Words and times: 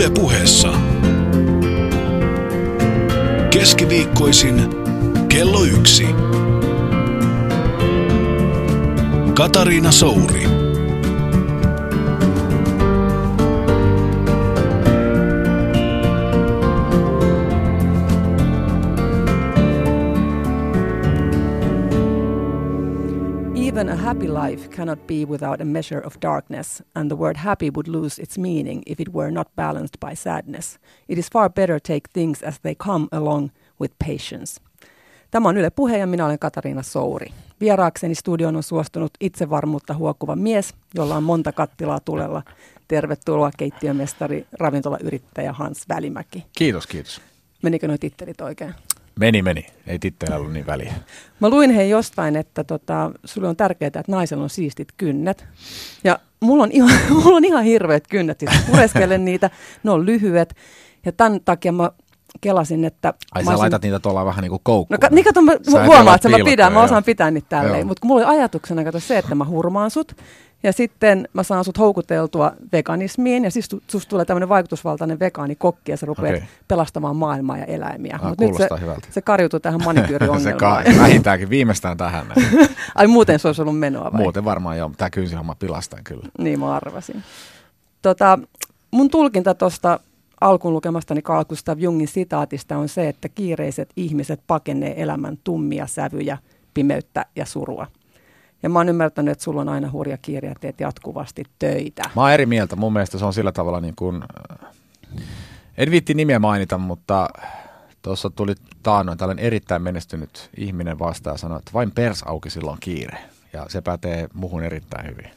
Yle 0.00 0.10
puheessa. 0.10 0.72
Keskiviikkoisin 3.50 4.70
kello 5.28 5.64
yksi. 5.64 6.06
Katariina 9.34 9.92
Souri. 9.92 10.59
Happy 24.20 24.50
life 24.50 24.68
cannot 24.70 25.06
be 25.06 25.24
without 25.24 25.60
a 25.60 25.64
measure 25.64 26.06
of 26.06 26.20
darkness, 26.22 26.82
and 26.94 27.10
the 27.10 27.16
word 27.16 27.36
happy 27.36 27.70
would 27.70 27.88
lose 27.88 28.22
its 28.22 28.38
meaning 28.38 28.82
if 28.86 29.00
it 29.00 29.08
were 29.14 29.30
not 29.30 29.48
balanced 29.56 30.00
by 30.00 30.14
sadness. 30.14 30.78
It 31.08 31.18
is 31.18 31.30
far 31.32 31.50
better 31.50 31.80
take 31.80 32.08
things 32.12 32.42
as 32.42 32.58
they 32.60 32.74
come 32.74 33.08
along 33.12 33.50
with 33.80 33.94
patience. 34.06 34.60
Tämä 35.30 35.48
on 35.48 35.56
Yle 35.56 35.70
Puhe 35.70 35.98
ja 35.98 36.06
minä 36.06 36.26
olen 36.26 36.38
Katariina 36.38 36.82
Souri. 36.82 37.32
Vieraakseni 37.60 38.14
studion 38.14 38.56
on 38.56 38.62
suostunut 38.62 39.10
itsevarmuutta 39.20 39.94
huokkuva 39.94 40.36
mies, 40.36 40.74
jolla 40.94 41.16
on 41.16 41.22
monta 41.22 41.52
kattilaa 41.52 42.00
tulella. 42.00 42.42
Tervetuloa 42.88 43.50
keittiömestari, 43.56 44.46
ravintolayrittäjä 44.52 45.52
Hans 45.52 45.88
Välimäki. 45.88 46.46
Kiitos, 46.58 46.86
kiitos. 46.86 47.20
Menikö 47.62 47.88
nuo 47.88 47.98
tittelit 47.98 48.40
oikein? 48.40 48.74
Meni, 49.20 49.42
meni. 49.42 49.66
Ei 49.86 49.98
titteillä 49.98 50.36
ollut 50.36 50.52
niin 50.52 50.66
väliä. 50.66 50.92
Mä 51.40 51.48
luin 51.48 51.70
hei 51.70 51.90
jostain, 51.90 52.36
että 52.36 52.64
tota, 52.64 53.10
sulle 53.24 53.48
on 53.48 53.56
tärkeää, 53.56 53.86
että 53.86 54.02
naisella 54.08 54.42
on 54.42 54.50
siistit 54.50 54.88
kynnet. 54.96 55.44
Ja 56.04 56.18
mulla 56.40 56.62
on 56.62 56.70
ihan, 56.72 56.98
mulla 57.24 57.36
on 57.36 57.44
ihan 57.44 57.64
hirveät 57.64 58.06
kynnet, 58.06 58.40
siis 58.40 58.52
pureskelen 58.70 59.24
niitä, 59.24 59.50
ne 59.82 59.90
on 59.90 60.06
lyhyet. 60.06 60.54
Ja 61.06 61.12
tämän 61.12 61.40
takia 61.44 61.72
mä 61.72 61.90
kelasin, 62.40 62.84
että... 62.84 63.14
Ai 63.34 63.44
sä 63.44 63.50
olisin- 63.50 63.58
laitat 63.60 63.82
niitä 63.82 63.98
tuolla 63.98 64.24
vähän 64.24 64.42
niin 64.42 64.50
kuin 64.50 64.60
koukkuun. 64.62 64.98
No 65.00 65.08
ka- 65.08 65.14
niin 65.14 65.24
kato, 65.24 65.42
mä 65.42 65.52
huomaan, 65.86 66.14
että 66.14 66.28
mä 66.28 66.36
pidän, 66.44 66.72
mä 66.72 66.82
osaan 66.82 67.04
pitää 67.04 67.30
niitä 67.30 67.48
tälleen. 67.48 67.86
Mutta 67.86 68.00
kun 68.00 68.08
mulla 68.08 68.26
oli 68.28 68.38
ajatuksena 68.38 68.84
kato 68.84 69.00
se, 69.00 69.18
että 69.18 69.34
mä 69.34 69.44
hurmaan 69.44 69.90
sut, 69.90 70.16
ja 70.62 70.72
sitten 70.72 71.28
mä 71.32 71.42
saan 71.42 71.64
sut 71.64 71.78
houkuteltua 71.78 72.52
veganismiin, 72.72 73.44
ja 73.44 73.50
siis 73.50 73.68
tu- 73.68 73.82
susta 73.88 74.10
tulee 74.10 74.24
tämmöinen 74.24 74.48
vaikutusvaltainen 74.48 75.18
vegaanikokki, 75.18 75.92
ja 75.92 75.96
sä 75.96 76.06
rupeat 76.06 76.34
Okei. 76.36 76.48
pelastamaan 76.68 77.16
maailmaa 77.16 77.58
ja 77.58 77.64
eläimiä. 77.64 78.18
Ah, 78.22 78.28
Mut 78.28 78.38
nyt 78.40 78.54
se, 78.56 78.68
hyvältä. 78.80 79.08
se 79.10 79.22
karjutuu 79.22 79.60
tähän 79.60 79.80
se 79.80 79.84
manikyyriongelmaan. 79.84 80.56
ka- 80.58 80.82
vähintäänkin 81.02 81.50
viimeistään 81.50 81.96
tähän. 81.96 82.26
Ai 82.94 83.06
muuten 83.06 83.38
se 83.38 83.48
olisi 83.48 83.62
ollut 83.62 83.78
menoa 83.78 84.12
vai? 84.12 84.20
Muuten 84.22 84.44
varmaan 84.44 84.78
joo, 84.78 84.90
tämä 84.96 85.10
kynsihomma 85.10 85.54
pilastaa 85.54 86.00
kyllä. 86.04 86.28
Niin 86.38 86.60
mä 86.60 86.74
arvasin. 86.74 87.22
Tota, 88.02 88.38
mun 88.90 89.10
tulkinta 89.10 89.54
tuosta 89.54 90.00
alkuun 90.40 90.74
lukemastani 90.74 91.22
Carl 91.22 91.44
Gustav 91.44 91.78
Jungin 91.78 92.08
sitaatista 92.08 92.76
on 92.76 92.88
se, 92.88 93.08
että 93.08 93.28
kiireiset 93.28 93.88
ihmiset 93.96 94.40
pakenee 94.46 95.02
elämän 95.02 95.38
tummia 95.44 95.86
sävyjä, 95.86 96.38
pimeyttä 96.74 97.26
ja 97.36 97.46
surua. 97.46 97.86
Ja 98.62 98.68
mä 98.68 98.78
oon 98.78 98.88
ymmärtänyt, 98.88 99.32
että 99.32 99.44
sulla 99.44 99.60
on 99.60 99.68
aina 99.68 99.90
hurja 99.90 100.18
kiire 100.22 100.48
ja 100.48 100.54
teet 100.60 100.80
jatkuvasti 100.80 101.44
töitä. 101.58 102.02
Mä 102.16 102.22
oon 102.22 102.32
eri 102.32 102.46
mieltä. 102.46 102.76
Mun 102.76 102.92
mielestä 102.92 103.18
se 103.18 103.24
on 103.24 103.32
sillä 103.32 103.52
tavalla 103.52 103.80
niin 103.80 103.94
kuin... 103.96 104.22
En 105.78 105.90
viitti 105.90 106.14
nimeä 106.14 106.38
mainita, 106.38 106.78
mutta 106.78 107.28
tuossa 108.02 108.30
tuli 108.30 108.54
taannoin 108.82 109.18
tällainen 109.18 109.44
erittäin 109.44 109.82
menestynyt 109.82 110.50
ihminen 110.56 110.98
vastaan 110.98 111.34
ja 111.34 111.38
sanoi, 111.38 111.58
että 111.58 111.72
vain 111.74 111.90
pers 111.90 112.22
auki 112.22 112.50
silloin 112.50 112.78
kiire. 112.80 113.18
Ja 113.52 113.66
se 113.68 113.80
pätee 113.80 114.28
muhun 114.34 114.62
erittäin 114.62 115.06
hyvin. 115.06 115.30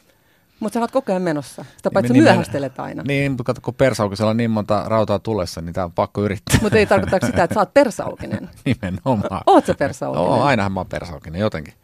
Mutta 0.60 0.74
sä 0.74 0.80
oot 0.80 0.90
koko 0.90 1.12
ajan 1.12 1.22
menossa. 1.22 1.64
Sitä 1.76 1.90
paitsi 1.90 2.12
Nimen- 2.12 2.22
myöhästelet 2.22 2.80
aina. 2.80 3.02
Niin, 3.08 3.32
mutta 3.32 3.44
kato, 3.44 3.60
kun 3.60 3.74
persaukisella 3.74 4.30
on 4.30 4.36
niin 4.36 4.50
monta 4.50 4.84
rautaa 4.86 5.18
tulessa, 5.18 5.60
niin 5.60 5.72
tää 5.72 5.84
on 5.84 5.92
pakko 5.92 6.22
yrittää 6.22 6.58
Mutta 6.62 6.78
ei 6.78 6.86
tarkoita 6.86 7.26
sitä, 7.26 7.44
että 7.44 7.54
sä 7.54 7.60
oot 7.60 7.74
persaukinen. 7.74 8.50
nimenomaan. 8.64 9.40
Oot 9.46 9.66
sä 9.66 9.74
persaukinen? 9.74 10.26
Oo, 10.28 10.42
ainahan 10.42 10.72
mä 10.72 10.80
oon 10.80 10.86
persaukinen 10.86 11.40
jotenkin. 11.40 11.74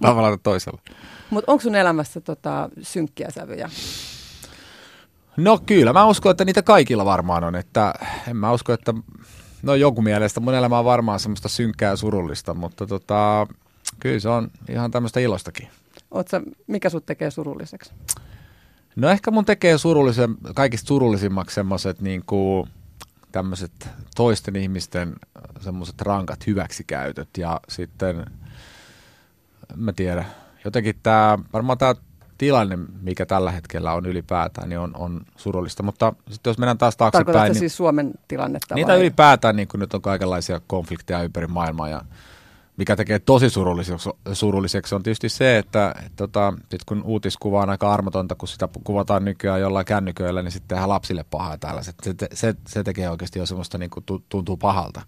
Tavallaan 0.00 0.32
tai 0.32 0.42
toisella. 0.42 0.80
Mutta 1.30 1.52
onko 1.52 1.62
sun 1.62 1.74
elämässä 1.74 2.20
tota, 2.20 2.68
synkkiä 2.82 3.30
sävyjä? 3.30 3.70
No 5.36 5.58
kyllä, 5.66 5.92
mä 5.92 6.06
uskon, 6.06 6.30
että 6.30 6.44
niitä 6.44 6.62
kaikilla 6.62 7.04
varmaan 7.04 7.44
on. 7.44 7.54
Että 7.54 7.94
en 8.28 8.36
mä 8.36 8.52
usko, 8.52 8.72
että 8.72 8.94
no 9.62 9.74
joku 9.74 10.02
mielestä 10.02 10.40
mun 10.40 10.54
elämä 10.54 10.78
on 10.78 10.84
varmaan 10.84 11.20
semmoista 11.20 11.48
synkkää 11.48 11.90
ja 11.90 11.96
surullista, 11.96 12.54
mutta 12.54 12.86
tota, 12.86 13.46
kyllä 14.00 14.20
se 14.20 14.28
on 14.28 14.50
ihan 14.68 14.90
tämmöistä 14.90 15.20
ilostakin. 15.20 15.68
Sä, 16.30 16.40
mikä 16.66 16.90
sut 16.90 17.06
tekee 17.06 17.30
surulliseksi? 17.30 17.92
No 18.96 19.08
ehkä 19.08 19.30
mun 19.30 19.44
tekee 19.44 19.78
surullisen, 19.78 20.36
kaikista 20.54 20.88
surullisimmaksi 20.88 21.54
semmoiset 21.54 22.00
niin 22.00 22.22
kuin 22.26 22.68
tämmöiset 23.32 23.88
toisten 24.16 24.56
ihmisten 24.56 25.16
semmoiset 25.60 26.00
rankat 26.00 26.46
hyväksikäytöt 26.46 27.28
ja 27.38 27.60
sitten, 27.68 28.16
en 28.18 28.26
mä 29.74 29.92
tiedä, 29.92 30.24
jotenkin 30.64 30.94
tämä, 31.02 31.38
varmaan 31.52 31.78
tämä 31.78 31.94
tilanne, 32.38 32.78
mikä 33.02 33.26
tällä 33.26 33.50
hetkellä 33.50 33.92
on 33.92 34.06
ylipäätään, 34.06 34.68
niin 34.68 34.78
on, 34.78 34.96
on 34.96 35.20
surullista. 35.36 35.82
Mutta 35.82 36.12
sitten 36.30 36.50
jos 36.50 36.58
mennään 36.58 36.78
taas 36.78 36.96
taaksepäin, 36.96 37.26
Tarkoitatko 37.26 37.52
niin 37.52 37.58
siis 37.58 37.76
Suomen 37.76 38.12
tilannetta 38.28 38.74
niitä 38.74 38.92
vai? 38.92 39.00
ylipäätään 39.00 39.56
niin 39.56 39.68
kun 39.68 39.80
nyt 39.80 39.94
on 39.94 40.02
kaikenlaisia 40.02 40.60
konflikteja 40.66 41.22
ympäri 41.22 41.46
maailmaa 41.46 41.88
ja 41.88 42.02
mikä 42.76 42.96
tekee 42.96 43.18
tosi 43.18 43.50
surulliseksi, 43.50 44.10
surulliseksi 44.32 44.94
on 44.94 45.02
tietysti 45.02 45.28
se, 45.28 45.58
että 45.58 45.94
et, 46.06 46.12
tota, 46.16 46.52
sit 46.70 46.84
kun 46.84 47.02
uutiskuva 47.04 47.62
on 47.62 47.70
aika 47.70 47.92
armotonta, 47.92 48.34
kun 48.34 48.48
sitä 48.48 48.68
kuvataan 48.84 49.24
nykyään 49.24 49.60
jollain 49.60 49.86
kännyköillä, 49.86 50.42
niin 50.42 50.52
sitten 50.52 50.68
tehdään 50.68 50.88
lapsille 50.88 51.24
pahaa 51.30 51.58
tällaiset. 51.58 51.94
Se, 52.02 52.14
se, 52.32 52.54
se 52.68 52.82
tekee 52.82 53.10
oikeasti 53.10 53.38
jo 53.38 53.46
semmoista 53.46 53.78
niin 53.78 53.90
kuin 53.90 54.04
tuntuu 54.28 54.56
pahalta. 54.56 55.02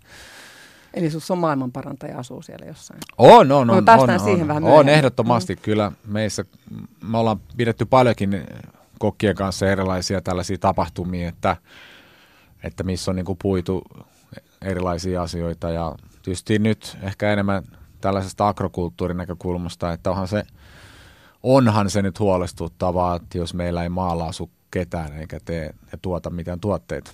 Eli 0.94 1.10
sus 1.10 1.30
on 1.30 1.38
maailmanparantaja 1.38 2.18
asuu 2.18 2.42
siellä 2.42 2.66
jossain. 2.66 3.00
On, 3.18 3.52
on, 3.52 3.66
Me 3.66 3.72
on. 3.72 3.84
päästään 3.84 4.20
on, 4.20 4.24
siihen 4.24 4.42
on, 4.42 4.48
vähän 4.48 4.64
On 4.64 4.68
myöhemmin. 4.70 4.94
ehdottomasti 4.94 5.56
kyllä. 5.56 5.92
Meissä, 6.06 6.44
me 7.08 7.18
ollaan 7.18 7.40
pidetty 7.56 7.84
paljonkin 7.84 8.46
kokkien 8.98 9.34
kanssa 9.36 9.66
erilaisia 9.66 10.20
tällaisia 10.20 10.58
tapahtumia, 10.58 11.28
että, 11.28 11.56
että 12.62 12.82
missä 12.82 13.10
on 13.10 13.16
niin 13.16 13.26
kuin 13.26 13.38
puitu 13.42 13.82
erilaisia 14.62 15.22
asioita 15.22 15.70
ja 15.70 15.94
tietysti 16.22 16.58
nyt 16.58 16.98
ehkä 17.02 17.32
enemmän 17.32 17.62
tällaisesta 18.00 18.48
agrokulttuurin 18.48 19.16
näkökulmasta, 19.16 19.92
että 19.92 20.10
onhan 20.10 20.28
se, 20.28 20.42
onhan 21.42 21.90
se 21.90 22.02
nyt 22.02 22.20
huolestuttavaa, 22.20 23.16
että 23.16 23.38
jos 23.38 23.54
meillä 23.54 23.82
ei 23.82 23.88
maalla 23.88 24.26
asu 24.26 24.50
ketään 24.70 25.12
eikä 25.12 25.40
tee 25.44 25.74
ja 25.92 25.98
tuota 26.02 26.30
mitään 26.30 26.60
tuotteita. 26.60 27.10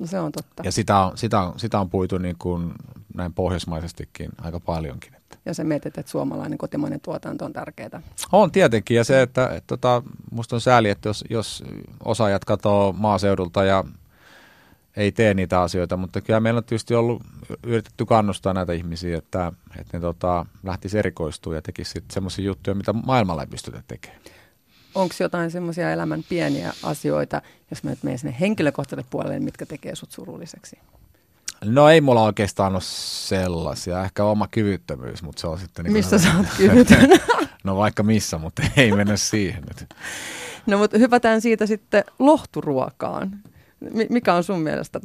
No 0.00 0.06
se 0.06 0.20
on 0.20 0.32
totta. 0.32 0.62
Ja 0.66 0.72
sitä 0.72 0.98
on, 0.98 1.18
sitä 1.18 1.40
on, 1.40 1.58
sitä 1.58 1.80
on 1.80 1.90
puitu 1.90 2.18
niin 2.18 2.36
kuin 2.38 2.72
näin 3.14 3.32
pohjoismaisestikin 3.32 4.30
aika 4.42 4.60
paljonkin. 4.60 5.14
Että. 5.14 5.38
Ja 5.46 5.54
sä 5.54 5.64
mietit, 5.64 5.98
että 5.98 6.10
suomalainen 6.10 6.58
kotimainen 6.58 7.00
tuotanto 7.00 7.44
on 7.44 7.52
tärkeää. 7.52 8.02
On 8.32 8.50
tietenkin, 8.50 8.96
ja 8.96 9.04
se, 9.04 9.22
että 9.22 9.48
et, 9.48 9.64
tota, 9.66 10.02
musta 10.30 10.56
on 10.56 10.60
sääli, 10.60 10.90
että 10.90 11.08
jos, 11.08 11.24
jos 11.30 11.64
osaajat 12.04 12.44
katoo 12.44 12.92
maaseudulta 12.92 13.64
ja 13.64 13.84
ei 14.96 15.12
tee 15.12 15.34
niitä 15.34 15.60
asioita, 15.60 15.96
mutta 15.96 16.20
kyllä 16.20 16.40
meillä 16.40 16.58
on 16.58 16.64
tietysti 16.64 16.94
ollut 16.94 17.22
yritetty 17.62 18.04
kannustaa 18.04 18.54
näitä 18.54 18.72
ihmisiä, 18.72 19.18
että, 19.18 19.52
että 19.80 19.96
ne 19.96 20.00
tota, 20.00 20.46
lähtisi 20.62 20.98
erikoistumaan 20.98 21.56
ja 21.56 21.62
tekisi 21.62 22.04
semmoisia 22.10 22.44
juttuja, 22.44 22.74
mitä 22.74 22.92
maailmalla 22.92 23.42
ei 23.42 23.46
pystytä 23.46 23.82
tekemään. 23.88 24.20
Onko 24.94 25.14
jotain 25.20 25.50
semmoisia 25.50 25.92
elämän 25.92 26.24
pieniä 26.28 26.72
asioita, 26.82 27.42
jos 27.70 27.84
mä 27.84 27.90
nyt 27.90 28.02
menen 28.02 28.18
sinne 28.18 28.36
henkilökohtaiselle 28.40 29.08
puolelle, 29.10 29.38
mitkä 29.38 29.66
tekee 29.66 29.94
sut 29.94 30.12
surulliseksi? 30.12 30.78
No 31.64 31.88
ei 31.88 32.00
mulla 32.00 32.22
oikeastaan 32.22 32.72
ole 32.72 32.80
sellaisia, 32.82 34.04
ehkä 34.04 34.24
oma 34.24 34.48
kyvyttömyys, 34.48 35.22
mutta 35.22 35.40
se 35.40 35.46
on 35.46 35.58
sitten... 35.58 35.84
Niin 35.84 35.92
Missä 35.92 36.18
sä 36.18 36.28
oot 36.36 36.46
kyvytön? 36.56 37.10
No 37.64 37.76
vaikka 37.76 38.02
missä, 38.02 38.38
mutta 38.38 38.62
ei 38.76 38.92
mennä 38.92 39.16
siihen 39.16 39.62
nyt. 39.62 39.94
no 40.66 40.78
mutta 40.78 40.98
hypätään 40.98 41.40
siitä 41.40 41.66
sitten 41.66 42.04
lohturuokaan. 42.18 43.30
Mi- 43.80 44.06
mikä 44.10 44.34
on 44.34 44.44
sun 44.44 44.60
mielestä? 44.60 45.00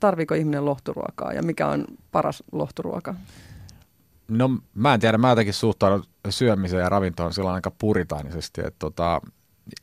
Tarviiko 0.00 0.34
ihminen 0.34 0.64
lohturuokaa 0.64 1.32
ja 1.32 1.42
mikä 1.42 1.66
on 1.68 1.84
paras 2.12 2.42
lohturuoka? 2.52 3.14
No 4.28 4.50
mä 4.74 4.94
en 4.94 5.00
tiedä, 5.00 5.18
mä 5.18 5.28
jotenkin 5.30 5.54
suhtaudun 5.54 6.04
syömiseen 6.28 6.82
ja 6.82 6.88
ravintoon 6.88 7.32
sillä 7.32 7.52
aika 7.52 7.70
puritaanisesti, 7.70 8.60
että 8.60 8.78
tota, 8.78 9.20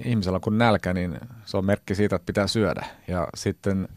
ihmisellä 0.06 0.40
kun 0.40 0.58
nälkä, 0.58 0.94
niin 0.94 1.20
se 1.46 1.58
on 1.58 1.66
merkki 1.66 1.96
siitä, 1.96 2.16
että 2.16 2.26
pitää 2.26 2.48
syödä. 2.48 2.86
Ja 3.08 3.28
sitten 3.36 3.88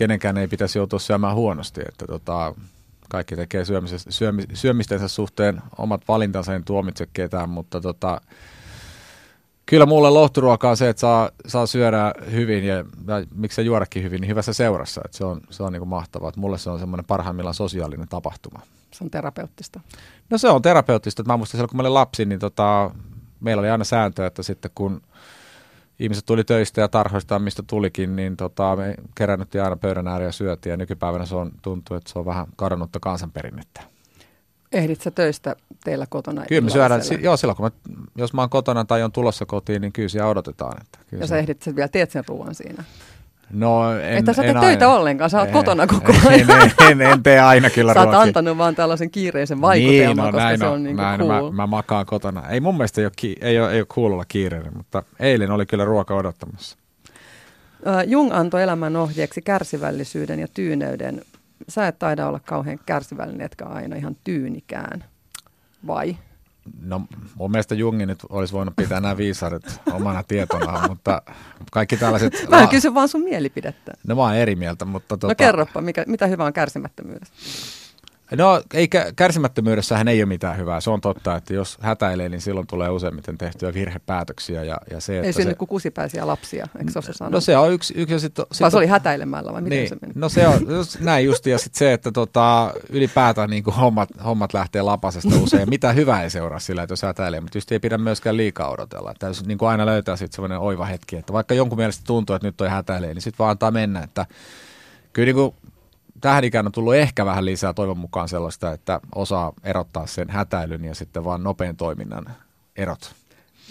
kenenkään 0.00 0.36
ei 0.36 0.48
pitäisi 0.48 0.78
joutua 0.78 0.98
syömään 0.98 1.34
huonosti, 1.34 1.80
että 1.88 2.06
tota, 2.06 2.54
kaikki 3.08 3.36
tekee 3.36 3.64
syömisestä, 3.64 4.12
syömi, 4.12 4.42
syömistensä 4.54 5.08
suhteen 5.08 5.62
omat 5.78 6.02
valintansa, 6.08 6.54
en 6.54 6.64
tuomitse 6.64 7.08
ketään, 7.12 7.48
mutta 7.48 7.80
tota, 7.80 8.20
kyllä 9.66 9.86
mulle 9.86 10.10
lohturuoka 10.10 10.70
on 10.70 10.76
se, 10.76 10.88
että 10.88 11.00
saa, 11.00 11.30
saa 11.46 11.66
syödä 11.66 12.14
hyvin 12.30 12.64
ja, 12.64 12.76
ja 12.76 12.84
miksei 13.34 13.66
juodakin 13.66 14.02
hyvin, 14.02 14.20
niin 14.20 14.28
hyvässä 14.28 14.52
seurassa. 14.52 15.00
Että 15.04 15.18
se 15.18 15.24
on, 15.24 15.40
se 15.50 15.62
on 15.62 15.72
niin 15.72 15.80
kuin 15.80 15.88
mahtavaa. 15.88 16.28
Että 16.28 16.40
mulle 16.40 16.58
se 16.58 16.70
on 16.70 16.78
semmoinen 16.78 17.04
parhaimmillaan 17.04 17.54
sosiaalinen 17.54 18.08
tapahtuma. 18.08 18.60
Se 18.90 19.04
on 19.04 19.10
terapeuttista. 19.10 19.80
No 20.30 20.38
se 20.38 20.48
on 20.48 20.62
terapeuttista. 20.62 21.22
Että 21.22 21.32
mä 21.32 21.36
muistan 21.36 21.58
silloin, 21.58 21.68
kun 21.68 21.76
mä 21.76 21.82
olin 21.82 21.94
lapsi, 21.94 22.24
niin 22.24 22.40
tota, 22.40 22.90
meillä 23.40 23.60
oli 23.60 23.70
aina 23.70 23.84
sääntö, 23.84 24.26
että 24.26 24.42
sitten 24.42 24.70
kun 24.74 25.02
ihmiset 26.00 26.26
tuli 26.26 26.44
töistä 26.44 26.80
ja 26.80 26.88
tarhoista, 26.88 27.38
mistä 27.38 27.62
tulikin, 27.66 28.16
niin 28.16 28.36
tota, 28.36 28.76
me 28.76 28.94
kerännyttiin 29.14 29.64
aina 29.64 29.76
pöydän 29.76 30.08
ääreen 30.08 30.28
ja 30.28 30.32
syötiin 30.32 30.70
ja 30.70 30.76
nykypäivänä 30.76 31.26
se 31.26 31.34
on, 31.34 31.52
tuntuu, 31.62 31.96
että 31.96 32.12
se 32.12 32.18
on 32.18 32.24
vähän 32.24 32.46
kadonnutta 32.56 33.00
kansanperinnettä. 33.00 33.80
Ehdit 34.72 35.00
sä 35.00 35.10
töistä 35.10 35.56
teillä 35.84 36.06
kotona? 36.06 36.44
Kyllä 36.48 36.60
me 36.60 36.70
syödään, 36.70 37.00
joo 37.20 37.36
silloin 37.36 37.56
kun 37.56 37.64
mä, 37.66 37.70
jos 38.16 38.32
mä 38.32 38.42
oon 38.42 38.50
kotona 38.50 38.84
tai 38.84 39.02
on 39.02 39.12
tulossa 39.12 39.46
kotiin, 39.46 39.82
niin 39.82 39.92
kyllä 39.92 40.08
siellä 40.08 40.30
odotetaan. 40.30 40.80
Että 40.80 40.98
kyllä 41.06 41.22
ja 41.22 41.26
sä 41.26 41.38
ehdit 41.38 41.62
sä 41.62 41.76
vielä 41.76 41.88
teet 41.88 42.10
sen 42.10 42.24
ruoan 42.28 42.54
siinä? 42.54 42.84
No 43.52 43.98
en, 43.98 44.18
Että 44.18 44.32
sä 44.32 44.42
teet 44.42 44.60
töitä 44.60 44.88
ollenkaan, 44.88 45.30
sä 45.30 45.38
oot 45.38 45.48
en, 45.48 45.52
kotona 45.52 45.86
koko 45.86 46.12
ajan. 46.28 46.50
En, 46.50 46.72
en, 46.90 47.00
en 47.00 47.22
tee 47.22 47.40
aina 47.40 47.70
kyllä 47.70 47.94
Sä 47.94 48.02
oot 48.02 48.14
antanut 48.14 48.58
vaan 48.58 48.74
tällaisen 48.74 49.10
kiireisen 49.10 49.60
vaikutelman, 49.60 50.06
niin, 50.06 50.16
no, 50.16 50.24
koska 50.24 50.38
näin, 50.38 50.58
se 50.58 50.66
on 50.66 50.82
niin 50.82 50.96
mä, 50.96 51.16
cool. 51.18 51.50
mä, 51.50 51.56
mä, 51.56 51.66
makaan 51.66 52.06
kotona. 52.06 52.48
Ei 52.48 52.60
mun 52.60 52.74
mielestä 52.76 53.00
ei 53.00 53.04
ole, 53.04 53.12
ki, 53.16 53.36
ei 53.40 53.60
ole, 53.60 53.72
ei 53.72 53.80
ole 53.80 53.86
cool 53.86 54.12
olla 54.12 54.24
kiireinen, 54.28 54.76
mutta 54.76 55.02
eilen 55.20 55.50
oli 55.50 55.66
kyllä 55.66 55.84
ruoka 55.84 56.14
odottamassa. 56.14 56.76
Jung 58.06 58.34
antoi 58.34 58.62
elämän 58.62 58.96
ohjeeksi 58.96 59.42
kärsivällisyyden 59.42 60.38
ja 60.38 60.48
tyyneyden. 60.54 61.22
Sä 61.68 61.88
et 61.88 61.98
taida 61.98 62.26
olla 62.26 62.40
kauhean 62.40 62.78
kärsivällinen, 62.86 63.46
etkä 63.46 63.64
aina 63.64 63.96
ihan 63.96 64.16
tyynikään, 64.24 65.04
vai? 65.86 66.16
No 66.82 67.02
mun 67.34 67.50
mielestä 67.50 67.74
Jungi 67.74 68.06
nyt 68.06 68.18
olisi 68.28 68.52
voinut 68.52 68.76
pitää 68.76 69.00
nämä 69.00 69.16
viisarit 69.16 69.80
omana 69.92 70.22
tietonaan, 70.22 70.90
mutta 70.90 71.22
kaikki 71.72 71.96
tällaiset... 71.96 72.46
Mä 72.48 72.60
la- 72.60 72.66
kysyn 72.66 72.94
vaan 72.94 73.08
sun 73.08 73.20
mielipidettä. 73.20 73.92
No 74.06 74.14
mä 74.14 74.22
oon 74.22 74.34
eri 74.34 74.56
mieltä, 74.56 74.84
mutta... 74.84 75.08
Tota... 75.16 75.26
No 75.26 75.34
kerropa, 75.34 75.80
mikä, 75.80 76.04
mitä 76.06 76.26
hyvää 76.26 76.46
on 76.46 76.52
kärsimättömyydessä? 76.52 77.34
No 78.36 78.62
ei, 78.74 78.88
kärsimättömyydessähän 79.16 80.08
ei 80.08 80.22
ole 80.22 80.28
mitään 80.28 80.56
hyvää. 80.56 80.80
Se 80.80 80.90
on 80.90 81.00
totta, 81.00 81.36
että 81.36 81.54
jos 81.54 81.78
hätäilee, 81.80 82.28
niin 82.28 82.40
silloin 82.40 82.66
tulee 82.66 82.88
useimmiten 82.88 83.38
tehtyä 83.38 83.74
virhepäätöksiä. 83.74 84.64
Ja, 84.64 84.78
ja 84.90 85.00
se, 85.00 85.20
ei 85.20 85.32
synny 85.32 85.50
se... 85.50 85.54
kuin 85.54 85.68
kusipäisiä 85.68 86.26
lapsia, 86.26 86.66
eikö 86.78 86.92
se 86.92 87.12
sanonut? 87.12 87.32
No 87.32 87.40
se 87.40 87.56
on 87.56 87.72
yksi. 87.72 87.94
yksi 87.96 88.14
ja 88.14 88.18
sit, 88.18 88.36
sit, 88.52 88.60
vai 88.60 88.70
se 88.70 88.76
oli 88.76 88.86
hätäilemällä 88.86 89.52
vai 89.52 89.62
miten 89.62 89.78
niin, 89.78 89.88
se 89.88 89.96
meni? 90.02 90.12
No 90.16 90.28
se 90.28 90.48
on 90.48 90.66
näin 91.00 91.24
justi 91.26 91.50
ja 91.50 91.58
sitten 91.58 91.78
se, 91.78 91.92
että 91.92 92.12
tota, 92.12 92.74
ylipäätään 92.88 93.50
niin 93.50 93.64
kuin 93.64 93.74
hommat, 93.74 94.08
hommat 94.24 94.54
lähtee 94.54 94.82
lapasesta 94.82 95.36
usein. 95.42 95.70
Mitä 95.70 95.92
hyvää 95.92 96.22
ei 96.22 96.30
seuraa 96.30 96.58
sillä, 96.58 96.82
että 96.82 96.92
jos 96.92 97.02
hätäilee, 97.02 97.40
mutta 97.40 97.58
just 97.58 97.72
ei 97.72 97.78
pidä 97.78 97.98
myöskään 97.98 98.36
liikaa 98.36 98.70
odotella. 98.70 99.14
Täytyy 99.18 99.46
niin 99.46 99.58
kuin 99.58 99.68
aina 99.68 99.86
löytää 99.86 100.16
sitten 100.16 100.36
semmoinen 100.36 100.58
oiva 100.58 100.84
hetki, 100.84 101.16
että 101.16 101.32
vaikka 101.32 101.54
jonkun 101.54 101.78
mielestä 101.78 102.02
tuntuu, 102.06 102.36
että 102.36 102.48
nyt 102.48 102.56
toi 102.56 102.68
hätäilee, 102.68 103.14
niin 103.14 103.22
sitten 103.22 103.38
vaan 103.38 103.50
antaa 103.50 103.70
mennä, 103.70 104.02
että 104.02 104.26
kyllä 105.12 105.26
niin 105.26 105.36
kuin 105.36 105.54
tähän 106.20 106.44
ikään 106.44 106.66
on 106.66 106.72
tullut 106.72 106.94
ehkä 106.94 107.26
vähän 107.26 107.44
lisää 107.44 107.72
toivon 107.72 107.98
mukaan 107.98 108.28
sellaista, 108.28 108.72
että 108.72 109.00
osaa 109.14 109.52
erottaa 109.64 110.06
sen 110.06 110.30
hätäilyn 110.30 110.84
ja 110.84 110.94
sitten 110.94 111.24
vaan 111.24 111.42
nopean 111.42 111.76
toiminnan 111.76 112.24
erot. 112.76 113.14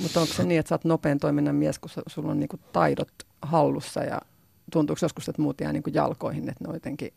Mutta 0.02 0.20
onko 0.20 0.34
se 0.34 0.44
niin, 0.44 0.60
että 0.60 0.70
sä 0.70 0.76
oot 0.76 0.86
nopean 0.86 1.20
toiminnan 1.20 1.56
mies, 1.56 1.80
kun 1.80 1.90
sulla 2.08 2.32
on 2.32 2.40
niinku 2.40 2.60
taidot 2.72 3.12
hallussa 3.42 4.04
ja 4.04 4.22
tuntuuko 4.72 5.00
joskus, 5.02 5.30
että 5.30 5.42
muut 5.42 5.62
jää 5.62 5.74
niinku 5.74 5.90
jalkoihin, 5.94 6.50
että 6.50 6.64
ne 6.64 6.68
on 6.70 6.76
jotenkin 6.76 7.14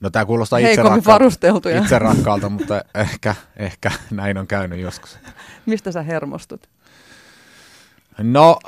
No 0.00 0.10
tämä 0.10 0.24
kuulostaa 0.24 0.58
itse, 0.58 0.82
rakka- 0.82 1.82
itse 1.82 1.98
rakkaalta, 1.98 2.48
mutta 2.48 2.84
ehkä, 2.94 3.34
ehkä 3.56 3.90
näin 4.10 4.38
on 4.38 4.46
käynyt 4.46 4.80
joskus. 4.80 5.18
Mistä 5.66 5.92
sä 5.92 6.02
hermostut? 6.02 6.68
No, 8.18 8.58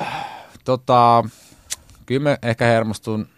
tota, 0.64 1.25
kyllä 2.06 2.31
mä 2.31 2.37
ehkä 2.43 2.64
hermostun 2.64 3.28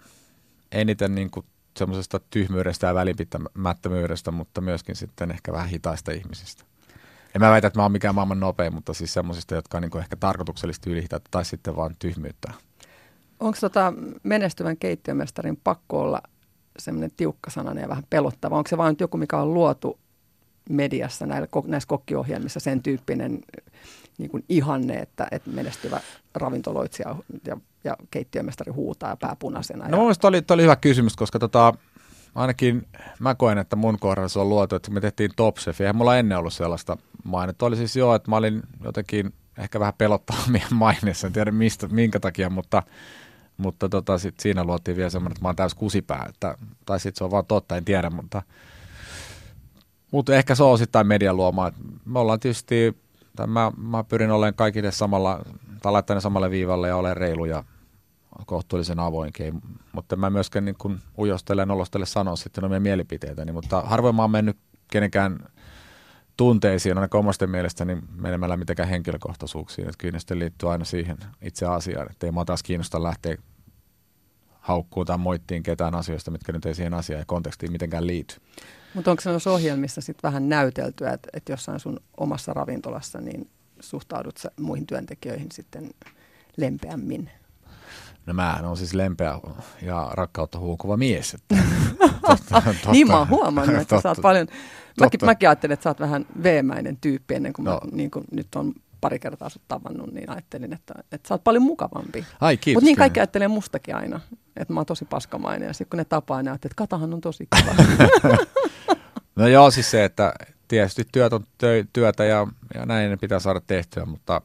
eniten 0.72 1.14
niin 1.14 1.30
kuin 1.30 1.46
semmoisesta 1.80 2.20
tyhmyydestä 2.30 2.86
ja 2.86 2.94
välinpitämättömyydestä, 2.94 4.30
mutta 4.30 4.60
myöskin 4.60 4.96
sitten 4.96 5.30
ehkä 5.30 5.52
vähän 5.52 5.68
hitaista 5.68 6.12
ihmisistä. 6.12 6.64
En 7.34 7.40
mä 7.40 7.50
väitä, 7.50 7.66
että 7.66 7.78
mä 7.78 7.82
oon 7.82 7.92
mikään 7.92 8.14
maailman 8.14 8.40
nopein, 8.40 8.74
mutta 8.74 8.94
siis 8.94 9.12
semmoisista, 9.12 9.54
jotka 9.54 9.78
on 9.78 9.82
niin 9.82 9.98
ehkä 9.98 10.16
tarkoituksellisesti 10.16 10.90
ylihitä 10.90 11.20
tai 11.30 11.44
sitten 11.44 11.76
vaan 11.76 11.96
tyhmyyttä. 11.98 12.52
Onko 13.40 13.58
tota 13.60 13.92
menestyvän 14.22 14.76
keittiömestarin 14.76 15.56
pakko 15.64 16.00
olla 16.00 16.22
semmoinen 16.78 17.10
tiukkasanainen 17.16 17.82
ja 17.82 17.88
vähän 17.88 18.04
pelottava? 18.10 18.56
Onko 18.56 18.68
se 18.68 18.78
vain 18.78 18.96
joku, 19.00 19.16
mikä 19.16 19.38
on 19.38 19.54
luotu 19.54 19.99
mediassa 20.70 21.26
näillä, 21.26 21.48
näissä 21.66 21.88
kokkiohjelmissa 21.88 22.60
sen 22.60 22.82
tyyppinen 22.82 23.40
niin 24.18 24.30
kuin 24.30 24.44
ihanne, 24.48 24.94
että, 24.94 25.28
että 25.30 25.50
menestyvä 25.50 26.00
ravintoloitsija 26.34 27.16
ja, 27.46 27.56
ja 27.84 27.96
keittiömestari 28.10 28.72
huutaa 28.72 29.16
pääpunaisena. 29.16 29.88
No 29.88 29.96
mun 29.96 30.14
oli, 30.22 30.42
oli 30.50 30.62
hyvä 30.62 30.76
kysymys, 30.76 31.16
koska 31.16 31.38
tota, 31.38 31.74
ainakin 32.34 32.86
mä 33.18 33.34
koen, 33.34 33.58
että 33.58 33.76
mun 33.76 33.98
kohdalla 33.98 34.28
se 34.28 34.38
on 34.38 34.48
luotu, 34.48 34.76
että 34.76 34.90
me 34.90 35.00
tehtiin 35.00 35.30
Top 35.36 35.56
Chef, 35.56 35.80
eihän 35.80 35.96
mulla 35.96 36.16
ennen 36.16 36.38
ollut 36.38 36.52
sellaista 36.52 36.96
mainetta. 37.24 37.66
Oli 37.66 37.76
siis 37.76 37.96
joo, 37.96 38.14
että 38.14 38.30
mä 38.30 38.36
olin 38.36 38.62
jotenkin 38.84 39.34
ehkä 39.58 39.80
vähän 39.80 39.94
pelottavammin 39.98 40.62
maineessa, 40.74 41.26
en 41.26 41.32
tiedä 41.32 41.50
mistä, 41.50 41.88
minkä 41.88 42.20
takia, 42.20 42.50
mutta, 42.50 42.82
mutta 43.56 43.88
tota, 43.88 44.18
sit 44.18 44.40
siinä 44.40 44.64
luotiin 44.64 44.96
vielä 44.96 45.10
semmoinen, 45.10 45.32
että 45.32 45.44
mä 45.44 45.48
oon 45.48 45.56
täys 45.56 45.74
kusipää, 45.74 46.26
että, 46.28 46.54
tai 46.86 47.00
sitten 47.00 47.18
se 47.18 47.24
on 47.24 47.30
vaan 47.30 47.46
totta, 47.46 47.76
en 47.76 47.84
tiedä, 47.84 48.10
mutta, 48.10 48.42
mutta 50.10 50.34
ehkä 50.34 50.54
se 50.54 50.62
on 50.62 50.70
osittain 50.70 51.06
median 51.06 51.36
luoma. 51.36 51.72
Me 52.04 52.18
ollaan 52.18 52.40
tietysti 52.40 52.96
mä, 53.46 53.72
mä 53.76 54.04
pyrin 54.04 54.30
olemaan 54.30 54.54
kaikille 54.54 54.92
samalla, 54.92 55.44
tai 55.82 55.92
laittaen 55.92 56.20
samalle 56.20 56.50
viivalle 56.50 56.88
ja 56.88 56.96
olen 56.96 57.16
reilu 57.16 57.44
ja 57.44 57.64
kohtuullisen 58.46 59.00
avoinkin, 59.00 59.62
mutta 59.92 60.16
mä 60.16 60.30
myöskään 60.30 60.64
niin 60.64 60.76
kuin 60.78 60.98
ujostele 61.18 61.62
ja 61.62 61.66
nolostele 61.66 62.06
sanoa 62.06 62.36
sitten 62.36 62.64
omia 62.64 62.80
mielipiteitäni, 62.80 63.52
mutta 63.52 63.80
harvoin 63.80 64.14
mä 64.14 64.22
oon 64.22 64.30
mennyt 64.30 64.56
kenenkään 64.90 65.38
tunteisiin, 66.36 66.98
ainakaan 66.98 67.18
omasta 67.20 67.46
mielestäni 67.46 67.98
menemällä 68.16 68.56
mitenkään 68.56 68.88
henkilökohtaisuuksiin, 68.88 69.88
että 69.88 69.98
kyllä 69.98 70.18
ne 70.30 70.38
liittyy 70.38 70.72
aina 70.72 70.84
siihen 70.84 71.18
itse 71.42 71.66
asiaan, 71.66 72.10
että 72.10 72.26
ei 72.26 72.32
mä 72.32 72.44
taas 72.44 72.62
kiinnosta 72.62 73.02
lähteä 73.02 73.36
haukkuun 74.60 75.06
tai 75.06 75.18
moittiin 75.18 75.62
ketään 75.62 75.94
asioista, 75.94 76.30
mitkä 76.30 76.52
nyt 76.52 76.66
ei 76.66 76.74
siihen 76.74 76.94
asiaan 76.94 77.20
ja 77.20 77.26
kontekstiin 77.26 77.72
mitenkään 77.72 78.06
liity. 78.06 78.36
Mutta 78.94 79.10
onko 79.10 79.20
se 79.20 79.30
noissa 79.30 79.50
ohjelmissa 79.50 80.00
sitten 80.00 80.28
vähän 80.28 80.48
näyteltyä, 80.48 81.12
että, 81.12 81.28
että 81.32 81.52
jossain 81.52 81.80
sun 81.80 82.00
omassa 82.16 82.52
ravintolassa 82.52 83.20
niin 83.20 83.50
suhtaudut 83.80 84.36
sä 84.36 84.50
muihin 84.60 84.86
työntekijöihin 84.86 85.48
sitten 85.52 85.90
lempeämmin? 86.56 87.30
No 88.26 88.34
mä 88.34 88.60
on 88.62 88.76
siis 88.76 88.94
lempeä 88.94 89.38
ja 89.82 90.10
rakkautta 90.12 90.58
huokuva 90.58 90.96
mies. 90.96 91.34
Että, 91.34 91.56
totta, 92.28 92.62
totta, 92.64 92.92
niin 92.92 93.06
mä 93.06 93.18
oon 93.18 93.28
huomannut, 93.28 93.76
että 93.76 93.96
totta, 93.96 94.02
sä 94.02 94.08
oot 94.08 94.22
paljon, 94.22 94.46
mäkin, 95.00 95.20
mäkin 95.24 95.48
ajattelen, 95.48 95.74
että 95.74 95.84
sä 95.84 95.90
oot 95.90 96.00
vähän 96.00 96.26
veemäinen 96.42 96.96
tyyppi 97.00 97.34
ennen 97.34 97.52
kuin 97.52 97.64
no. 97.64 97.72
mä 97.72 97.80
niin 97.92 98.10
kuin 98.10 98.24
nyt 98.30 98.54
on 98.54 98.72
pari 99.00 99.18
kertaa 99.18 99.48
sut 99.48 99.62
tavannut, 99.68 100.12
niin 100.12 100.30
ajattelin, 100.30 100.72
että, 100.72 100.94
että 101.12 101.28
sä 101.28 101.34
oot 101.34 101.44
paljon 101.44 101.62
mukavampi. 101.62 102.26
Ai 102.40 102.56
kiitos. 102.56 102.76
Mutta 102.76 102.84
niin 102.84 102.96
kaikki 102.96 103.20
ajattelee 103.20 103.48
mustakin 103.48 103.96
aina, 103.96 104.20
että 104.56 104.74
mä 104.74 104.80
oon 104.80 104.86
tosi 104.86 105.04
paskamainen 105.04 105.66
ja 105.66 105.72
sitten 105.72 105.90
kun 105.90 105.98
ne 105.98 106.04
tapaa, 106.04 106.42
ne 106.42 106.50
että 106.50 106.68
Katahan 106.76 107.14
on 107.14 107.20
tosi 107.20 107.48
kiva. 107.56 107.74
No 109.40 109.48
joo, 109.48 109.70
siis 109.70 109.90
se, 109.90 110.04
että 110.04 110.34
tietysti 110.68 111.04
työt 111.12 111.32
on 111.32 111.44
työtä 111.92 112.24
ja, 112.24 112.46
ja 112.74 112.86
näin 112.86 113.10
ne 113.10 113.16
pitää 113.16 113.38
saada 113.38 113.60
tehtyä, 113.66 114.04
mutta 114.04 114.42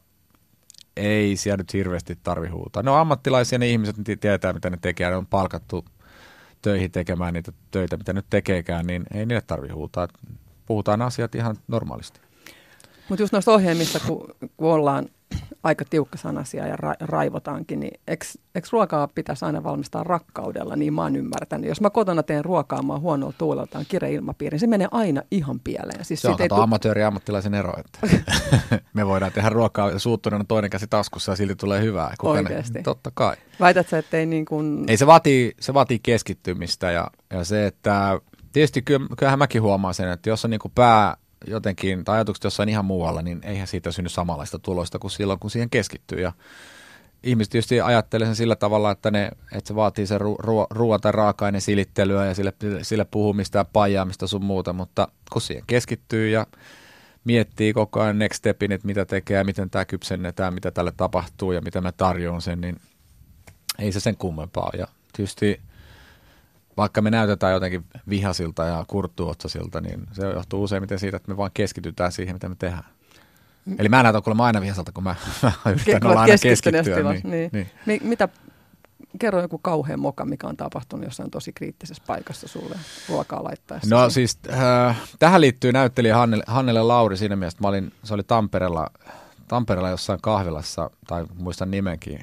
ei 0.96 1.36
siellä 1.36 1.56
nyt 1.56 1.72
hirveästi 1.72 2.18
tarvi 2.22 2.48
huutaa. 2.48 2.82
Ne 2.82 2.90
on 2.90 2.98
ammattilaisia, 2.98 3.58
ne 3.58 3.68
ihmiset 3.68 3.98
ne 3.98 4.16
tietää, 4.16 4.52
mitä 4.52 4.70
ne 4.70 4.78
tekee, 4.80 5.10
ne 5.10 5.16
on 5.16 5.26
palkattu 5.26 5.84
töihin 6.62 6.90
tekemään 6.90 7.34
niitä 7.34 7.52
töitä, 7.70 7.96
mitä 7.96 8.12
nyt 8.12 8.26
tekeekään, 8.30 8.86
niin 8.86 9.04
ei 9.14 9.26
niille 9.26 9.42
tarvi 9.46 9.68
huutaa. 9.68 10.08
Puhutaan 10.66 11.02
asiat 11.02 11.34
ihan 11.34 11.56
normaalisti. 11.68 12.20
Mutta 13.08 13.22
just 13.22 13.32
noista 13.32 13.52
ohjelmissa, 13.52 14.00
kun, 14.00 14.34
kun 14.56 14.72
ollaan 14.72 15.08
aika 15.66 15.84
tiukkasanaisia 15.90 16.66
ja 16.66 16.76
ra- 16.76 16.96
raivotaankin, 17.00 17.80
niin 17.80 18.00
eikö 18.08 18.68
ruokaa 18.72 19.08
pitäisi 19.08 19.44
aina 19.44 19.64
valmistaa 19.64 20.04
rakkaudella, 20.04 20.76
niin 20.76 20.94
mä 20.94 21.02
oon 21.02 21.16
ymmärtänyt. 21.16 21.68
Jos 21.68 21.80
mä 21.80 21.90
kotona 21.90 22.22
teen 22.22 22.44
ruokaa, 22.44 22.82
mä 22.82 22.92
oon 22.92 23.02
huonolla 23.02 23.34
tuuleltaan 23.38 23.84
kireä 23.88 24.10
ilmapiiri, 24.10 24.54
niin 24.54 24.60
se 24.60 24.66
menee 24.66 24.88
aina 24.90 25.22
ihan 25.30 25.60
pieleen. 25.60 26.04
Siis 26.04 26.22
se 26.22 26.28
on 26.28 26.36
kato 26.36 26.54
tu- 26.54 26.62
amatööri 26.62 27.02
ammattilaisen 27.02 27.54
ero, 27.54 27.72
että 27.78 28.18
me 28.94 29.06
voidaan 29.06 29.32
tehdä 29.32 29.48
ruokaa 29.48 29.98
suuttuneena 29.98 30.44
toinen 30.48 30.70
käsi 30.70 30.86
taskussa 30.86 31.32
ja 31.32 31.36
silti 31.36 31.56
tulee 31.56 31.82
hyvää. 31.82 32.14
Kuka? 32.20 32.42
Ne? 32.42 32.82
Totta 32.82 33.10
kai. 33.14 33.36
Väität 33.60 33.88
sä, 33.88 33.98
ettei 33.98 34.26
niin 34.26 34.44
kuin... 34.44 34.84
Ei, 34.88 34.96
se 34.96 35.06
vaatii, 35.06 35.54
se 35.60 35.74
vaatii 35.74 35.98
keskittymistä 35.98 36.90
ja, 36.90 37.10
ja 37.30 37.44
se, 37.44 37.66
että 37.66 38.20
tietysti 38.52 38.82
kyllähän 38.82 39.38
mäkin 39.38 39.62
huomaan 39.62 39.94
sen, 39.94 40.08
että 40.08 40.28
jos 40.28 40.44
on 40.44 40.50
niin 40.50 40.60
kuin 40.60 40.72
pää 40.74 41.16
jotenkin, 41.46 42.04
tai 42.04 42.14
ajatukset 42.14 42.44
jossain 42.44 42.68
ihan 42.68 42.84
muualla, 42.84 43.22
niin 43.22 43.40
eihän 43.42 43.66
siitä 43.66 43.92
synny 43.92 44.08
samanlaista 44.08 44.58
tulosta 44.58 44.98
kuin 44.98 45.10
silloin, 45.10 45.38
kun 45.38 45.50
siihen 45.50 45.70
keskittyy. 45.70 46.20
Ja 46.20 46.32
ihmiset 47.22 47.50
tietysti 47.50 47.80
ajattelee 47.80 48.26
sen 48.26 48.36
sillä 48.36 48.56
tavalla, 48.56 48.90
että, 48.90 49.10
ne, 49.10 49.30
että 49.52 49.68
se 49.68 49.74
vaatii 49.74 50.06
sen 50.06 50.20
ruo- 50.20 50.66
ruoan 50.70 51.00
tai 51.00 51.12
raaka-aineen 51.12 51.62
silittelyä 51.62 52.26
ja 52.26 52.34
sille, 52.34 52.52
sille 52.82 53.04
puhumista 53.04 53.58
ja 53.58 53.64
pajaamista 53.64 54.26
sun 54.26 54.44
muuta, 54.44 54.72
mutta 54.72 55.08
kun 55.32 55.42
siihen 55.42 55.64
keskittyy 55.66 56.28
ja 56.28 56.46
miettii 57.24 57.72
koko 57.72 58.00
ajan 58.00 58.18
next 58.18 58.38
stepin, 58.38 58.72
että 58.72 58.86
mitä 58.86 59.04
tekee 59.04 59.44
miten 59.44 59.70
tämä 59.70 59.84
kypsennetään, 59.84 60.54
mitä 60.54 60.70
tälle 60.70 60.92
tapahtuu 60.96 61.52
ja 61.52 61.60
mitä 61.60 61.80
mä 61.80 61.92
tarjoan 61.92 62.40
sen, 62.40 62.60
niin 62.60 62.80
ei 63.78 63.92
se 63.92 64.00
sen 64.00 64.16
kummempaa. 64.16 64.70
Ja 64.78 64.88
tietysti 65.12 65.60
vaikka 66.76 67.02
me 67.02 67.10
näytetään 67.10 67.52
jotenkin 67.52 67.84
vihasilta 68.08 68.64
ja 68.64 68.84
kurttuotsasilta, 68.88 69.80
niin 69.80 70.06
se 70.12 70.26
johtuu 70.26 70.62
useimmiten 70.62 70.98
siitä, 70.98 71.16
että 71.16 71.30
me 71.30 71.36
vaan 71.36 71.50
keskitytään 71.54 72.12
siihen, 72.12 72.34
mitä 72.34 72.48
me 72.48 72.54
tehdään. 72.58 72.84
Eli 73.78 73.88
mä 73.88 74.02
näytän 74.02 74.22
kuulemma 74.22 74.46
aina 74.46 74.60
viesalta, 74.60 74.92
kun 74.92 75.04
mä, 75.04 75.14
mä 75.42 75.52
yritän 75.72 76.02
Ke- 76.02 76.06
olla 76.06 76.20
aina 76.20 76.38
keskittyä. 76.42 77.12
Niin, 77.12 77.30
niin. 77.30 77.50
niin. 77.52 77.70
Mi- 77.86 78.00
mitä, 78.04 78.28
kerro 79.18 79.40
joku 79.40 79.58
kauhean 79.58 80.00
moka, 80.00 80.24
mikä 80.24 80.46
on 80.46 80.56
tapahtunut 80.56 81.04
jossain 81.04 81.30
tosi 81.30 81.52
kriittisessä 81.52 82.02
paikassa 82.06 82.48
sulle 82.48 82.76
ruokaa 83.08 83.44
laittaessa. 83.44 83.94
No 83.94 84.10
siis 84.10 84.38
äh, 84.52 84.96
tähän 85.18 85.40
liittyy 85.40 85.72
näyttelijä 85.72 86.16
Hannele, 86.16 86.44
Hannele 86.46 86.82
Lauri 86.82 87.16
siinä 87.16 87.36
mielessä, 87.36 87.56
että 87.56 87.64
mä 87.64 87.68
olin, 87.68 87.92
se 88.04 88.14
oli 88.14 88.22
Tampereella, 88.22 88.90
Tampereella 89.48 89.90
jossain 89.90 90.20
kahvilassa, 90.22 90.90
tai 91.06 91.24
muistan 91.34 91.70
nimenkin, 91.70 92.20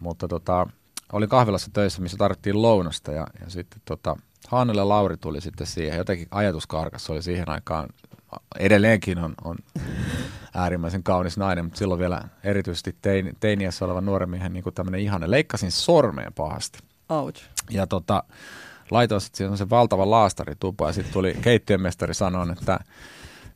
mutta 0.00 0.28
tota, 0.28 0.66
olin 1.12 1.28
kahvilassa 1.28 1.70
töissä, 1.72 2.02
missä 2.02 2.16
tarvittiin 2.16 2.62
lounasta 2.62 3.12
ja, 3.12 3.26
ja 3.40 3.50
sitten 3.50 3.80
tota, 3.84 4.16
Hannele 4.48 4.84
Lauri 4.84 5.16
tuli 5.16 5.40
sitten 5.40 5.66
siihen, 5.66 5.98
jotenkin 5.98 6.28
ajatuskarkas, 6.30 7.10
oli 7.10 7.22
siihen 7.22 7.48
aikaan, 7.48 7.88
edelleenkin 8.58 9.18
on, 9.18 9.34
on 9.44 9.56
äärimmäisen 10.54 11.02
kaunis 11.02 11.36
nainen, 11.36 11.64
mutta 11.64 11.78
silloin 11.78 12.00
vielä 12.00 12.22
erityisesti 12.44 12.96
tein, 13.02 13.36
teiniässä 13.40 13.84
oleva 13.84 14.00
nuoren 14.00 14.30
miehen 14.30 14.52
niin 14.52 14.64
tämmöinen 14.74 15.00
ihane. 15.00 15.30
Leikkasin 15.30 15.72
sormeen 15.72 16.32
pahasti. 16.32 16.78
Ouch. 17.08 17.42
Ja 17.70 17.86
tota, 17.86 18.24
laitoin 18.90 19.20
sitten 19.20 19.56
se 19.56 19.70
valtava 19.70 20.10
laastaritupa 20.10 20.86
ja 20.86 20.92
sitten 20.92 21.12
tuli 21.12 21.34
keittiönmestari 21.40 22.14
sanoa, 22.14 22.46
että 22.52 22.78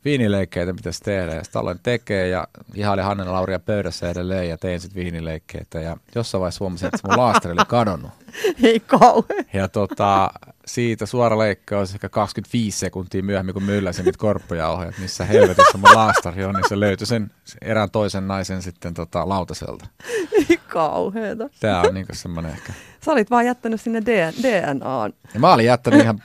viinileikkeitä 0.06 0.74
pitäisi 0.74 1.00
tehdä. 1.00 1.34
Ja 1.34 1.44
sitten 1.44 1.60
aloin 1.60 1.80
tekee 1.82 2.28
ja 2.28 2.48
ihaili 2.74 3.02
Hannela 3.02 3.32
Lauria 3.32 3.58
pöydässä 3.58 4.10
edelleen 4.10 4.48
ja 4.48 4.58
tein 4.58 4.80
sitten 4.80 5.02
viinileikkeitä. 5.02 5.80
Ja 5.80 5.96
jossain 6.14 6.40
vaiheessa 6.40 6.64
huomasin, 6.64 6.86
että 6.86 6.98
se 6.98 7.08
mun 7.08 7.18
laastari 7.18 7.52
oli 7.52 7.60
kadonnut. 7.68 8.10
Ei 8.62 8.80
kauhean. 8.80 9.44
Ja 9.52 9.68
tota, 9.68 10.30
siitä 10.66 11.06
suora 11.06 11.38
leikkaus 11.38 11.94
ehkä 11.94 12.08
25 12.08 12.78
sekuntia 12.78 13.22
myöhemmin, 13.22 13.52
kun 13.52 13.62
mylläsin 13.62 14.04
niitä 14.04 14.18
korppujauhoja, 14.18 14.88
että 14.88 15.00
missä 15.00 15.24
helvetissä 15.24 15.78
mun 15.78 15.94
laastari 15.94 16.44
on, 16.44 16.54
niin 16.54 16.68
se 16.68 16.80
löytyi 16.80 17.06
sen 17.06 17.30
erään 17.62 17.90
toisen 17.90 18.28
naisen 18.28 18.62
sitten 18.62 18.94
tota, 18.94 19.28
lautaselta. 19.28 19.86
Ei 20.32 20.60
kauheeta. 20.68 21.48
Tämä 21.60 21.80
on 21.80 21.94
niinku 21.94 22.14
semmoinen 22.14 22.52
ehkä. 22.52 22.72
Sä 23.04 23.12
olit 23.12 23.30
vaan 23.30 23.46
jättänyt 23.46 23.80
sinne 23.80 24.02
DNAn. 24.42 25.12
Ja 25.34 25.40
mä 25.40 25.52
olin 25.52 25.66
jättänyt 25.66 26.00
ihan 26.00 26.22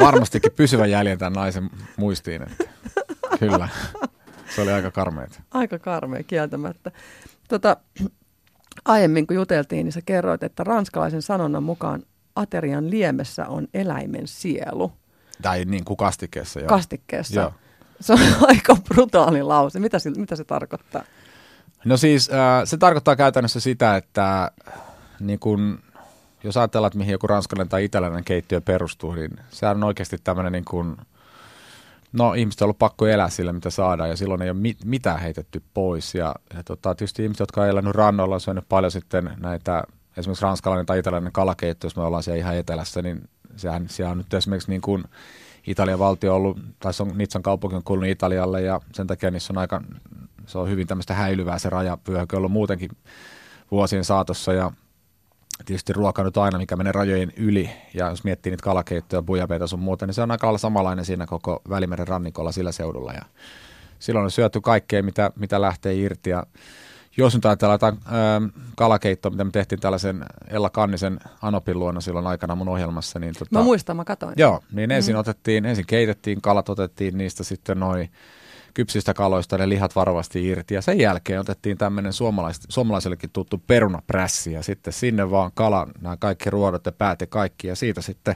varmastikin 0.00 0.52
pysyvän 0.52 0.90
jäljen 0.90 1.18
tämän 1.18 1.32
naisen 1.32 1.70
muistiin, 1.96 2.42
että 2.42 2.64
kyllä, 3.38 3.68
se 4.54 4.62
oli 4.62 4.72
aika 4.72 4.90
karmeita. 4.90 5.42
Aika 5.50 5.78
karmea 5.78 6.22
kieltämättä. 6.22 6.90
Tota, 7.48 7.76
aiemmin 8.84 9.26
kun 9.26 9.36
juteltiin, 9.36 9.84
niin 9.84 9.92
sä 9.92 10.00
kerroit, 10.06 10.42
että 10.42 10.64
ranskalaisen 10.64 11.22
sanonnan 11.22 11.62
mukaan 11.62 12.02
aterian 12.36 12.90
liemessä 12.90 13.46
on 13.46 13.68
eläimen 13.74 14.28
sielu 14.28 14.92
Tai 15.42 15.64
niin 15.64 15.84
kuin 15.84 15.96
kastikkeessa. 15.96 16.60
Joo. 16.60 16.68
kastikkeessa. 16.68 17.40
Joo. 17.40 17.52
Se 18.00 18.12
on 18.12 18.18
aika 18.48 18.76
brutaali 18.88 19.42
lause. 19.42 19.80
Mitä, 19.80 19.98
se- 19.98 20.10
mitä 20.10 20.36
se 20.36 20.44
tarkoittaa? 20.44 21.04
No 21.84 21.96
siis 21.96 22.30
äh, 22.30 22.62
se 22.64 22.76
tarkoittaa 22.76 23.16
käytännössä 23.16 23.60
sitä, 23.60 23.96
että 23.96 24.50
niin 25.20 25.38
kun, 25.38 25.78
jos 26.44 26.56
ajatellaan, 26.56 26.88
että 26.88 26.98
mihin 26.98 27.12
joku 27.12 27.26
ranskalainen 27.26 27.68
tai 27.68 27.84
italialainen 27.84 28.24
keittiö 28.24 28.60
perustuu, 28.60 29.14
niin 29.14 29.30
sehän 29.50 29.76
on 29.76 29.84
oikeasti 29.84 30.18
tämmöinen 30.24 30.52
niin 30.52 30.64
kuin, 30.64 30.96
no 32.14 32.34
ihmiset 32.34 32.62
on 32.62 32.66
ollut 32.66 32.78
pakko 32.78 33.06
elää 33.06 33.28
sillä, 33.28 33.52
mitä 33.52 33.70
saadaan, 33.70 34.10
ja 34.10 34.16
silloin 34.16 34.42
ei 34.42 34.50
ole 34.50 34.58
mit, 34.58 34.84
mitään 34.84 35.20
heitetty 35.20 35.62
pois. 35.74 36.14
Ja, 36.14 36.34
ja 36.54 36.62
tota, 36.64 36.94
tietysti 36.94 37.22
ihmiset, 37.22 37.40
jotka 37.40 37.60
on 37.62 37.68
elänyt 37.68 37.94
rannoilla, 37.94 38.34
on 38.34 38.40
syönyt 38.40 38.64
paljon 38.68 38.90
sitten 38.90 39.30
näitä, 39.40 39.84
esimerkiksi 40.16 40.42
ranskalainen 40.42 40.86
tai 40.86 40.98
italialainen 40.98 41.32
kalakeitto, 41.32 41.86
jos 41.86 41.96
me 41.96 42.02
ollaan 42.02 42.22
siellä 42.22 42.38
ihan 42.38 42.56
etelässä, 42.56 43.02
niin 43.02 43.28
sehän, 43.56 43.88
siellä 43.88 44.10
on 44.10 44.18
nyt 44.18 44.34
esimerkiksi 44.34 44.70
niin 44.70 44.80
kuin 44.80 45.04
Italian 45.66 45.98
valtio 45.98 46.30
on 46.30 46.36
ollut, 46.36 46.58
tai 46.78 46.92
on 47.00 47.18
Nitsan 47.18 47.42
kaupunki 47.42 47.76
on 47.76 47.84
kuulunut 47.84 48.10
Italialle, 48.10 48.62
ja 48.62 48.80
sen 48.92 49.06
takia 49.06 49.30
niissä 49.30 49.52
on 49.52 49.58
aika, 49.58 49.82
se 50.46 50.58
on 50.58 50.68
hyvin 50.68 50.86
tämmöistä 50.86 51.14
häilyvää 51.14 51.58
se 51.58 51.70
rajavyöhyke 51.70 52.36
ollut 52.36 52.52
muutenkin 52.52 52.90
vuosien 53.70 54.04
saatossa, 54.04 54.52
ja 54.52 54.72
tietysti 55.64 55.92
ruoka 55.92 56.24
nyt 56.24 56.36
aina, 56.36 56.58
mikä 56.58 56.76
menee 56.76 56.92
rajojen 56.92 57.32
yli, 57.36 57.70
ja 57.94 58.10
jos 58.10 58.24
miettii 58.24 58.50
niitä 58.50 58.62
kalakeittoja, 58.62 59.22
bujabeita 59.22 59.66
sun 59.66 59.80
muuta, 59.80 60.06
niin 60.06 60.14
se 60.14 60.22
on 60.22 60.30
aika 60.30 60.58
samanlainen 60.58 61.04
siinä 61.04 61.26
koko 61.26 61.62
Välimeren 61.68 62.08
rannikolla 62.08 62.52
sillä 62.52 62.72
seudulla, 62.72 63.12
ja 63.12 63.22
silloin 63.98 64.24
on 64.24 64.30
syöty 64.30 64.60
kaikkea, 64.60 65.02
mitä, 65.02 65.30
mitä 65.36 65.60
lähtee 65.60 65.94
irti, 65.94 66.30
ja 66.30 66.46
jos 67.16 67.34
nyt 67.34 67.44
ajatellaan 67.46 67.74
jotain 67.74 67.94
ö, 67.94 68.60
kalakeittoa, 68.76 69.30
mitä 69.30 69.44
me 69.44 69.50
tehtiin 69.50 69.80
tällaisen 69.80 70.24
Ella 70.48 70.70
Kannisen 70.70 71.20
Anopin 71.42 71.78
luona 71.78 72.00
silloin 72.00 72.26
aikana 72.26 72.54
mun 72.54 72.68
ohjelmassa, 72.68 73.18
niin 73.18 73.34
tota, 73.34 73.58
Mä 73.58 73.62
muistan, 73.62 73.96
mä 73.96 74.04
katoin. 74.04 74.34
Joo, 74.36 74.62
niin 74.72 74.90
ensin 74.90 75.14
mm. 75.14 75.18
otettiin, 75.18 75.64
ensin 75.64 75.86
keitettiin 75.86 76.40
kalat, 76.40 76.68
otettiin 76.68 77.18
niistä 77.18 77.44
sitten 77.44 77.80
noin 77.80 78.10
kypsistä 78.74 79.14
kaloista 79.14 79.58
ne 79.58 79.68
lihat 79.68 79.96
varovasti 79.96 80.46
irti. 80.46 80.74
Ja 80.74 80.82
sen 80.82 81.00
jälkeen 81.00 81.40
otettiin 81.40 81.78
tämmöinen 81.78 82.12
suomalais, 82.12 82.60
suomalaisellekin 82.68 83.30
tuttu 83.30 83.62
perunaprässi. 83.66 84.52
Ja 84.52 84.62
sitten 84.62 84.92
sinne 84.92 85.30
vaan 85.30 85.50
kala, 85.54 85.86
nämä 86.00 86.16
kaikki 86.16 86.50
ruodot 86.50 86.86
ja 86.86 86.92
päät 86.92 87.20
ja 87.20 87.26
kaikki. 87.26 87.66
Ja 87.66 87.76
siitä 87.76 88.00
sitten 88.00 88.34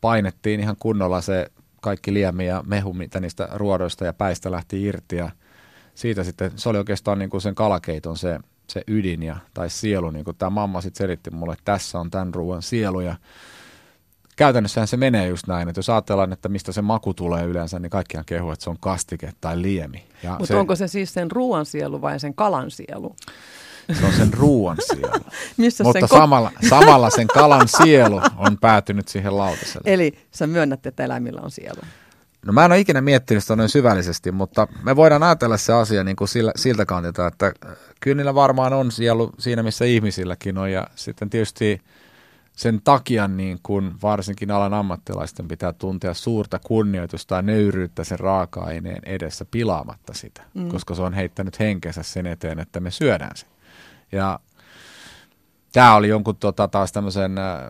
painettiin 0.00 0.60
ihan 0.60 0.76
kunnolla 0.78 1.20
se 1.20 1.50
kaikki 1.80 2.14
liemi 2.14 2.46
ja 2.46 2.62
mehu, 2.66 2.94
mitä 2.94 3.20
niistä 3.20 3.48
ruodoista 3.52 4.04
ja 4.04 4.12
päistä 4.12 4.50
lähti 4.50 4.82
irti. 4.82 5.16
Ja 5.16 5.30
siitä 5.94 6.24
sitten, 6.24 6.52
se 6.56 6.68
oli 6.68 6.78
oikeastaan 6.78 7.18
niin 7.18 7.30
kuin 7.30 7.40
sen 7.40 7.54
kalakeiton 7.54 8.16
se, 8.16 8.38
se 8.66 8.82
ydin 8.86 9.22
ja, 9.22 9.36
tai 9.54 9.70
sielu, 9.70 10.10
niin 10.10 10.24
kuin 10.24 10.36
tämä 10.36 10.50
mamma 10.50 10.80
sitten 10.80 11.04
selitti 11.04 11.30
mulle, 11.30 11.52
että 11.52 11.64
tässä 11.64 12.00
on 12.00 12.10
tämän 12.10 12.34
ruoan 12.34 12.62
sielu. 12.62 13.00
Ja 13.00 13.16
käytännössähän 14.36 14.88
se 14.88 14.96
menee 14.96 15.28
just 15.28 15.46
näin, 15.46 15.68
että 15.68 15.78
jos 15.78 15.90
ajatellaan, 15.90 16.32
että 16.32 16.48
mistä 16.48 16.72
se 16.72 16.82
maku 16.82 17.14
tulee 17.14 17.44
yleensä, 17.44 17.78
niin 17.78 17.90
kaikkihan 17.90 18.24
kehuu, 18.24 18.50
että 18.50 18.64
se 18.64 18.70
on 18.70 18.78
kastike 18.80 19.32
tai 19.40 19.62
liemi. 19.62 20.04
Mutta 20.28 20.46
se, 20.46 20.56
onko 20.56 20.76
se 20.76 20.88
siis 20.88 21.14
sen 21.14 21.30
ruoan 21.30 21.66
sielu 21.66 22.00
vai 22.00 22.20
sen 22.20 22.34
kalan 22.34 22.70
sielu? 22.70 23.16
se 24.00 24.06
on 24.06 24.12
sen 24.12 24.34
ruoan 24.34 24.76
sielu. 24.86 25.24
Missä 25.56 25.84
Mutta 25.84 26.00
sen 26.00 26.16
ko- 26.16 26.18
samalla, 26.20 26.50
samalla 26.70 27.10
sen 27.10 27.26
kalan 27.26 27.68
sielu 27.68 28.20
on 28.36 28.58
päätynyt 28.58 29.08
siihen 29.08 29.38
lautaselle. 29.38 29.94
Eli 29.94 30.12
sä 30.30 30.46
myönnät, 30.46 30.86
että 30.86 31.04
eläimillä 31.04 31.40
on 31.40 31.50
sielu. 31.50 31.80
No 32.46 32.52
mä 32.52 32.64
en 32.64 32.72
ole 32.72 32.80
ikinä 32.80 33.00
miettinyt 33.00 33.44
sitä 33.44 33.56
noin 33.56 33.68
syvällisesti, 33.68 34.32
mutta 34.32 34.68
me 34.82 34.96
voidaan 34.96 35.22
ajatella 35.22 35.56
se 35.56 35.72
asia 35.72 36.04
niin 36.04 36.16
kuin 36.16 36.28
sillä, 36.28 36.52
siltä 36.56 36.86
kantilta, 36.86 37.26
että 37.26 37.52
kyllä 38.00 38.16
niillä 38.16 38.34
varmaan 38.34 38.72
on 38.72 38.92
sielu 38.92 39.30
siinä, 39.38 39.62
missä 39.62 39.84
ihmisilläkin 39.84 40.58
on. 40.58 40.72
Ja 40.72 40.86
sitten 40.94 41.30
tietysti 41.30 41.80
sen 42.56 42.80
takia 42.84 43.28
niin 43.28 43.58
kuin 43.62 43.94
varsinkin 44.02 44.50
alan 44.50 44.74
ammattilaisten 44.74 45.48
pitää 45.48 45.72
tuntea 45.72 46.14
suurta 46.14 46.58
kunnioitusta 46.58 47.34
ja 47.34 47.42
nöyryyttä 47.42 48.04
sen 48.04 48.18
raaka-aineen 48.20 49.02
edessä 49.06 49.44
pilaamatta 49.50 50.14
sitä, 50.14 50.42
mm. 50.54 50.68
koska 50.68 50.94
se 50.94 51.02
on 51.02 51.14
heittänyt 51.14 51.58
henkensä 51.58 52.02
sen 52.02 52.26
eteen, 52.26 52.58
että 52.58 52.80
me 52.80 52.90
syödään 52.90 53.36
se. 53.36 53.46
Ja 54.12 54.40
tämä 55.72 55.94
oli 55.94 56.08
jonkun 56.08 56.36
tota, 56.36 56.68
taas 56.68 56.92
tämmöisen 56.92 57.38
äh, 57.38 57.60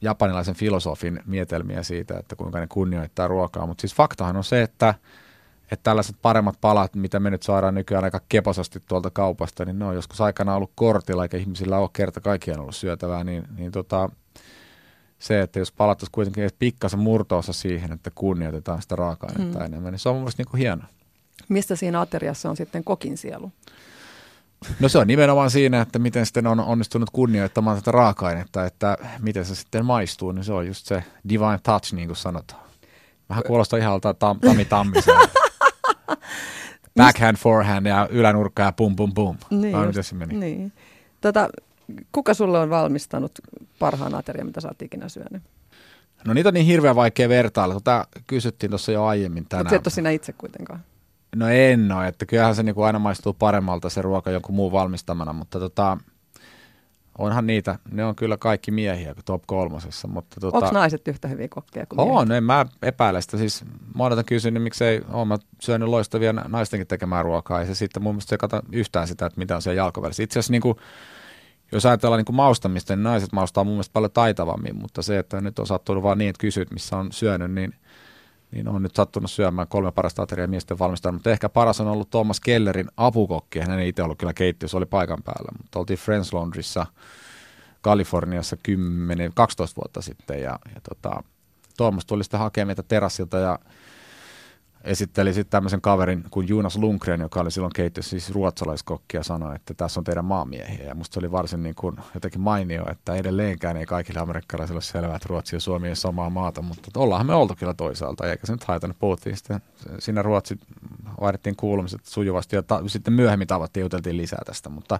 japanilaisen 0.00 0.54
filosofin 0.54 1.20
mietelmiä 1.26 1.82
siitä, 1.82 2.18
että 2.18 2.36
kuinka 2.36 2.60
ne 2.60 2.66
kunnioittaa 2.66 3.28
ruokaa. 3.28 3.66
Mutta 3.66 3.80
siis 3.80 3.94
faktahan 3.94 4.36
on 4.36 4.44
se, 4.44 4.62
että, 4.62 4.94
että 5.70 5.82
tällaiset 5.82 6.16
paremmat 6.22 6.60
palat, 6.60 6.94
mitä 6.94 7.20
me 7.20 7.30
nyt 7.30 7.42
saadaan 7.42 7.74
nykyään 7.74 8.04
aika 8.04 8.20
keposasti 8.28 8.80
tuolta 8.88 9.10
kaupasta, 9.10 9.64
niin 9.64 9.78
ne 9.78 9.84
on 9.84 9.94
joskus 9.94 10.20
aikana 10.20 10.56
ollut 10.56 10.72
kortilla, 10.74 11.22
eikä 11.22 11.36
ihmisillä 11.36 11.78
ole 11.78 11.90
kerta 11.92 12.20
kaikkiaan 12.20 12.60
ollut 12.60 12.76
syötävää, 12.76 13.24
niin, 13.24 13.44
niin 13.56 13.72
tota, 13.72 14.10
se, 15.18 15.40
että 15.40 15.58
jos 15.58 15.72
palattaisiin 15.72 16.12
kuitenkin 16.12 16.42
edes 16.42 16.56
pikkasen 16.58 17.00
murtoossa 17.00 17.52
siihen, 17.52 17.92
että 17.92 18.10
kunnioitetaan 18.14 18.82
sitä 18.82 18.96
raaka-ainetta 18.96 19.58
mm. 19.58 19.64
enemmän, 19.64 19.92
niin 19.92 19.98
se 19.98 20.08
on 20.08 20.14
mun 20.14 20.22
mielestä 20.22 20.42
niin 20.42 20.58
hienoa. 20.58 20.86
Mistä 21.48 21.76
siinä 21.76 22.00
ateriassa 22.00 22.50
on 22.50 22.56
sitten 22.56 22.84
kokin 22.84 23.16
sielu? 23.16 23.52
No 24.80 24.88
se 24.88 24.98
on 24.98 25.06
nimenomaan 25.06 25.50
siinä, 25.50 25.80
että 25.80 25.98
miten 25.98 26.26
sitten 26.26 26.46
on 26.46 26.60
onnistunut 26.60 27.10
kunnioittamaan 27.10 27.76
tätä 27.76 27.90
raaka-ainetta, 27.90 28.66
että 28.66 28.98
miten 29.18 29.44
se 29.44 29.54
sitten 29.54 29.84
maistuu, 29.84 30.32
niin 30.32 30.44
se 30.44 30.52
on 30.52 30.66
just 30.66 30.86
se 30.86 31.04
divine 31.28 31.58
touch, 31.62 31.92
niin 31.92 32.08
kuin 32.08 32.16
sanotaan. 32.16 32.62
Vähän 33.28 33.44
kuulostaa 33.46 33.78
ihan 33.78 34.00
tam, 34.18 34.40
Tami 34.40 34.64
Tammiselta. 34.64 35.28
Backhand, 36.96 37.36
forehand 37.36 37.86
ja 37.86 38.08
ylänurkka 38.10 38.62
ja 38.62 38.72
pum 38.72 38.96
pum 38.96 39.14
pum. 39.14 39.36
Niin, 39.50 39.72
Vai 39.72 39.80
just, 39.80 39.88
miten 39.88 40.04
se 40.04 40.14
meni? 40.14 40.34
niin. 40.36 40.72
Tota, 41.20 41.48
kuka 42.12 42.34
sulle 42.34 42.58
on 42.58 42.70
valmistanut 42.70 43.32
parhaan 43.78 44.14
aterian, 44.14 44.46
mitä 44.46 44.60
sä 44.60 44.68
oot 44.68 44.82
ikinä 44.82 45.08
syönyt? 45.08 45.42
No 46.26 46.34
niitä 46.34 46.48
on 46.48 46.54
niin 46.54 46.66
hirveän 46.66 46.96
vaikea 46.96 47.28
vertailla. 47.28 47.74
Tota 47.74 48.06
kysyttiin 48.26 48.70
tuossa 48.70 48.92
jo 48.92 49.04
aiemmin 49.04 49.42
Mutta 49.42 49.56
tänään. 49.56 49.70
sä 49.70 49.76
et 49.76 49.86
ole 49.86 49.92
sinä 49.92 50.10
itse 50.10 50.32
kuitenkaan. 50.32 50.80
No 51.36 51.48
en 51.48 51.92
ole, 51.92 52.08
että 52.08 52.26
kyllähän 52.26 52.54
se 52.54 52.62
niinku 52.62 52.82
aina 52.82 52.98
maistuu 52.98 53.32
paremmalta 53.32 53.88
se 53.90 54.02
ruoka 54.02 54.30
jonkun 54.30 54.54
muun 54.54 54.72
valmistamana, 54.72 55.32
mutta 55.32 55.58
tota, 55.60 55.98
onhan 57.18 57.46
niitä, 57.46 57.78
ne 57.90 58.04
on 58.04 58.16
kyllä 58.16 58.36
kaikki 58.36 58.70
miehiä 58.70 59.14
top 59.24 59.42
kolmosessa. 59.46 60.08
Mutta 60.08 60.40
tota, 60.40 60.56
Onko 60.56 60.70
naiset 60.72 61.08
yhtä 61.08 61.28
hyviä 61.28 61.48
kokkeja 61.48 61.86
kuin 61.86 62.00
On, 62.00 62.32
en 62.32 62.44
mä 62.44 62.66
epäile 62.82 63.22
sitä. 63.22 63.36
Siis 63.36 63.64
monelta 63.94 64.24
kysyn, 64.24 64.54
niin 64.54 64.62
miksei 64.62 65.02
oon 65.12 65.28
mä 65.28 65.38
syönyt 65.60 65.88
loistavia 65.88 66.32
naistenkin 66.32 66.86
tekemään 66.86 67.24
ruokaa. 67.24 67.60
Ja 67.60 67.66
se 67.66 67.74
sitten 67.74 68.02
mun 68.02 68.14
mielestä 68.14 68.30
se 68.30 68.38
kata 68.38 68.62
yhtään 68.72 69.08
sitä, 69.08 69.26
että 69.26 69.38
mitä 69.38 69.56
on 69.56 69.62
siellä 69.62 69.76
jalkovälissä. 69.76 70.22
Itse 70.22 70.38
asiassa 70.38 70.52
niin 70.52 70.62
kuin, 70.62 70.78
jos 71.72 71.86
ajatellaan 71.86 72.18
niin 72.18 72.26
kuin 72.26 72.36
maustamista, 72.36 72.96
niin 72.96 73.02
naiset 73.02 73.32
maustaa 73.32 73.64
mun 73.64 73.74
mielestä 73.74 73.92
paljon 73.92 74.12
taitavammin, 74.12 74.76
mutta 74.76 75.02
se, 75.02 75.18
että 75.18 75.40
nyt 75.40 75.58
on 75.58 75.66
sattunut 75.66 76.02
vaan 76.02 76.18
niin, 76.18 76.30
että 76.30 76.40
kysyt, 76.40 76.70
missä 76.70 76.96
on 76.96 77.12
syönyt, 77.12 77.52
niin 77.52 77.74
niin 78.56 78.68
on 78.68 78.82
nyt 78.82 78.94
sattunut 78.94 79.30
syömään 79.30 79.68
kolme 79.68 79.92
parasta 79.92 80.22
ateriaa 80.22 80.46
miesten 80.46 80.78
valmistaa, 80.78 81.12
mutta 81.12 81.30
ehkä 81.30 81.48
paras 81.48 81.80
on 81.80 81.86
ollut 81.88 82.10
Thomas 82.10 82.40
Kellerin 82.40 82.88
apukokki. 82.96 83.60
Hän 83.60 83.78
ei 83.78 83.88
itse 83.88 84.02
ollut 84.02 84.18
kyllä 84.18 84.32
keittiössä, 84.32 84.76
oli 84.76 84.86
paikan 84.86 85.22
päällä, 85.22 85.52
mutta 85.62 85.78
oltiin 85.78 85.98
Friends 85.98 86.32
Laundryssa 86.32 86.86
Kaliforniassa 87.80 88.56
10-12 88.68 88.70
vuotta 89.76 90.02
sitten 90.02 90.42
ja, 90.42 90.58
ja 90.74 90.80
tota, 90.88 91.22
Tuomas 91.76 92.06
tuli 92.06 92.24
sitten 92.24 92.40
hakemaan 92.40 92.66
meitä 92.66 92.82
terassilta 92.82 93.38
ja 93.38 93.58
esitteli 94.86 95.34
sitten 95.34 95.50
tämmöisen 95.50 95.80
kaverin 95.80 96.24
kuin 96.30 96.48
Jonas 96.48 96.76
Lundgren, 96.76 97.20
joka 97.20 97.40
oli 97.40 97.50
silloin 97.50 97.72
keittiössä 97.72 98.10
siis 98.10 98.30
ruotsalaiskokki 98.30 99.16
ja 99.16 99.22
sanoi, 99.22 99.56
että 99.56 99.74
tässä 99.74 100.00
on 100.00 100.04
teidän 100.04 100.24
maamiehiä. 100.24 100.84
Ja 100.84 100.94
musta 100.94 101.14
se 101.14 101.20
oli 101.20 101.32
varsin 101.32 101.62
niin 101.62 101.74
kuin 101.74 101.96
jotenkin 102.14 102.40
mainio, 102.40 102.90
että 102.90 103.14
edelleenkään 103.14 103.76
ei 103.76 103.86
kaikille 103.86 104.20
amerikkalaisille 104.20 104.76
ole 104.76 104.82
selvää, 104.82 105.16
että 105.16 105.28
Ruotsi 105.28 105.56
ja 105.56 105.60
Suomi 105.60 105.88
ei 105.88 105.96
samaa 105.96 106.30
maata, 106.30 106.62
mutta 106.62 107.00
ollaanhan 107.00 107.26
me 107.26 107.34
oltu 107.34 107.54
kyllä 107.58 107.74
toisaalta, 107.74 108.30
eikä 108.30 108.46
se 108.46 108.52
nyt 108.52 108.64
haitannut. 108.64 108.98
Puhuttiin 108.98 109.36
sitten 109.36 109.60
siinä 109.98 110.22
Ruotsi, 110.22 110.58
vaihdettiin 111.20 111.56
kuulumiset 111.56 112.04
sujuvasti 112.04 112.56
ja 112.56 112.62
ta- 112.62 112.82
sitten 112.86 113.14
myöhemmin 113.14 113.48
tavattiin 113.48 113.82
juteltiin 113.82 114.16
lisää 114.16 114.42
tästä, 114.46 114.68
mutta 114.68 114.98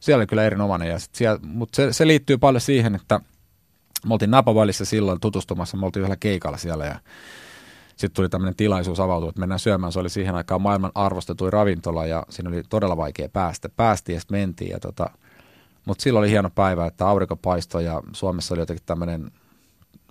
siellä 0.00 0.20
oli 0.20 0.26
kyllä 0.26 0.44
erinomainen. 0.44 0.88
Ja 0.88 0.98
sit 0.98 1.14
siellä, 1.14 1.40
mutta 1.42 1.76
se, 1.76 1.92
se, 1.92 2.06
liittyy 2.06 2.38
paljon 2.38 2.60
siihen, 2.60 2.94
että 2.94 3.20
me 4.06 4.14
oltiin 4.14 4.30
Napavallissa 4.30 4.84
silloin 4.84 5.20
tutustumassa, 5.20 5.76
me 5.76 5.86
oltiin 5.86 6.00
yhdellä 6.00 6.16
keikalla 6.16 6.58
siellä 6.58 6.86
ja 6.86 7.00
sitten 7.96 8.16
tuli 8.16 8.28
tämmöinen 8.28 8.56
tilaisuus 8.56 9.00
avautua, 9.00 9.28
että 9.28 9.40
mennään 9.40 9.58
syömään. 9.58 9.92
Se 9.92 9.98
oli 9.98 10.10
siihen 10.10 10.34
aikaan 10.34 10.62
maailman 10.62 10.92
arvostetuin 10.94 11.52
ravintola 11.52 12.06
ja 12.06 12.22
siinä 12.30 12.50
oli 12.50 12.62
todella 12.68 12.96
vaikea 12.96 13.28
päästä. 13.28 13.68
Päästiin 13.68 14.14
ja 14.14 14.20
sitten 14.20 14.38
mentiin. 14.38 14.70
Ja 14.70 14.80
tota, 14.80 15.10
mutta 15.84 16.02
silloin 16.02 16.20
oli 16.20 16.30
hieno 16.30 16.50
päivä, 16.50 16.86
että 16.86 17.08
aurinko 17.08 17.36
paistoi 17.36 17.84
ja 17.84 18.02
Suomessa 18.12 18.54
oli 18.54 18.62
jotenkin 18.62 18.86
tämmöinen 18.86 19.30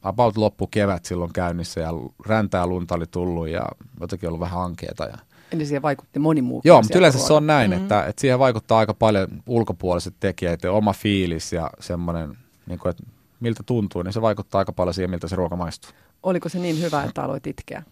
about 0.03 0.37
loppu 0.37 0.67
kevät 0.67 1.05
silloin 1.05 1.33
käynnissä 1.33 1.81
ja 1.81 1.89
räntää 2.25 2.67
lunta 2.67 2.95
oli 2.95 3.05
tullut 3.11 3.47
ja 3.47 3.65
jotenkin 3.99 4.29
ollut 4.29 4.39
vähän 4.39 4.61
ankeeta. 4.61 5.03
Ja 5.03 5.17
Eli 5.51 5.65
siihen 5.65 5.81
vaikutti 5.81 6.19
moni 6.19 6.41
muu. 6.41 6.61
Joo, 6.63 6.81
mutta 6.81 6.97
yleensä 6.97 7.19
se 7.19 7.33
on 7.33 7.47
näin, 7.47 7.71
mm-hmm. 7.71 7.83
että, 7.83 8.05
että 8.05 8.21
siihen 8.21 8.39
vaikuttaa 8.39 8.79
aika 8.79 8.93
paljon 8.93 9.27
ulkopuoliset 9.47 10.13
tekijät 10.19 10.63
ja 10.63 10.71
oma 10.71 10.93
fiilis 10.93 11.53
ja 11.53 11.69
semmoinen, 11.79 12.37
niin 12.67 12.79
kuin, 12.79 12.89
että 12.89 13.03
miltä 13.39 13.63
tuntuu, 13.65 14.01
niin 14.01 14.13
se 14.13 14.21
vaikuttaa 14.21 14.59
aika 14.59 14.73
paljon 14.73 14.93
siihen, 14.93 15.09
miltä 15.09 15.27
se 15.27 15.35
ruoka 15.35 15.55
maistuu. 15.55 15.91
Oliko 16.25 16.49
se 16.49 16.59
niin 16.59 16.81
hyvä, 16.81 17.03
että 17.03 17.23
aloit 17.23 17.47
itkeä? 17.47 17.83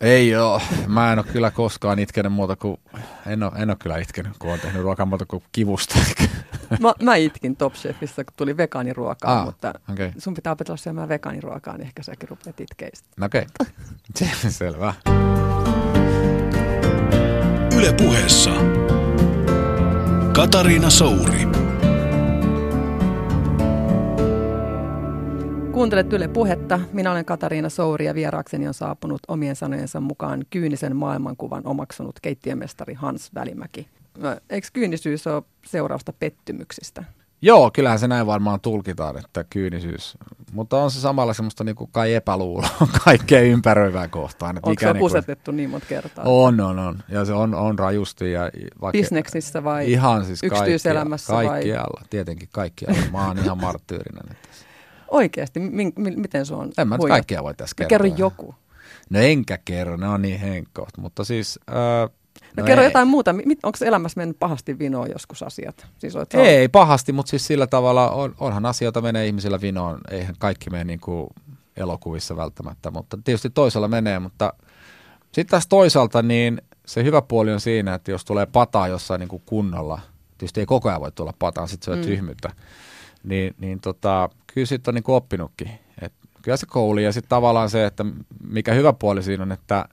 Ei 0.00 0.28
joo, 0.28 0.60
mä 0.86 1.12
en 1.12 1.18
ole 1.18 1.26
kyllä 1.32 1.50
koskaan 1.50 1.98
itkenyt 1.98 2.32
muuta 2.32 2.56
kuin, 2.56 2.76
en 3.26 3.42
ole, 3.42 3.52
en 3.56 3.70
ole 3.70 3.76
kyllä 3.80 3.98
itkenyt, 3.98 4.32
kun 4.38 4.50
olen 4.50 4.60
tehnyt 4.60 4.82
ruokaa 4.82 5.06
muuta 5.06 5.26
kuin 5.26 5.42
kivusta. 5.52 5.98
mä, 6.80 6.92
mä 7.02 7.16
itkin 7.16 7.56
Top 7.56 7.74
Chefissa, 7.74 8.24
kun 8.24 8.32
tuli 8.36 8.56
vegaaniruokaa, 8.56 9.38
ah, 9.40 9.44
mutta 9.44 9.74
okay. 9.92 10.12
sun 10.18 10.34
pitää 10.34 10.52
opetella 10.52 10.76
syömään 10.76 11.08
vegaaniruokaa, 11.08 11.76
niin 11.76 11.86
ehkä 11.86 12.02
säkin 12.02 12.28
rupeat 12.28 12.60
itkeistä. 12.60 13.08
Okei, 13.24 13.46
okay. 13.60 14.50
selvä. 14.50 14.94
Yle 17.76 17.92
puheessa 17.92 18.50
Katariina 20.32 20.90
Souri. 20.90 21.51
Kuuntelet 25.72 26.12
Yle 26.12 26.28
Puhetta. 26.28 26.80
Minä 26.92 27.12
olen 27.12 27.24
Katariina 27.24 27.68
Souri 27.68 28.06
ja 28.06 28.14
vieraakseni 28.14 28.68
on 28.68 28.74
saapunut 28.74 29.20
omien 29.28 29.56
sanojensa 29.56 30.00
mukaan 30.00 30.44
kyynisen 30.50 30.96
maailmankuvan 30.96 31.62
omaksunut 31.64 32.20
keittiömestari 32.22 32.94
Hans 32.94 33.34
Välimäki. 33.34 33.88
Eikö 34.50 34.68
kyynisyys 34.72 35.26
ole 35.26 35.42
seurausta 35.66 36.12
pettymyksistä? 36.12 37.04
Joo, 37.42 37.70
kyllähän 37.70 37.98
se 37.98 38.08
näin 38.08 38.26
varmaan 38.26 38.60
tulkitaan, 38.60 39.18
että 39.18 39.44
kyynisyys. 39.44 40.18
Mutta 40.52 40.76
on 40.76 40.90
se 40.90 41.00
samalla 41.00 41.34
semmoista 41.34 41.64
niin 41.64 41.76
kuin 41.76 41.90
kai 41.92 42.14
epäluuloa 42.14 42.68
kaikkea 43.04 43.40
ympäröivää 43.40 44.08
kohtaan. 44.08 44.56
Että 44.56 44.70
Onko 44.70 44.80
se 44.80 44.86
niinku- 44.86 44.98
pusetettu 44.98 45.50
niin 45.50 45.70
monta 45.70 45.86
kertaa? 45.86 46.24
On, 46.24 46.60
on, 46.60 46.78
on. 46.78 47.02
Ja 47.08 47.24
se 47.24 47.32
on, 47.32 47.54
on 47.54 47.78
rajusti. 47.78 48.32
Ja 48.32 48.50
vaikka, 48.80 48.98
Bisneksissä 48.98 49.64
vai 49.64 49.92
ihan 49.92 50.24
siis 50.24 50.42
yksityiselämässä? 50.42 51.32
Kaikkia, 51.32 51.52
kaikkialla, 51.52 52.00
vai? 52.00 52.08
tietenkin 52.10 52.48
kaikkialla. 52.52 52.98
Mä 53.12 53.26
oon 53.26 53.38
ihan 53.38 53.58
marttyyrinen. 53.60 54.24
Että 54.30 54.48
Oikeasti, 55.12 55.60
mi- 55.60 55.92
mi- 55.96 56.16
miten 56.16 56.46
se 56.46 56.54
on? 56.54 56.72
En 56.78 56.88
mä 56.88 56.96
nyt 56.96 57.08
kaikkea 57.08 57.42
voi 57.42 57.54
tässä 57.54 57.74
kertoa. 57.76 57.88
Kerro 57.98 58.16
joku. 58.16 58.54
No 59.10 59.18
enkä 59.18 59.58
kerro, 59.64 59.96
ne 59.96 60.08
on 60.08 60.22
niin 60.22 60.40
henkkoot, 60.40 60.98
mutta 60.98 61.24
siis... 61.24 61.58
Äh, 61.70 62.10
No, 62.56 62.62
no 62.62 62.66
kerro 62.66 62.82
ei. 62.82 62.88
jotain 62.88 63.08
muuta. 63.08 63.30
Onko 63.62 63.78
elämässä 63.84 64.20
mennyt 64.20 64.38
pahasti 64.38 64.78
vinoon 64.78 65.10
joskus 65.10 65.42
asiat? 65.42 65.86
Siis 65.98 66.14
ei, 66.34 66.40
ei 66.46 66.68
pahasti, 66.68 67.12
mutta 67.12 67.30
siis 67.30 67.46
sillä 67.46 67.66
tavalla 67.66 68.10
on, 68.10 68.34
onhan 68.40 68.66
asioita 68.66 69.00
menee 69.00 69.26
ihmisillä 69.26 69.60
vinoon. 69.60 70.00
Eihän 70.10 70.34
kaikki 70.38 70.70
mene 70.70 70.84
niin 70.84 71.00
kuin 71.00 71.30
elokuvissa 71.76 72.36
välttämättä, 72.36 72.90
mutta 72.90 73.18
tietysti 73.24 73.50
toisella 73.50 73.88
menee. 73.88 74.18
Mutta 74.18 74.52
sitten 75.32 75.50
taas 75.50 75.66
toisaalta 75.66 76.22
niin 76.22 76.62
se 76.86 77.04
hyvä 77.04 77.22
puoli 77.22 77.52
on 77.52 77.60
siinä, 77.60 77.94
että 77.94 78.10
jos 78.10 78.24
tulee 78.24 78.46
pataa 78.46 78.88
jossain 78.88 79.18
niin 79.18 79.28
kuin 79.28 79.42
kunnolla, 79.46 80.00
tietysti 80.38 80.60
ei 80.60 80.66
koko 80.66 80.88
ajan 80.88 81.00
voi 81.00 81.12
tulla 81.12 81.34
pataan, 81.38 81.68
sitten 81.68 81.84
se 81.84 81.90
on 81.90 81.98
mm. 81.98 82.04
tyhmyyttä 82.04 82.52
niin, 83.24 83.54
niin 83.58 83.80
tota, 83.80 84.28
kyllä 84.54 84.66
siitä 84.66 84.90
on 84.90 84.94
niin 84.94 85.04
oppinutkin. 85.06 85.70
Et 86.00 86.12
kyllä 86.42 86.56
se 86.56 86.66
kouli 86.66 87.04
ja 87.04 87.12
sitten 87.12 87.28
tavallaan 87.28 87.70
se, 87.70 87.86
että 87.86 88.04
mikä 88.48 88.74
hyvä 88.74 88.92
puoli 88.92 89.22
siinä 89.22 89.42
on, 89.42 89.52
että 89.52 89.84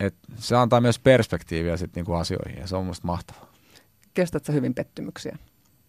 et 0.00 0.14
se 0.36 0.56
antaa 0.56 0.80
myös 0.80 0.98
perspektiiviä 0.98 1.76
sit 1.76 1.94
niinku 1.94 2.12
asioihin 2.12 2.58
ja 2.58 2.66
se 2.66 2.76
on 2.76 2.86
musta 2.86 3.06
mahtavaa. 3.06 3.50
Kestätkö 4.14 4.52
hyvin 4.52 4.74
pettymyksiä? 4.74 5.38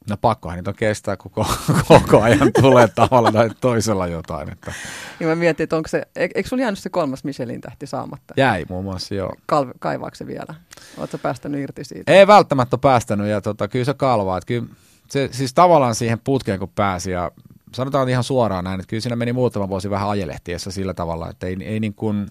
No 0.10 0.18
pakkohan 0.18 0.58
niitä 0.58 0.70
on 0.70 0.76
kestää, 0.76 1.18
kun 1.18 1.32
koko, 1.32 1.56
koko 1.88 2.22
ajan 2.22 2.54
tulee 2.62 2.88
tavalla 2.88 3.32
tai 3.32 3.50
toisella 3.62 4.08
jotain. 4.08 4.52
Että. 4.52 4.74
Ja 5.20 5.28
mä 5.28 5.36
mietin, 5.36 5.64
että 5.64 5.76
onko 5.76 5.88
se, 5.88 6.04
eikö 6.16 6.50
sulla 6.50 6.64
jäänyt 6.64 6.80
se 6.80 6.90
kolmas 6.90 7.24
Michelin 7.24 7.62
tähti 7.62 7.88
saamatta? 7.88 8.34
Jäi 8.38 8.66
muun 8.70 8.84
muassa, 8.84 9.16
joo. 9.16 9.36
Kalv, 9.46 9.70
kaivaako 9.80 10.16
se 10.16 10.28
vielä? 10.28 10.56
Oletko 10.98 11.18
päästänyt 11.18 11.62
irti 11.62 11.84
siitä? 11.84 12.12
Ei 12.12 12.28
välttämättä 12.28 12.78
päästänyt 12.78 13.28
ja 13.28 13.42
tota, 13.42 13.68
kyllä 13.68 13.86
se 13.86 13.94
kalvaa. 13.94 14.38
Että 14.38 14.48
kyllä 14.48 14.68
se, 15.12 15.30
siis 15.32 15.54
tavallaan 15.54 15.96
siihen 15.96 16.20
putkeen 16.24 16.60
kun 16.60 16.72
pääsi 16.76 17.12
ja 17.12 17.32
sanotaan 17.76 18.10
ihan 18.10 18.24
suoraan 18.24 18.64
näin, 18.64 18.80
että 18.80 18.90
kyllä 18.90 19.02
siinä 19.02 19.16
meni 19.16 19.34
muutama 19.34 19.70
vuosi 19.70 19.90
vähän 19.90 20.10
ajelehtiessä 20.10 20.72
sillä 20.72 20.94
tavalla, 20.94 21.30
että 21.30 21.48
ei, 21.48 21.58
ei, 21.62 21.80
niin 21.80 21.94
kuin, 21.94 22.28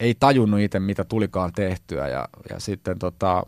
ei 0.00 0.14
tajunnut 0.20 0.60
itse, 0.60 0.80
mitä 0.80 1.04
tulikaan 1.04 1.52
tehtyä 1.52 2.08
ja, 2.08 2.28
ja 2.50 2.60
sitten 2.60 2.98
tota, 2.98 3.46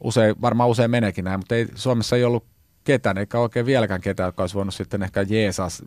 usein, 0.00 0.34
varmaan 0.40 0.70
usein 0.70 0.90
meneekin 0.90 1.24
näin, 1.24 1.40
mutta 1.40 1.54
ei, 1.54 1.66
Suomessa 1.74 2.16
ei 2.16 2.24
ollut 2.24 2.44
ketään, 2.84 3.18
eikä 3.18 3.38
oikein 3.38 3.66
vieläkään 3.66 4.00
ketään, 4.00 4.28
joka 4.28 4.42
olisi 4.42 4.54
voinut 4.54 4.74
sitten 4.74 5.02
ehkä 5.02 5.22
jeesas. 5.22 5.82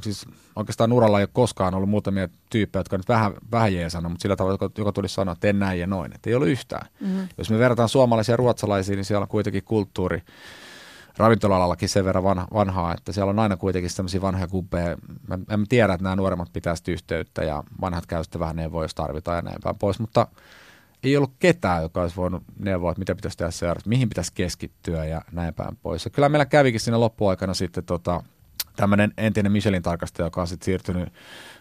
Siis 0.00 0.26
oikeastaan 0.56 0.92
uralla 0.92 1.18
ei 1.18 1.22
ole 1.22 1.30
koskaan 1.32 1.74
ollut 1.74 1.88
muutamia 1.88 2.28
tyyppejä, 2.50 2.80
jotka 2.80 2.96
nyt 2.96 3.08
vähän, 3.08 3.32
vähän 3.52 3.74
jeesannut, 3.74 4.12
mutta 4.12 4.22
sillä 4.22 4.36
tavalla, 4.36 4.54
joka, 4.54 4.70
joka 4.78 4.92
tulisi 4.92 5.14
sanoa, 5.14 5.32
että 5.32 5.48
en 5.48 5.58
näin 5.58 5.80
ja 5.80 5.86
noin. 5.86 6.14
Että 6.14 6.30
ei 6.30 6.34
ollut 6.34 6.48
yhtään. 6.48 6.86
Mm-hmm. 7.00 7.28
Jos 7.38 7.50
me 7.50 7.58
verrataan 7.58 7.88
suomalaisia 7.88 8.32
ja 8.32 8.36
ruotsalaisia, 8.36 8.96
niin 8.96 9.04
siellä 9.04 9.22
on 9.22 9.28
kuitenkin 9.28 9.64
kulttuuri, 9.64 10.22
ravintolalallakin 11.16 11.88
sen 11.88 12.04
verran 12.04 12.24
vanha, 12.24 12.48
vanhaa, 12.54 12.94
että 12.94 13.12
siellä 13.12 13.30
on 13.30 13.38
aina 13.38 13.56
kuitenkin 13.56 13.90
sellaisia 13.90 14.22
vanhoja 14.22 14.48
kubbeja. 14.48 14.96
Mä, 15.28 15.38
mä 15.56 15.64
tiedän, 15.68 15.94
että 15.94 16.02
nämä 16.02 16.16
nuoremmat 16.16 16.52
pitää 16.52 16.74
yhteyttä 16.88 17.44
ja 17.44 17.64
vanhat 17.80 18.06
käy 18.06 18.24
sitten 18.24 18.40
vähän 18.40 18.56
neuvoa, 18.56 18.84
jos 18.84 18.94
tarvitaan 18.94 19.36
ja 19.36 19.42
näin 19.42 19.58
päin 19.62 19.78
pois, 19.78 19.98
mutta 19.98 20.26
ei 21.02 21.16
ollut 21.16 21.34
ketään, 21.38 21.82
joka 21.82 22.02
olisi 22.02 22.16
voinut 22.16 22.42
neuvoa, 22.58 22.90
että 22.90 22.98
mitä 22.98 23.14
pitäisi 23.14 23.38
tehdä 23.38 23.50
seuraavaksi, 23.50 23.88
mihin 23.88 24.08
pitäisi 24.08 24.32
keskittyä 24.34 25.04
ja 25.04 25.22
näin 25.32 25.54
päin 25.54 25.76
pois. 25.82 26.04
Ja 26.04 26.10
kyllä 26.10 26.28
meillä 26.28 26.46
kävikin 26.46 26.80
siinä 26.80 27.00
loppuaikana 27.00 27.54
sitten 27.54 27.84
tota, 27.84 28.22
tämmöinen 28.76 29.12
entinen 29.16 29.52
Michelin 29.52 29.82
tarkastaja, 29.82 30.26
joka 30.26 30.40
on 30.40 30.46
sitten 30.46 30.64
siirtynyt 30.64 31.08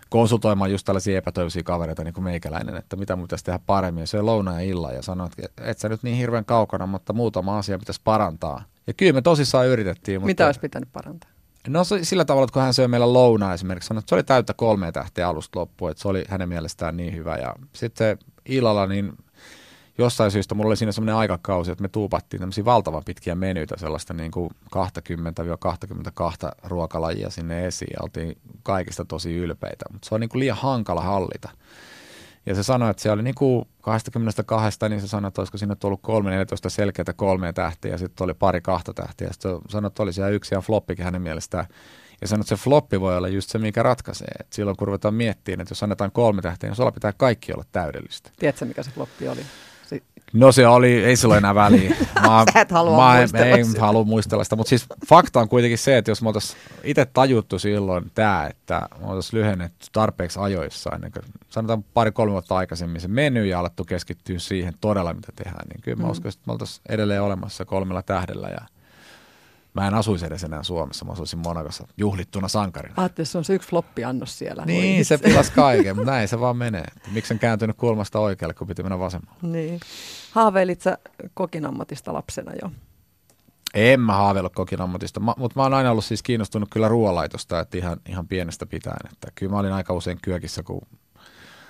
konsultoimaan 0.09 0.71
just 0.71 0.85
tällaisia 0.85 1.17
epätoivoisia 1.17 1.63
kavereita 1.63 2.03
niin 2.03 2.13
kuin 2.13 2.23
meikäläinen, 2.23 2.75
että 2.75 2.95
mitä 2.95 3.15
mun 3.15 3.23
pitäisi 3.23 3.45
tehdä 3.45 3.59
paremmin. 3.65 4.01
Ja 4.01 4.07
se 4.07 4.21
lounaa 4.21 4.61
ja 4.61 4.69
illa 4.69 4.91
ja 4.91 5.01
sanoi, 5.01 5.29
että 5.37 5.63
et 5.69 5.79
sä 5.79 5.89
nyt 5.89 6.03
niin 6.03 6.17
hirveän 6.17 6.45
kaukana, 6.45 6.87
mutta 6.87 7.13
muutama 7.13 7.57
asia 7.57 7.79
pitäisi 7.79 8.01
parantaa. 8.03 8.63
Ja 8.87 8.93
kyllä 8.93 9.13
me 9.13 9.21
tosissaan 9.21 9.67
yritettiin. 9.67 10.21
Mutta... 10.21 10.27
Mitä 10.27 10.45
olisi 10.45 10.59
pitänyt 10.59 10.89
parantaa? 10.93 11.29
No 11.67 11.83
sillä 12.01 12.25
tavalla, 12.25 12.43
että 12.43 12.53
kun 12.53 12.61
hän 12.61 12.73
söi 12.73 12.87
meillä 12.87 13.13
lounaa 13.13 13.53
esimerkiksi, 13.53 13.87
sanoi, 13.87 13.99
että 13.99 14.09
se 14.09 14.15
oli 14.15 14.23
täyttä 14.23 14.53
kolme 14.53 14.91
tähteä 14.91 15.27
alusta 15.27 15.59
loppuun, 15.59 15.91
että 15.91 16.01
se 16.01 16.07
oli 16.07 16.25
hänen 16.27 16.49
mielestään 16.49 16.97
niin 16.97 17.15
hyvä. 17.15 17.37
Ja 17.37 17.55
sitten 17.73 18.17
se 18.19 18.25
illalla, 18.45 18.87
niin 18.87 19.13
jossain 19.97 20.31
syystä 20.31 20.55
mulla 20.55 20.67
oli 20.67 20.77
siinä 20.77 20.91
semmoinen 20.91 21.15
aikakausi, 21.15 21.71
että 21.71 21.81
me 21.81 21.87
tuupattiin 21.87 22.39
tämmöisiä 22.39 22.65
valtavan 22.65 23.03
pitkiä 23.05 23.35
menyitä, 23.35 23.75
sellaista 23.77 24.13
niin 24.13 24.31
kuin 24.31 24.49
20-22 24.75 24.79
ruokalajia 26.63 27.29
sinne 27.29 27.67
esiin 27.67 27.91
ja 27.93 28.03
oltiin 28.03 28.37
kaikista 28.63 29.05
tosi 29.05 29.35
ylpeitä, 29.35 29.85
mutta 29.91 30.09
se 30.09 30.15
on 30.15 30.21
niin 30.21 30.29
kuin 30.29 30.39
liian 30.39 30.57
hankala 30.57 31.01
hallita. 31.01 31.49
Ja 32.45 32.55
se 32.55 32.63
sanoi, 32.63 32.89
että 32.89 33.03
se 33.03 33.11
oli 33.11 33.23
niin 33.23 33.35
kuin 33.35 33.65
22, 33.81 34.79
niin 34.89 35.01
se 35.01 35.07
sanoi, 35.07 35.27
että 35.27 35.41
olisiko 35.41 35.57
siinä 35.57 35.75
tullut 35.75 36.01
3-14 36.07 36.09
selkeitä 36.67 37.13
kolmea 37.13 37.53
tähtiä 37.53 37.91
ja 37.91 37.97
sitten 37.97 38.25
oli 38.25 38.33
pari 38.33 38.61
kahta 38.61 38.93
tähtiä. 38.93 39.27
Sitten 39.31 39.51
sanoi, 39.69 39.87
että 39.87 40.03
oli 40.03 40.13
siellä 40.13 40.31
yksi 40.31 40.55
ja 40.55 40.61
floppikin 40.61 41.05
hänen 41.05 41.21
mielestään. 41.21 41.65
Ja 42.21 42.27
sanoi, 42.27 42.41
että 42.41 42.55
se 42.55 42.63
floppi 42.63 43.01
voi 43.01 43.17
olla 43.17 43.27
just 43.27 43.49
se, 43.49 43.57
mikä 43.57 43.83
ratkaisee. 43.83 44.31
Et 44.39 44.53
silloin 44.53 44.77
kun 44.77 44.87
ruvetaan 44.87 45.13
miettimään, 45.13 45.61
että 45.61 45.71
jos 45.71 45.83
annetaan 45.83 46.11
kolme 46.11 46.41
tähtiä, 46.41 46.69
niin 46.69 46.75
sulla 46.75 46.91
pitää 46.91 47.13
kaikki 47.17 47.53
olla 47.53 47.65
täydellistä. 47.71 48.31
Tiedätkö, 48.39 48.65
mikä 48.65 48.83
se 48.83 48.91
floppi 48.91 49.27
oli? 49.27 49.41
No 50.33 50.51
se 50.51 50.67
oli, 50.67 51.03
ei 51.03 51.15
sillä 51.15 51.37
enää 51.37 51.55
väliä. 51.55 51.95
Mä, 52.21 52.43
Sä 52.53 52.61
et 52.61 52.71
halua 52.71 52.97
mä, 53.13 53.17
muistella 53.19 53.45
ei, 53.57 53.65
sitä. 53.65 53.81
halua 53.81 54.03
muistella 54.03 54.43
sitä, 54.43 54.55
mutta 54.55 54.69
siis 54.69 54.85
fakta 55.07 55.39
on 55.39 55.49
kuitenkin 55.49 55.77
se, 55.77 55.97
että 55.97 56.11
jos 56.11 56.21
me 56.21 56.29
oltaisiin 56.29 56.59
itse 56.83 57.05
tajuttu 57.05 57.59
silloin 57.59 58.11
tämä, 58.15 58.47
että 58.49 58.81
me 58.99 59.07
oltaisiin 59.07 59.39
lyhennetty 59.39 59.87
tarpeeksi 59.91 60.39
ajoissa, 60.39 60.89
ennen 60.95 61.11
kuin 61.11 61.23
sanotaan 61.49 61.83
pari-kolme 61.93 62.31
vuotta 62.31 62.55
aikaisemmin 62.55 63.01
se 63.01 63.07
meny 63.07 63.45
ja 63.45 63.59
alettu 63.59 63.83
keskittyä 63.83 64.39
siihen 64.39 64.73
todella, 64.81 65.13
mitä 65.13 65.31
tehdään, 65.35 65.67
niin 65.69 65.81
kyllä 65.81 65.97
mä 65.97 66.03
Mm. 66.03 66.11
uskon, 66.11 66.29
että 66.29 66.41
me 66.47 66.51
oltaisiin 66.53 66.81
edelleen 66.89 67.21
olemassa 67.21 67.65
kolmella 67.65 68.01
tähdellä 68.01 68.47
ja 68.49 68.61
mä 69.73 69.87
en 69.87 69.93
asuisi 69.93 70.25
edes 70.25 70.43
enää 70.43 70.63
Suomessa, 70.63 71.05
mä 71.05 71.11
asuisin 71.11 71.39
Monakossa 71.39 71.87
juhlittuna 71.97 72.47
sankarina. 72.47 72.93
Ajattelin, 72.97 73.27
se 73.27 73.37
on 73.37 73.43
se 73.43 73.53
yksi 73.53 73.69
floppiannos 73.69 74.39
siellä. 74.39 74.65
Niin, 74.65 74.95
Voi 74.95 75.03
se 75.03 75.17
pilasi 75.17 75.51
kaiken, 75.51 75.95
mutta 75.95 76.11
näin 76.13 76.27
se 76.27 76.39
vaan 76.39 76.57
menee. 76.57 76.85
Miksi 77.11 77.33
en 77.33 77.39
kääntynyt 77.39 77.77
kulmasta 77.77 78.19
oikealle, 78.19 78.53
kun 78.53 78.67
piti 78.67 78.83
mennä 78.83 78.99
vasemmalle? 78.99 79.39
Niin. 79.41 79.79
Haaveilit 80.31 80.81
sä 80.81 80.97
kokin 81.33 81.65
ammatista 81.65 82.13
lapsena 82.13 82.51
jo? 82.61 82.71
En 83.73 83.99
mä 83.99 84.13
haaveillut 84.13 84.53
kokin 84.55 84.81
ammatista, 84.81 85.19
mä, 85.19 85.33
mutta 85.37 85.59
mä 85.59 85.63
oon 85.63 85.73
aina 85.73 85.91
ollut 85.91 86.05
siis 86.05 86.23
kiinnostunut 86.23 86.69
kyllä 86.71 86.87
ruoanlaitosta, 86.87 87.59
että 87.59 87.77
ihan, 87.77 87.97
ihan 88.09 88.27
pienestä 88.27 88.65
pitäen. 88.65 89.11
Että 89.13 89.31
kyllä 89.35 89.51
mä 89.51 89.59
olin 89.59 89.73
aika 89.73 89.93
usein 89.93 90.17
kyökissä, 90.21 90.63
kun... 90.63 90.81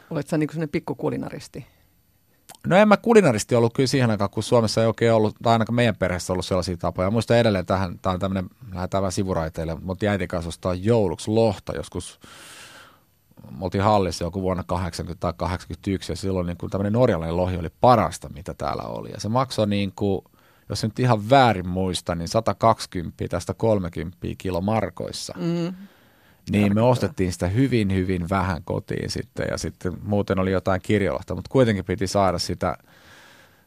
Olet 0.10 0.28
sä 0.28 0.38
sellainen 0.38 0.70
pikkukulinaristi? 0.70 1.66
No 2.68 2.76
en 2.76 2.88
mä 2.88 2.98
kulinaristi 2.98 3.56
ollut 3.56 3.74
kyllä 3.74 3.88
siihen 3.88 4.12
aikaan, 4.12 4.30
kun 4.30 4.44
Suomessa 4.44 4.82
ei 4.82 4.88
oikein 4.88 5.14
ollut, 5.14 5.36
tai 5.44 5.54
ainakaan 5.54 5.76
meidän 5.76 5.96
perheessä 5.96 6.34
ollut 6.34 6.46
sellaisia 6.46 6.78
tapoja. 6.78 7.12
Muista 7.12 7.38
edelleen 7.38 7.66
tähän, 7.66 8.00
tämä 8.02 8.14
on 8.14 8.20
tämmöinen, 8.20 8.50
lähdetään 8.74 9.02
vähän 9.02 9.12
sivuraiteille, 9.12 9.76
mutta 9.82 10.06
äitin 10.06 10.28
kanssa 10.28 10.50
ostaa 10.50 10.74
jouluksi 10.74 11.32
lohta 11.32 11.76
joskus 11.76 12.20
me 13.52 13.66
oltiin 13.66 13.84
hallissa 13.84 14.24
joku 14.24 14.42
vuonna 14.42 14.64
80 14.64 15.20
tai 15.20 15.34
81 15.38 16.12
ja 16.12 16.16
silloin 16.16 16.48
niin 16.48 16.58
tämmöinen 16.72 16.94
norjalainen 16.94 17.38
lohi 17.38 17.58
oli 17.58 17.70
parasta, 17.82 18.30
mitä 18.30 18.54
täällä 18.54 18.84
oli. 18.84 19.12
Ja 19.12 19.20
se 19.20 19.30
maksoi 19.30 19.68
niin 19.68 19.92
kuin, 19.96 20.22
jos 20.70 20.84
nyt 20.84 21.00
ihan 21.00 21.30
väärin 21.30 21.68
muista, 21.68 22.16
niin 22.16 22.28
120 22.28 23.28
tästä 23.30 23.54
30 23.54 24.18
kilo 24.38 24.62
markoissa. 24.62 25.34
Mm. 25.38 25.74
Niin 26.52 26.76
me 26.76 26.82
ostettiin 26.82 27.34
sitä 27.34 27.48
hyvin, 27.48 27.94
hyvin 27.94 28.30
vähän 28.30 28.62
kotiin 28.64 29.10
sitten 29.10 29.46
ja 29.52 29.58
sitten 29.58 29.94
muuten 30.04 30.40
oli 30.40 30.52
jotain 30.52 30.82
kirjolohta, 30.82 31.36
mutta 31.36 31.50
kuitenkin 31.52 31.86
piti 31.86 32.08
saada 32.08 32.40
sitä, 32.40 32.78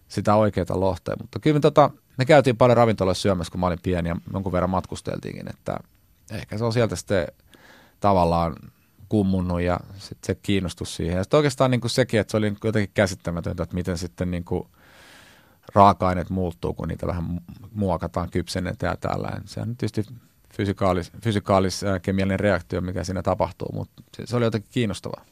sitä 0.09 0.35
oikeaa 0.35 0.81
lohta. 0.81 1.13
Mutta 1.21 1.39
kyllä 1.39 1.55
me, 1.55 1.61
tota, 1.61 1.91
me 2.19 2.25
käytiin 2.25 2.57
paljon 2.57 2.77
ravintoloissa 2.77 3.23
syömässä, 3.23 3.51
kun 3.51 3.61
mä 3.61 3.67
olin 3.67 3.79
pieni 3.83 4.09
ja 4.09 4.17
jonkun 4.33 4.53
verran 4.53 4.71
matkusteltiinkin, 4.71 5.51
että 5.51 5.77
ehkä 6.31 6.59
se 6.59 6.65
on 6.65 6.73
sieltä 6.73 6.97
sitten 6.97 7.27
tavallaan 8.01 8.57
kummunnut 9.09 9.61
ja 9.61 9.81
sitten 9.95 10.27
se 10.27 10.41
kiinnostus 10.43 10.97
siihen. 10.97 11.17
Ja 11.17 11.25
sitten 11.25 11.39
oikeastaan 11.39 11.71
niin 11.71 11.81
kuin 11.81 11.91
sekin, 11.91 12.21
että 12.21 12.31
se 12.31 12.37
oli 12.37 12.53
jotenkin 12.65 12.95
käsittämätöntä, 12.95 13.63
että 13.63 13.75
miten 13.75 13.99
sitten 13.99 14.31
niin 14.31 14.45
kuin 14.45 14.69
raaka-aineet 15.75 16.31
muuttuu, 16.31 16.75
kun 16.75 16.89
niitä 16.89 17.07
vähän 17.07 17.25
mu- 17.25 17.69
muokataan, 17.75 18.31
kypsennetään 18.31 18.93
ja 18.93 18.97
tällä. 18.97 19.41
Sehän 19.45 19.77
tietysti 19.77 20.15
fysikaalis, 20.57 21.13
fysikaalis 21.23 21.85
äh, 21.85 22.03
kemiallinen 22.03 22.41
reaktio, 22.41 22.81
mikä 22.81 23.05
siinä 23.05 23.23
tapahtuu, 23.23 23.73
mutta 23.73 24.03
se, 24.17 24.27
se 24.27 24.37
oli 24.37 24.45
jotenkin 24.45 24.71
kiinnostavaa. 24.73 25.25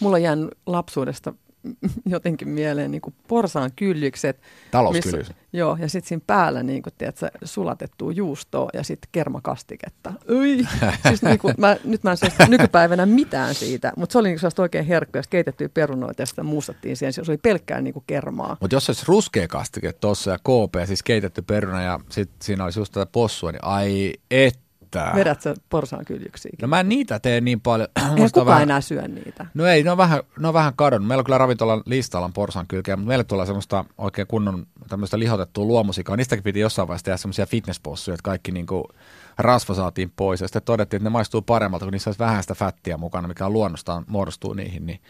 Mulla 0.00 0.16
on 0.16 0.22
jäänyt 0.22 0.50
lapsuudesta 0.66 1.34
jotenkin 2.14 2.48
mieleen 2.48 2.90
niin 2.90 3.02
porsaan 3.28 3.70
kyljykset. 3.76 4.40
Talouskylyys. 4.70 5.32
Joo, 5.52 5.76
ja 5.80 5.88
sitten 5.88 6.08
siinä 6.08 6.22
päällä 6.26 6.62
niin 6.62 6.82
kuin, 6.82 6.94
tiedätkö, 6.98 7.30
sulatettua 7.44 8.12
juustoa 8.12 8.70
ja 8.74 8.82
sitten 8.82 9.08
kermakastiketta. 9.12 10.12
Ui. 10.30 10.58
siis 11.08 11.22
niin 11.22 11.38
kuin, 11.38 11.54
mä, 11.58 11.76
nyt 11.84 12.02
mä 12.02 12.10
en 12.10 12.16
saa 12.16 12.48
nykypäivänä 12.48 13.06
mitään 13.06 13.54
siitä, 13.54 13.92
mutta 13.96 14.12
se 14.12 14.18
oli 14.18 14.28
niin 14.28 14.38
sellaista 14.38 14.62
oikein 14.62 14.86
herkkuja, 14.86 15.22
keitettyä 15.30 15.68
perunoita 15.68 16.22
ja 16.22 16.26
sitä 16.26 16.42
muustattiin 16.42 16.96
siihen. 16.96 17.12
Se 17.12 17.22
oli 17.28 17.38
pelkkää 17.38 17.80
niin 17.80 17.94
kuin 17.94 18.04
kermaa. 18.06 18.56
Mutta 18.60 18.76
jos 18.76 18.88
olisi 18.88 19.04
ruskea 19.08 19.48
kastike 19.48 19.92
tuossa 19.92 20.30
ja 20.30 20.38
KP, 20.38 20.86
siis 20.86 21.02
keitetty 21.02 21.42
peruna 21.42 21.82
ja 21.82 22.00
sitten 22.10 22.36
siinä 22.42 22.64
olisi 22.64 22.80
just 22.80 22.92
tätä 22.92 23.06
possua, 23.06 23.52
niin 23.52 23.64
ai 23.64 24.12
että. 24.86 25.12
Vedät 25.14 25.40
sä 25.42 25.54
porsaan 25.70 26.04
kyljöksiäkin? 26.04 26.58
No 26.62 26.68
mä 26.68 26.80
en 26.80 26.88
niitä 26.88 27.18
tee 27.20 27.40
niin 27.40 27.60
paljon. 27.60 27.88
Musta 28.16 28.24
kukaan 28.24 28.46
vähän- 28.46 28.62
enää 28.62 28.80
syö 28.80 29.08
niitä. 29.08 29.46
No 29.54 29.66
ei, 29.66 29.82
ne 29.82 29.90
on 29.90 29.96
vähän, 29.96 30.22
ne 30.38 30.48
on 30.48 30.54
vähän 30.54 30.72
kadonnut. 30.76 31.08
Meillä 31.08 31.20
on 31.20 31.24
kyllä 31.24 31.38
ravintolan 31.38 31.82
listalla 31.86 32.30
porsan 32.34 32.66
kylkeä, 32.66 32.96
mutta 32.96 33.08
meille 33.08 33.24
tulee 33.24 33.46
semmoista 33.46 33.84
oikein 33.98 34.26
kunnon 34.26 34.66
tämmöistä 34.88 35.18
lihotettua 35.18 35.64
luomusikaa. 35.64 36.16
Niistäkin 36.16 36.42
piti 36.44 36.60
jossain 36.60 36.88
vaiheessa 36.88 37.04
tehdä 37.04 37.16
semmoisia 37.16 37.46
fitnesspossuja, 37.46 38.14
että 38.14 38.22
kaikki 38.22 38.52
niinku 38.52 38.88
rasva 39.38 39.74
saatiin 39.74 40.12
pois. 40.16 40.40
Ja 40.40 40.48
sitten 40.48 40.62
todettiin, 40.62 40.98
että 40.98 41.06
ne 41.06 41.12
maistuu 41.12 41.42
paremmalta, 41.42 41.84
kun 41.84 41.92
niissä 41.92 42.08
olisi 42.10 42.18
vähän 42.18 42.42
sitä 42.42 42.54
fättiä 42.54 42.96
mukana, 42.96 43.28
mikä 43.28 43.46
on 43.46 43.52
luonnostaan 43.52 44.04
muodostuu 44.08 44.52
niihin. 44.52 44.86
Niin, 44.86 45.00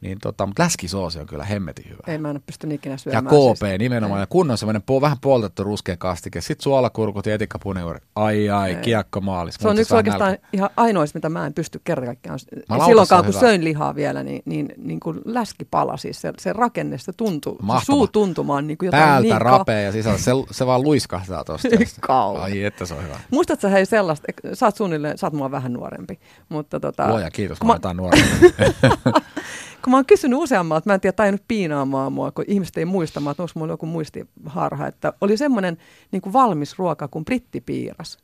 niin 0.00 0.18
tota, 0.22 0.46
mutta 0.46 0.62
läskisoosi 0.62 1.18
on 1.18 1.26
kyllä 1.26 1.44
hemmetin 1.44 1.84
hyvä. 1.88 2.00
Ei 2.06 2.18
mä 2.18 2.30
en 2.30 2.36
ole 2.36 2.42
pystynyt 2.46 2.74
ikinä 2.74 2.92
Ja 2.92 2.98
syömään. 2.98 3.24
KP 3.26 3.58
siis. 3.58 3.78
nimenomaan, 3.78 4.18
Ei. 4.18 4.22
ja 4.22 4.26
kunnon 4.26 4.58
semmoinen 4.58 4.82
po, 4.82 5.00
vähän 5.00 5.18
poltettu 5.20 5.64
ruskea 5.64 5.96
kastike. 5.96 6.40
Sitten 6.40 6.62
suolakurkut 6.62 7.26
ja 7.26 7.34
etikkapunejuuri. 7.34 8.00
Ai 8.14 8.50
ai, 8.50 8.70
Ei. 8.70 8.76
kiekko 8.76 9.20
maalis. 9.20 9.54
Se 9.54 9.68
on 9.68 9.78
yksi 9.78 9.94
oikeastaan 9.94 10.30
nälkä. 10.30 10.48
ihan 10.52 10.70
ainoista, 10.76 11.16
mitä 11.16 11.28
mä 11.28 11.46
en 11.46 11.54
pysty 11.54 11.80
kerran 11.84 12.06
kaikkiaan. 12.06 12.38
Silloinkaan, 12.38 13.24
kun 13.24 13.34
hyvä. 13.34 13.40
söin 13.40 13.64
lihaa 13.64 13.94
vielä, 13.94 14.22
niin, 14.22 14.42
niin, 14.44 14.68
niin 14.76 15.00
kuin 15.00 15.20
läskipala, 15.24 15.96
siis 15.96 16.20
se, 16.20 16.32
se 16.38 16.52
rakenne, 16.52 16.98
se 16.98 17.12
tuntuu, 17.12 17.58
se 17.80 17.84
suu 17.84 18.06
tuntumaan 18.06 18.66
niin 18.66 18.78
kuin 18.78 18.86
jotain 18.86 19.02
Päältä 19.02 19.20
niin 19.28 19.40
rapea 19.40 19.80
ja 19.80 19.92
sisällä, 19.92 20.18
se, 20.18 20.30
se 20.50 20.66
vaan 20.66 20.82
luiskahtaa 20.82 21.44
tosta. 21.44 21.68
Kauan. 22.00 22.42
Ai 22.42 22.64
että 22.64 22.86
se 22.86 22.94
on 22.94 23.04
hyvä. 23.04 23.20
Muistatko 23.30 23.60
sä 23.60 23.68
hei 23.68 23.86
sellaista, 23.86 24.26
sä 24.54 24.66
oot 24.66 24.76
suunnilleen, 24.76 25.18
sä 25.18 25.26
oot 25.26 25.34
mua 25.34 25.50
vähän 25.50 25.72
nuorempi, 25.72 26.20
mutta 26.48 26.80
tota, 26.80 27.08
Luoja, 27.08 27.30
kiitos, 27.30 27.58
kun 27.58 27.66
mä 27.68 27.78
mä- 27.84 27.94
nuorena. 27.94 28.26
kun 29.84 29.90
mä 29.90 29.96
oon 29.96 30.06
kysynyt 30.06 30.38
useammalta, 30.38 30.90
mä 30.90 30.94
en 30.94 31.00
tiedä, 31.00 31.12
tainnut 31.12 31.42
piinaamaan 31.48 32.12
mua, 32.12 32.30
kun 32.30 32.44
ihmiset 32.48 32.76
ei 32.76 32.84
muista, 32.84 33.20
että 33.30 33.42
onko 33.42 33.52
mulla 33.54 33.72
joku 33.72 33.86
muistiharha, 33.86 34.86
että 34.86 35.12
oli 35.20 35.36
semmoinen 35.36 35.78
niin 36.12 36.22
kuin 36.22 36.32
valmis 36.32 36.78
ruoka 36.78 37.08
kuin 37.08 37.24
brittipiiras. 37.24 38.18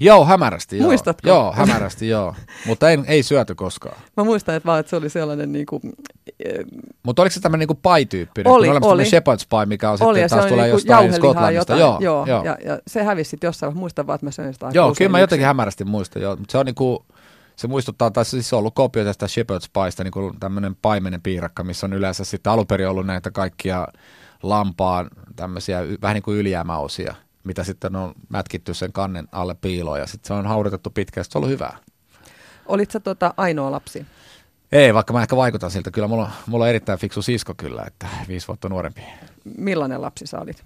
joo, 0.00 0.24
hämärästi 0.24 0.78
joo. 0.78 0.86
Muistatko? 0.86 1.28
Joo, 1.28 1.52
hämärästi 1.56 2.08
joo. 2.08 2.34
Mutta 2.66 2.90
ei, 2.90 2.98
ei 3.06 3.22
syöty 3.22 3.54
koskaan. 3.54 3.96
Mä 4.16 4.24
muistan, 4.24 4.54
että, 4.54 4.66
vaan, 4.66 4.80
että 4.80 4.90
se 4.90 4.96
oli 4.96 5.08
sellainen 5.08 5.52
niin 5.52 5.66
kuin, 5.66 5.82
Mutta 7.02 7.22
oliko 7.22 7.34
se 7.34 7.40
tämmöinen 7.40 7.68
niinku 7.68 7.80
pie-tyyppinen? 7.88 8.52
Oli, 8.52 8.68
kun 8.68 8.92
oli. 8.92 9.02
shepherd's 9.02 9.46
pie, 9.50 9.66
mikä 9.66 9.90
on 9.90 9.98
oli 10.00 10.18
sitten 10.18 10.38
taas 10.38 10.50
tulee 10.50 10.64
niinku 10.64 10.76
jostain 10.76 11.12
Skotlannista. 11.12 11.72
jotain. 11.72 11.80
Joo, 11.80 11.98
joo, 12.00 12.26
joo. 12.26 12.44
Ja, 12.44 12.56
ja, 12.64 12.78
se 12.86 13.02
hävisi 13.02 13.30
sitten 13.30 13.48
jossain. 13.48 13.76
Muistan 13.76 14.06
vaan, 14.06 14.14
että 14.14 14.26
mä 14.26 14.30
söin 14.30 14.52
sitä 14.52 14.70
Joo, 14.72 14.94
kyllä 14.98 15.10
mä 15.10 15.20
jotenkin 15.20 15.46
hämärästi 15.46 15.84
muistan, 15.84 16.22
joo. 16.22 16.36
Mutta 16.36 16.52
se 16.52 16.58
on 16.58 16.66
niinku, 16.66 17.04
se 17.62 17.68
muistuttaa, 17.68 18.10
tai 18.10 18.24
siis 18.24 18.52
on 18.52 18.58
ollut 18.58 18.74
kopio 18.74 19.04
tästä 19.04 19.26
shepherd's 19.26 19.82
piestä, 19.82 20.04
niin 20.04 20.12
kuin 20.12 20.40
tämmöinen 20.40 20.76
paimenen 20.82 21.22
piirakka, 21.22 21.64
missä 21.64 21.86
on 21.86 21.92
yleensä 21.92 22.24
sitten 22.24 22.52
alun 22.52 22.66
perin 22.66 22.88
ollut 22.88 23.06
näitä 23.06 23.30
kaikkia 23.30 23.88
lampaan 24.42 25.10
tämmöisiä 25.36 25.80
vähän 26.02 26.14
niin 26.14 26.22
kuin 26.22 26.38
ylijäämäosia, 26.38 27.14
mitä 27.44 27.64
sitten 27.64 27.96
on 27.96 28.14
mätkitty 28.28 28.74
sen 28.74 28.92
kannen 28.92 29.28
alle 29.32 29.54
piiloon 29.54 29.98
ja 29.98 30.06
sitten 30.06 30.28
se 30.28 30.34
on 30.34 30.46
haudutettu 30.46 30.90
pitkään, 30.90 31.24
se 31.24 31.30
on 31.34 31.40
ollut 31.40 31.52
hyvää. 31.52 31.76
Olit 32.66 32.90
sä 32.90 33.00
tota 33.00 33.34
ainoa 33.36 33.70
lapsi? 33.70 34.06
Ei, 34.72 34.94
vaikka 34.94 35.12
mä 35.12 35.22
ehkä 35.22 35.36
vaikutan 35.36 35.70
siltä. 35.70 35.90
Kyllä 35.90 36.08
mulla, 36.08 36.30
mulla 36.46 36.64
on 36.64 36.68
erittäin 36.68 36.98
fiksu 36.98 37.22
sisko 37.22 37.54
kyllä, 37.56 37.84
että 37.86 38.06
viisi 38.28 38.48
vuotta 38.48 38.68
nuorempi. 38.68 39.02
Millainen 39.56 40.02
lapsi 40.02 40.26
sä 40.26 40.40
olit? 40.40 40.64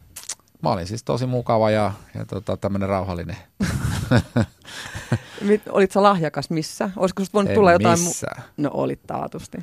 Mä 0.63 0.71
olin 0.71 0.87
siis 0.87 1.05
tosi 1.05 1.27
mukava 1.27 1.71
ja, 1.71 1.93
ja 2.15 2.25
tota, 2.25 2.57
tämmöinen 2.57 2.89
rauhallinen. 2.89 3.37
Mit, 5.47 5.63
olit 5.71 5.93
sä 5.93 6.03
lahjakas 6.03 6.51
missä? 6.51 6.91
Olisiko 6.97 7.23
susta 7.23 7.35
voinut 7.35 7.51
En 7.51 7.55
tulla 7.55 7.73
jotain... 7.73 8.01
missään. 8.01 8.43
No 8.57 8.71
olit 8.73 9.01
taatusti. 9.07 9.59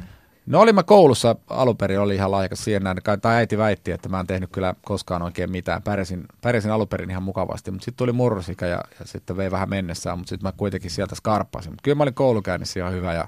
No 0.45 0.59
olin 0.59 0.75
mä 0.75 0.83
koulussa 0.83 1.35
alun 1.49 1.77
perin, 1.77 1.99
oli 1.99 2.15
ihan 2.15 2.31
lahjakas 2.31 2.63
siihen 2.63 2.83
näin. 2.83 2.97
Tai 3.21 3.35
äiti 3.35 3.57
väitti, 3.57 3.91
että 3.91 4.09
mä 4.09 4.19
en 4.19 4.27
tehnyt 4.27 4.49
kyllä 4.51 4.75
koskaan 4.85 5.21
oikein 5.21 5.51
mitään. 5.51 5.83
Pärjäsin, 5.83 6.25
pärjäsin 6.41 6.71
alun 6.71 6.87
perin 6.87 7.09
ihan 7.09 7.23
mukavasti, 7.23 7.71
mutta 7.71 7.85
sitten 7.85 7.97
tuli 7.97 8.11
murrosika 8.11 8.65
ja, 8.65 8.83
ja 8.99 9.05
sitten 9.05 9.37
vei 9.37 9.51
vähän 9.51 9.69
mennessään, 9.69 10.17
mutta 10.17 10.29
sitten 10.29 10.47
mä 10.47 10.51
kuitenkin 10.51 10.91
sieltä 10.91 11.15
skarppasin. 11.15 11.71
Mutta 11.71 11.83
kyllä 11.83 11.95
mä 11.95 12.03
olin 12.03 12.13
koulukäynnissä 12.13 12.79
ihan 12.79 12.93
hyvä 12.93 13.13
ja, 13.13 13.27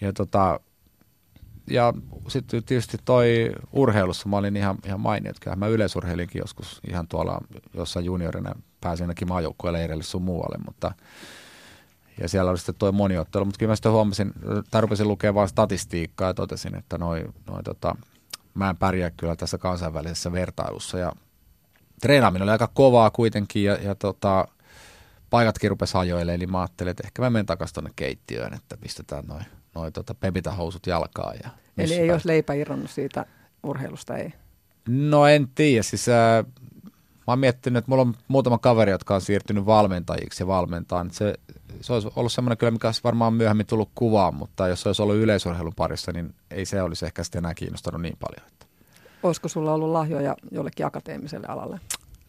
ja, 0.00 0.12
tota, 0.12 0.60
ja 1.70 1.94
sitten 2.28 2.64
tietysti 2.64 2.96
toi 3.04 3.52
urheilussa 3.72 4.28
mä 4.28 4.36
olin 4.36 4.56
ihan, 4.56 4.78
ihan 4.86 5.00
mainio. 5.00 5.30
että 5.30 5.40
Kyllähän 5.40 5.58
mä 5.58 5.66
yleisurheilinkin 5.66 6.40
joskus 6.40 6.80
ihan 6.88 7.08
tuolla 7.08 7.40
jossain 7.74 8.04
juniorina 8.04 8.54
pääsin 8.84 9.04
ainakin 9.04 9.28
maajoukkueleireille 9.28 10.04
sun 10.04 10.22
muualle, 10.22 10.58
mutta 10.66 10.92
ja 12.20 12.28
siellä 12.28 12.50
oli 12.50 12.58
sitten 12.58 12.74
tuo 12.74 12.92
moniottelu, 12.92 13.44
mutta 13.44 13.58
kyllä 13.58 13.70
mä 13.70 13.76
sitten 13.76 13.92
huomasin, 13.92 14.32
tai 14.70 14.80
rupesin 14.80 15.08
lukemaan 15.08 15.34
vaan 15.34 15.48
statistiikkaa 15.48 16.28
ja 16.28 16.34
totesin, 16.34 16.74
että 16.74 16.98
noi, 16.98 17.24
noi 17.46 17.62
tota, 17.62 17.96
mä 18.54 18.70
en 18.70 18.76
pärjää 18.76 19.10
kyllä 19.10 19.36
tässä 19.36 19.58
kansainvälisessä 19.58 20.32
vertailussa. 20.32 20.98
Ja 20.98 21.12
treenaaminen 22.00 22.42
oli 22.42 22.50
aika 22.50 22.70
kovaa 22.74 23.10
kuitenkin 23.10 23.64
ja, 23.64 23.74
ja 23.74 23.94
tota, 23.94 24.48
paikatkin 25.30 25.70
rupesi 25.70 25.94
hajoilemaan, 25.94 26.36
eli 26.36 26.46
mä 26.46 26.60
ajattelin, 26.60 26.90
että 26.90 27.02
ehkä 27.06 27.22
mä 27.22 27.30
menen 27.30 27.46
takaisin 27.46 27.74
tuonne 27.74 27.90
keittiöön, 27.96 28.54
että 28.54 28.76
pistetään 28.76 29.24
noin 29.26 29.44
noi, 29.74 29.92
tota, 29.92 30.14
pepitahousut 30.14 30.86
jalkaan. 30.86 31.36
Ja 31.44 31.50
Eli 31.78 31.94
ei 31.94 32.12
olisi 32.12 32.28
leipä 32.28 32.54
irronnut 32.54 32.90
siitä 32.90 33.26
urheilusta, 33.62 34.16
ei. 34.16 34.32
No 34.88 35.26
en 35.26 35.48
tiedä, 35.54 35.82
siis 35.82 36.08
äh, 36.08 36.44
mä 37.26 37.32
oon 37.32 37.38
miettinyt, 37.38 37.78
että 37.78 37.90
mulla 37.90 38.02
on 38.02 38.14
muutama 38.28 38.58
kaveri, 38.58 38.92
jotka 38.92 39.14
on 39.14 39.20
siirtynyt 39.20 39.66
valmentajiksi 39.66 40.42
ja 40.42 40.46
valmentaan. 40.46 41.10
Se, 41.10 41.34
se 41.80 41.92
olisi 41.92 42.08
ollut 42.16 42.32
semmoinen 42.32 42.58
kyllä, 42.58 42.70
mikä 42.70 42.88
olisi 42.88 43.00
varmaan 43.04 43.34
myöhemmin 43.34 43.66
tullut 43.66 43.90
kuvaan, 43.94 44.34
mutta 44.34 44.68
jos 44.68 44.82
se 44.82 44.88
olisi 44.88 45.02
ollut 45.02 45.16
yleisurheilun 45.16 45.74
parissa, 45.76 46.12
niin 46.12 46.34
ei 46.50 46.64
se 46.64 46.82
olisi 46.82 47.06
ehkä 47.06 47.24
sitten 47.24 47.38
enää 47.38 47.54
kiinnostanut 47.54 48.02
niin 48.02 48.16
paljon. 48.20 48.50
Olisiko 49.22 49.48
sulla 49.48 49.74
ollut 49.74 49.90
lahjoja 49.90 50.36
jollekin 50.50 50.86
akateemiselle 50.86 51.46
alalle? 51.46 51.80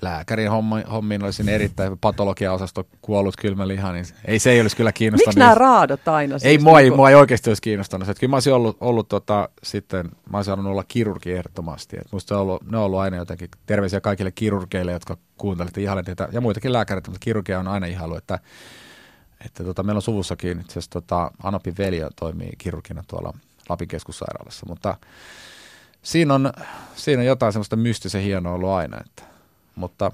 Lääkärin 0.02 0.50
homma, 0.50 0.82
hommiin 0.92 1.24
olisin 1.24 1.50
erittäin 1.50 1.98
patologiaosasto 1.98 2.88
kuollut 3.02 3.36
kylmä 3.36 3.68
liha, 3.68 3.92
niin 3.92 4.06
ei 4.26 4.40
se 4.40 4.52
ei 4.52 4.62
olisi 4.62 4.76
kyllä 4.76 4.92
kiinnostanut. 4.92 5.36
Miksi 5.36 5.40
nämä 5.40 5.56
raadot 5.56 6.08
aina? 6.08 6.40
Siis 6.40 6.52
ei, 6.52 6.58
mua, 6.58 6.80
ei, 6.80 6.92
mua 6.92 7.10
ei 7.10 7.16
oikeasti 7.16 7.50
olisi 7.50 7.62
kiinnostanut. 7.62 8.10
Että 8.10 8.20
kyllä 8.20 8.32
mä 8.32 8.36
olisin 8.36 8.54
ollut, 8.54 8.78
ollut 8.82 9.10
tota, 9.10 9.50
sitten, 9.64 10.12
mä 10.30 10.38
olisin 10.38 10.54
olla 10.54 10.84
kirurgi 10.88 11.32
ehdottomasti. 11.32 11.98
Et 11.98 12.12
musta 12.12 12.36
on 12.36 12.42
ollut, 12.42 12.72
ne 12.72 12.78
on 12.78 12.84
ollut 12.84 13.00
aina 13.00 13.18
jotenkin 13.18 13.50
terveisiä 13.66 14.02
kaikille 14.02 14.32
kirurgeille, 14.32 14.92
jotka 14.92 15.18
kuuntelitte 15.38 15.82
ihailen 15.82 16.06
ja 16.32 16.42
muitakin 16.42 16.74
lääkäreitä, 16.74 17.12
mutta 17.12 17.24
kirurgia 17.24 17.60
on 17.60 17.68
aina 17.68 17.86
ihailu, 17.86 18.16
että, 18.16 18.40
että 19.46 19.64
tota, 19.64 19.84
meillä 19.84 19.98
on 19.98 20.02
suvussakin 20.02 20.60
itse 20.60 20.72
asiassa 20.72 20.92
tota, 20.92 21.32
Anopin 21.44 21.76
veli 21.78 22.02
toimii 22.16 22.52
kirurgina 22.58 23.04
tuolla 23.08 23.34
Lapin 23.70 23.88
keskussairaalassa, 23.88 24.66
mutta 24.66 24.98
siinä 26.02 26.34
on, 26.34 26.54
siinä 26.96 27.20
on 27.20 27.26
jotain 27.26 27.54
semmoista 27.54 27.76
mystisen 27.76 28.22
hienoa 28.22 28.54
ollut 28.54 28.70
aina, 28.70 28.98
että 29.06 29.35
mutta 29.76 30.12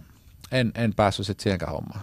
en, 0.51 0.71
en 0.75 0.93
päässyt 0.93 1.25
sitten 1.25 1.43
siihenkään 1.43 1.71
hommaan. 1.71 2.01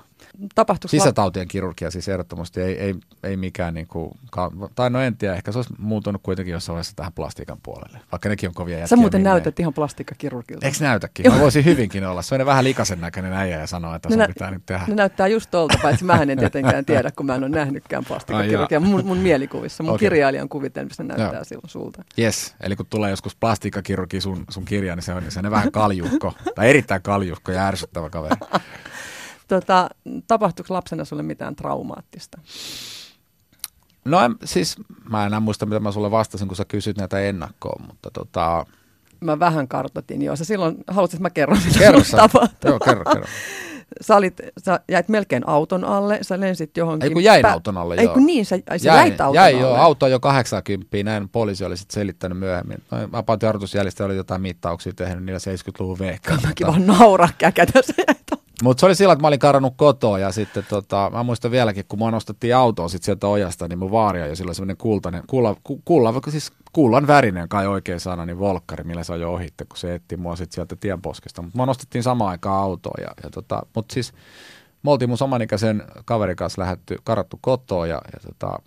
Tapahtuiko 0.55 0.91
Sisätautien 0.91 1.49
kirurgia 1.49 1.91
siis 1.91 2.09
ehdottomasti 2.09 2.61
ei, 2.61 2.79
ei, 2.79 2.95
ei 3.23 3.37
mikään, 3.37 3.75
niin 3.75 3.87
kuin, 3.87 4.11
tai 4.75 4.91
no 4.91 5.01
en 5.01 5.17
tiedä, 5.17 5.35
ehkä 5.35 5.53
se 5.53 5.59
olisi 5.59 5.75
muuttunut 5.79 6.23
kuitenkin 6.23 6.53
jossain 6.53 6.75
vaiheessa 6.75 6.97
tähän 6.97 7.13
plastiikan 7.13 7.59
puolelle, 7.63 8.01
vaikka 8.13 8.29
nekin 8.29 8.49
on 8.49 8.55
kovia 8.55 8.79
jätkiä. 8.79 8.87
Sä 8.87 8.97
muuten 8.97 9.19
niin 9.19 9.25
näytät 9.25 9.61
ihan 9.61 9.75
plastiikkakirurgilta. 9.75 10.67
Eikö 10.67 10.79
näytäkin? 10.81 11.33
Mä 11.33 11.41
voisin 11.41 11.65
hyvinkin 11.65 12.07
olla. 12.07 12.23
Se 12.23 12.35
on 12.35 12.47
vähän 12.47 12.65
likasen 12.65 13.01
näköinen 13.01 13.33
äijä 13.33 13.59
ja 13.59 13.67
sanoa, 13.67 13.97
että 13.97 14.09
se 14.09 14.17
nä- 14.17 14.27
pitää 14.27 14.51
nyt 14.51 14.67
tehdä. 14.67 14.85
Ne 14.89 14.95
näyttää 14.95 15.27
just 15.27 15.51
tuolta, 15.51 15.79
paitsi 15.83 16.05
mä 16.05 16.15
en 16.15 16.39
tietenkään 16.39 16.85
tiedä, 16.85 17.11
kun 17.11 17.27
mä 17.27 17.35
en 17.35 17.45
ole 17.45 17.51
nähnytkään 17.51 18.05
plastiikkakirurgia. 18.05 18.81
Mun, 18.81 19.05
mun 19.07 19.19
mielikuvissa, 19.19 19.83
mun 19.83 19.95
okay. 19.95 19.99
kirjailijan 19.99 20.49
kuvitelmissa 20.49 21.03
näyttää 21.03 21.33
Joo. 21.33 21.45
silloin 21.45 21.69
sulta. 21.69 22.05
Yes, 22.19 22.55
eli 22.61 22.77
kun 22.77 22.87
tulee 22.91 23.11
joskus 23.11 23.37
plastiikkakirurgi 23.37 24.21
sun, 24.21 24.45
sun 24.51 24.65
kirja, 24.65 24.97
niin 24.97 25.05
se 25.05 25.13
on, 25.13 25.23
niin 25.23 25.33
se 25.33 25.41
on 25.41 25.51
vähän 25.51 25.73
kaljuhko, 25.73 26.35
tai 26.55 26.69
erittäin 26.71 27.03
kaljuhko 27.03 27.53
ja 27.53 27.67
ärsyttävä 27.67 28.11
kaveri. 28.11 28.37
Tota, 29.49 29.89
tapahtuiko 30.27 30.75
lapsena 30.75 31.05
sulle 31.05 31.23
mitään 31.23 31.57
traumaattista? 31.57 32.39
No 34.05 34.21
en, 34.21 34.37
siis 34.45 34.77
mä 35.11 35.23
en 35.23 35.27
enää 35.27 35.41
muista, 35.41 35.67
mitä 35.67 35.81
mä 35.81 35.93
sulle 35.93 36.11
vastasin, 36.11 36.49
kun 36.49 36.57
sä 36.57 36.65
kysyt 36.65 36.99
näitä 36.99 37.21
ennakkoon, 37.21 37.87
mutta 37.87 38.11
tota... 38.11 38.67
Mä 39.21 39.39
vähän 39.39 39.69
kartotin 39.69 40.23
jo. 40.23 40.37
Sä 40.37 40.45
silloin, 40.45 40.77
haluaisit, 40.87 41.15
että 41.15 41.23
mä 41.23 41.31
kerron, 41.31 41.59
mitä 41.67 41.79
kerro 41.79 42.01
tapahtui. 42.17 42.71
Joo, 42.71 42.79
kerro, 42.79 43.05
kerro. 43.05 43.27
sä, 44.01 44.17
olit, 44.17 44.41
sä 44.65 44.81
jäit 44.89 45.09
melkein 45.09 45.49
auton 45.49 45.85
alle, 45.85 46.19
sä 46.23 46.41
lensit 46.41 46.77
johonkin. 46.77 47.09
Ei 47.09 47.13
kun 47.13 47.25
jäin 47.25 47.45
pä- 47.45 47.49
auton 47.49 47.77
alle, 47.79 47.95
Ei 47.95 48.09
kun 48.09 48.27
niin, 48.27 48.47
sä, 48.47 48.57
sä 48.57 48.63
jäin, 48.89 48.99
jäit 48.99 49.21
auton 49.21 49.35
jäin, 49.35 49.57
alle. 49.57 49.67
joo, 49.67 49.77
auto 49.77 50.07
jo 50.07 50.21
80, 50.21 50.97
näin 51.05 51.29
poliisi 51.29 51.65
oli 51.65 51.77
sitten 51.77 51.95
selittänyt 51.95 52.39
myöhemmin. 52.39 52.83
Vapaat 53.13 53.43
jarrutusjäljestä 53.43 54.05
oli 54.05 54.17
jotain 54.17 54.41
mittauksia 54.41 54.93
tehnyt 54.97 55.25
niillä 55.25 55.39
70-luvun 55.39 55.99
vehkeillä. 55.99 56.41
Mäkin 56.47 56.67
vaan 56.67 56.87
nauraa 56.87 57.29
käkätä 57.39 57.83
se. 57.83 57.95
Mutta 58.63 58.81
se 58.81 58.87
oli 58.87 58.95
sillä, 58.95 59.13
että 59.13 59.21
mä 59.23 59.29
olin 59.29 59.39
karannut 59.39 59.75
kotoa 59.77 60.19
ja 60.19 60.33
sitten 60.33 60.65
tota, 60.69 61.11
mä 61.13 61.23
muistan 61.23 61.51
vieläkin, 61.51 61.85
kun 61.89 61.99
mua 61.99 62.11
nostettiin 62.11 62.57
autoon 62.57 62.91
sit 62.91 63.03
sieltä 63.03 63.27
ojasta, 63.27 63.69
niin 63.69 63.79
mun 63.79 63.91
vaaria 63.91 64.27
jo 64.27 64.37
silloin 64.37 64.55
semmoinen 64.55 64.77
kultainen, 64.77 65.23
kulla, 65.27 65.57
kulla, 65.85 66.15
siis 66.29 66.53
kullan 66.73 67.07
värinen 67.07 67.49
kai 67.49 67.67
oikein 67.67 68.01
sana, 68.01 68.27
niin 68.27 68.39
volkkari, 68.39 68.85
millä 68.85 69.05
se 69.05 69.17
jo 69.17 69.33
ohitte, 69.33 69.65
kun 69.65 69.77
se 69.77 69.95
etti 69.95 70.17
mua 70.17 70.37
sitten 70.37 70.55
sieltä 70.55 70.77
tienposkesta. 70.77 71.43
Mutta 71.43 71.59
mua 71.59 71.67
nostettiin 71.67 72.03
samaan 72.03 72.31
aikaan 72.31 72.63
autoon. 72.63 73.03
Ja, 73.03 73.11
ja 73.23 73.31
tota, 73.31 73.63
mutta 73.75 73.95
siis 73.95 74.13
me 74.83 74.91
oltiin 74.91 75.09
mun 75.09 75.19
samanikäisen 75.19 75.83
kaverin 76.05 76.37
kanssa 76.37 76.63
lähetty, 76.63 76.97
karattu 77.05 77.39
kotoa 77.41 77.87
ja, 77.87 78.01
ja 78.13 78.21
tota, 78.27 78.59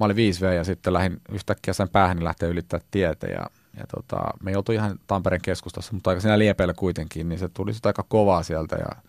mä 0.00 0.06
olin 0.06 0.16
5V 0.16 0.44
ja 0.54 0.64
sitten 0.64 0.92
lähdin 0.92 1.20
yhtäkkiä 1.32 1.74
sen 1.74 1.88
päähän 1.88 2.16
niin 2.16 2.24
lähteä 2.24 2.48
ylittää 2.48 2.80
tietä 2.90 3.26
ja 3.26 3.46
ja 3.76 3.84
tota, 3.86 4.16
me 4.42 4.50
ei 4.50 4.56
oltu 4.56 4.72
ihan 4.72 4.98
Tampereen 5.06 5.42
keskustassa, 5.42 5.92
mutta 5.92 6.10
aika 6.10 6.20
siinä 6.20 6.38
liepeillä 6.38 6.74
kuitenkin, 6.74 7.28
niin 7.28 7.38
se 7.38 7.48
tuli 7.48 7.72
sitten 7.72 7.88
aika 7.88 8.04
kovaa 8.08 8.42
sieltä 8.42 8.76
ja 8.76 9.02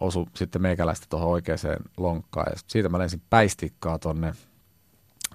osui 0.00 0.26
sitten 0.34 0.62
meikäläistä 0.62 1.06
tuohon 1.10 1.28
oikeaan 1.28 1.58
lonkkaan. 1.96 2.46
Ja 2.50 2.60
siitä 2.66 2.88
mä 2.88 2.98
lensin 2.98 3.22
päistikkaa 3.30 3.98
tonne, 3.98 4.34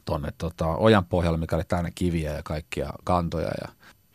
tonne 0.05 0.33
tota, 0.37 0.67
ojan 0.67 1.05
pohjalle, 1.05 1.37
mikä 1.37 1.55
oli 1.55 1.63
täynnä 1.63 1.91
kiviä 1.95 2.33
ja 2.33 2.43
kaikkia 2.43 2.93
kantoja. 3.03 3.51
Ja 3.61 3.69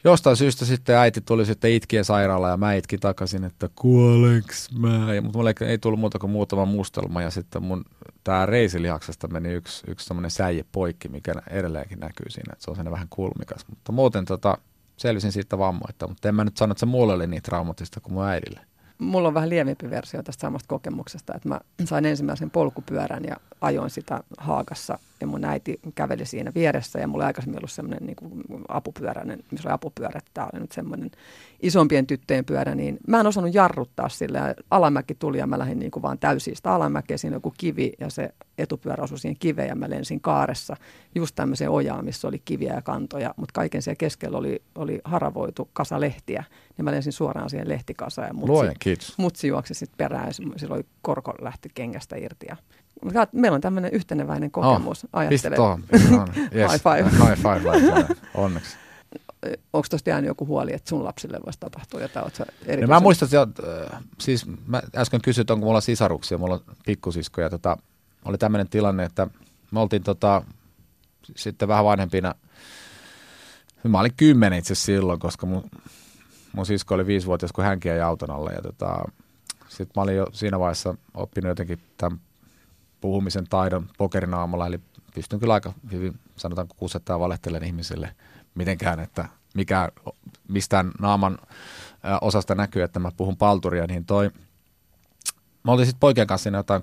jostain 0.05 0.37
syystä 0.37 0.65
sitten 0.65 0.97
äiti 0.97 1.21
tuli 1.21 1.47
sitten 1.47 1.73
itkien 1.73 2.05
sairaala 2.05 2.49
ja 2.49 2.57
mä 2.57 2.75
itkin 2.75 3.01
takaisin, 3.01 3.45
että 3.45 3.69
kuoleks 3.75 4.71
mä. 4.79 5.15
Ja, 5.15 5.23
mutta 5.23 5.39
mulle 5.39 5.55
ei 5.61 5.79
tullut 5.79 6.01
muuta 6.01 6.19
kuin 6.19 6.31
muutama 6.31 6.65
mustelma 6.65 7.23
ja 7.23 7.31
sitten 7.31 7.63
mun 7.63 7.85
tää 8.25 8.47
reisilihaksesta 8.47 9.29
meni 9.29 9.53
yksi, 9.53 9.85
yksi 9.89 10.07
semmoinen 10.07 10.31
säije 10.31 10.65
poikki, 10.73 11.09
mikä 11.09 11.33
edelleenkin 11.51 12.01
näkyy 12.01 12.31
siinä, 12.31 12.53
että 12.53 12.65
se 12.65 12.71
on 12.71 12.77
sen 12.77 12.91
vähän 12.91 13.09
kulmikas. 13.11 13.67
Mutta 13.69 13.93
muuten 13.93 14.25
tota, 14.25 14.59
selvisin 14.97 15.33
siitä 15.33 15.59
vammoita, 15.59 16.09
mutta 16.09 16.29
en 16.29 16.35
mä 16.35 16.45
nyt 16.45 16.57
sano, 16.57 16.73
että 16.73 16.81
se 16.81 16.87
mulle 16.87 17.13
oli 17.13 17.27
niin 17.27 17.43
traumatista 17.43 18.01
kuin 18.01 18.15
mun 18.15 18.25
äidille 18.25 18.61
mulla 18.99 19.29
on 19.29 19.35
vähän 19.35 19.49
lievempi 19.49 19.91
versio 19.91 20.23
tästä 20.23 20.41
samasta 20.41 20.69
kokemuksesta, 20.69 21.35
että 21.35 21.49
mä 21.49 21.61
sain 21.85 22.07
ensimmäisen 22.07 22.51
polkupyörän 22.51 23.25
ja 23.25 23.37
ajoin 23.61 23.91
sitä 23.91 24.21
Haagassa 24.39 24.99
ja 25.25 25.29
mun 25.29 25.45
äiti 25.45 25.81
käveli 25.95 26.27
siinä 26.27 26.53
vieressä 26.55 26.99
ja 26.99 27.09
mulla 27.09 27.27
aikaisemmin 27.27 27.59
ollut 27.59 27.71
semmoinen 27.71 28.07
niin 28.07 28.17
apupyöräinen, 28.69 29.45
missä 29.51 29.69
oli 29.69 29.75
apupyörä, 29.75 30.21
tämä 30.35 30.49
oli 30.53 30.61
nyt 30.61 30.73
semmoinen 30.73 31.11
isompien 31.63 32.07
tyttöjen 32.07 32.45
pyörä, 32.45 32.75
niin 32.75 32.99
mä 33.09 33.21
en 33.21 33.27
osannut 33.27 33.55
jarruttaa 33.55 34.09
sillä 34.09 34.39
ja 34.39 34.55
alamäki 34.71 35.15
tuli 35.15 35.39
ja 35.39 35.47
mä 35.47 35.59
lähdin 35.59 35.79
niin 35.79 35.91
kuin 35.91 36.03
vaan 36.03 36.19
täysistä 36.19 36.75
alamäkeä, 36.75 37.17
siinä 37.17 37.37
joku 37.37 37.55
kivi 37.59 37.93
ja 38.01 38.11
se 38.11 38.31
etupyörä 38.59 39.05
osui 39.05 39.19
siihen 39.19 39.37
kiveen 39.39 39.69
ja 39.69 39.75
mä 39.75 39.91
lensin 39.91 40.21
kaaressa 40.21 40.77
just 41.15 41.35
tämmöiseen 41.35 41.71
ojaan, 41.71 42.05
missä 42.05 42.29
oli 42.29 42.43
kiviä 42.45 42.75
ja 42.75 42.83
kantoja, 42.83 43.35
mutta 43.37 43.53
kaiken 43.53 43.83
siellä 43.83 43.97
keskellä 43.97 44.39
oli, 44.39 44.63
oli 44.75 45.01
haravoitu 45.05 45.71
kasa 45.73 46.01
lehtiä 46.01 46.45
ja 46.79 46.85
mä 46.85 46.91
lensin 46.91 47.13
suoraan 47.13 47.51
siihen 47.51 47.69
lehtikasaan 47.69 48.29
ja 48.29 48.35
mutsi, 48.35 48.53
mutsi 49.17 49.49
juoksi 49.49 49.75
sitten 49.75 49.97
perään 49.97 50.27
ja 50.27 50.33
silloin 50.57 50.87
korko 51.03 51.35
lähti 51.41 51.69
kengästä 51.75 52.17
irti 52.17 52.47
ja 52.49 52.57
Meillä 53.33 53.55
on 53.55 53.61
tämmöinen 53.61 53.93
yhteneväinen 53.93 54.51
kokemus. 54.51 55.05
Oh, 55.05 55.11
Ajattelen. 55.13 55.59
yes. 56.57 56.73
High 56.73 56.83
five. 56.83 57.05
High 57.05 57.43
five. 57.43 58.17
Onneksi 58.35 58.77
onko 59.73 59.87
tuosta 59.91 60.11
jäänyt 60.11 60.29
joku 60.29 60.47
huoli, 60.47 60.73
että 60.75 60.89
sun 60.89 61.05
lapsille 61.05 61.39
voisi 61.47 61.61
tapahtua 61.61 62.01
jotain? 62.01 62.33
No 62.81 62.87
mä 62.87 63.01
muistan, 63.01 63.29
että 63.49 63.63
äh, 63.93 64.03
siis 64.19 64.47
mä 64.67 64.83
äsken 64.97 65.21
kysyit, 65.23 65.51
onko 65.51 65.67
mulla 65.67 65.81
sisaruksia, 65.81 66.39
mulla 66.39 66.55
on 66.55 66.77
pikkusiskoja. 66.87 67.51
Tota, 67.51 67.79
oli 68.25 68.39
tämmöinen 68.39 68.69
tilanne, 68.69 69.05
että 69.05 69.27
me 69.71 69.81
oltiin 69.81 70.03
tota, 70.03 70.43
sitten 71.37 71.69
vähän 71.69 71.85
vanhempina, 71.85 72.35
mä 73.85 74.01
olin 74.01 74.15
kymmenen 74.17 74.59
itse 74.59 74.75
silloin, 74.75 75.21
koska 75.21 75.47
mun, 75.47 75.71
mun 76.53 76.67
sisko 76.67 76.95
oli 76.95 77.07
viisivuotias, 77.07 77.53
kun 77.53 77.65
hänkin 77.65 77.91
jäi 77.91 78.01
auton 78.01 78.31
alle. 78.31 78.53
Ja 78.53 78.63
tota, 78.63 79.05
sitten 79.69 79.93
mä 79.97 80.03
olin 80.03 80.17
jo 80.17 80.27
siinä 80.33 80.59
vaiheessa 80.59 80.95
oppinut 81.15 81.49
jotenkin 81.49 81.79
tämän 81.97 82.21
puhumisen 83.05 83.47
taidon 83.51 83.89
pokerin 83.99 84.35
aamulla, 84.35 84.67
eli 84.67 84.81
pystyn 85.15 85.41
kyllä 85.41 85.55
aika 85.55 85.73
hyvin, 85.93 86.21
sanotaanko 86.37 86.75
kuusettaa 86.79 87.21
valehtelen 87.21 87.65
ihmisille– 87.65 88.15
mitenkään, 88.55 89.01
että 89.01 89.29
mikä 89.55 89.89
mistään 90.49 90.91
naaman 91.01 91.39
osasta 92.21 92.55
näkyy, 92.55 92.83
että 92.83 93.01
mä 93.01 93.11
puhun 93.17 93.37
palturia, 93.37 93.87
niin 93.87 94.05
toi, 94.05 94.31
mä 95.63 95.73
olin 95.73 95.87
sitten 95.87 96.01
poikien 96.01 96.27
kanssa 96.27 96.43
siinä 96.43 96.59
jotain 96.59 96.83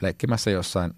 leikkimässä 0.00 0.50
jossain, 0.50 0.94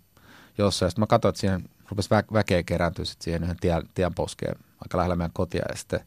jossain 0.58 0.90
sitten 0.90 1.02
mä 1.02 1.06
katsoin, 1.06 1.30
että 1.30 1.40
siihen 1.40 1.64
rupesi 1.90 2.08
vä- 2.08 2.32
väkeä 2.32 2.62
kerääntyä 2.62 3.04
sitten 3.04 3.24
siihen 3.24 3.44
yhden 3.44 3.56
tien, 3.61 3.88
tienposkeen 3.94 4.56
aika 4.80 4.98
lähellä 4.98 5.16
meidän 5.16 5.32
kotia 5.32 5.64
ja 5.68 5.76
sitten 5.76 6.00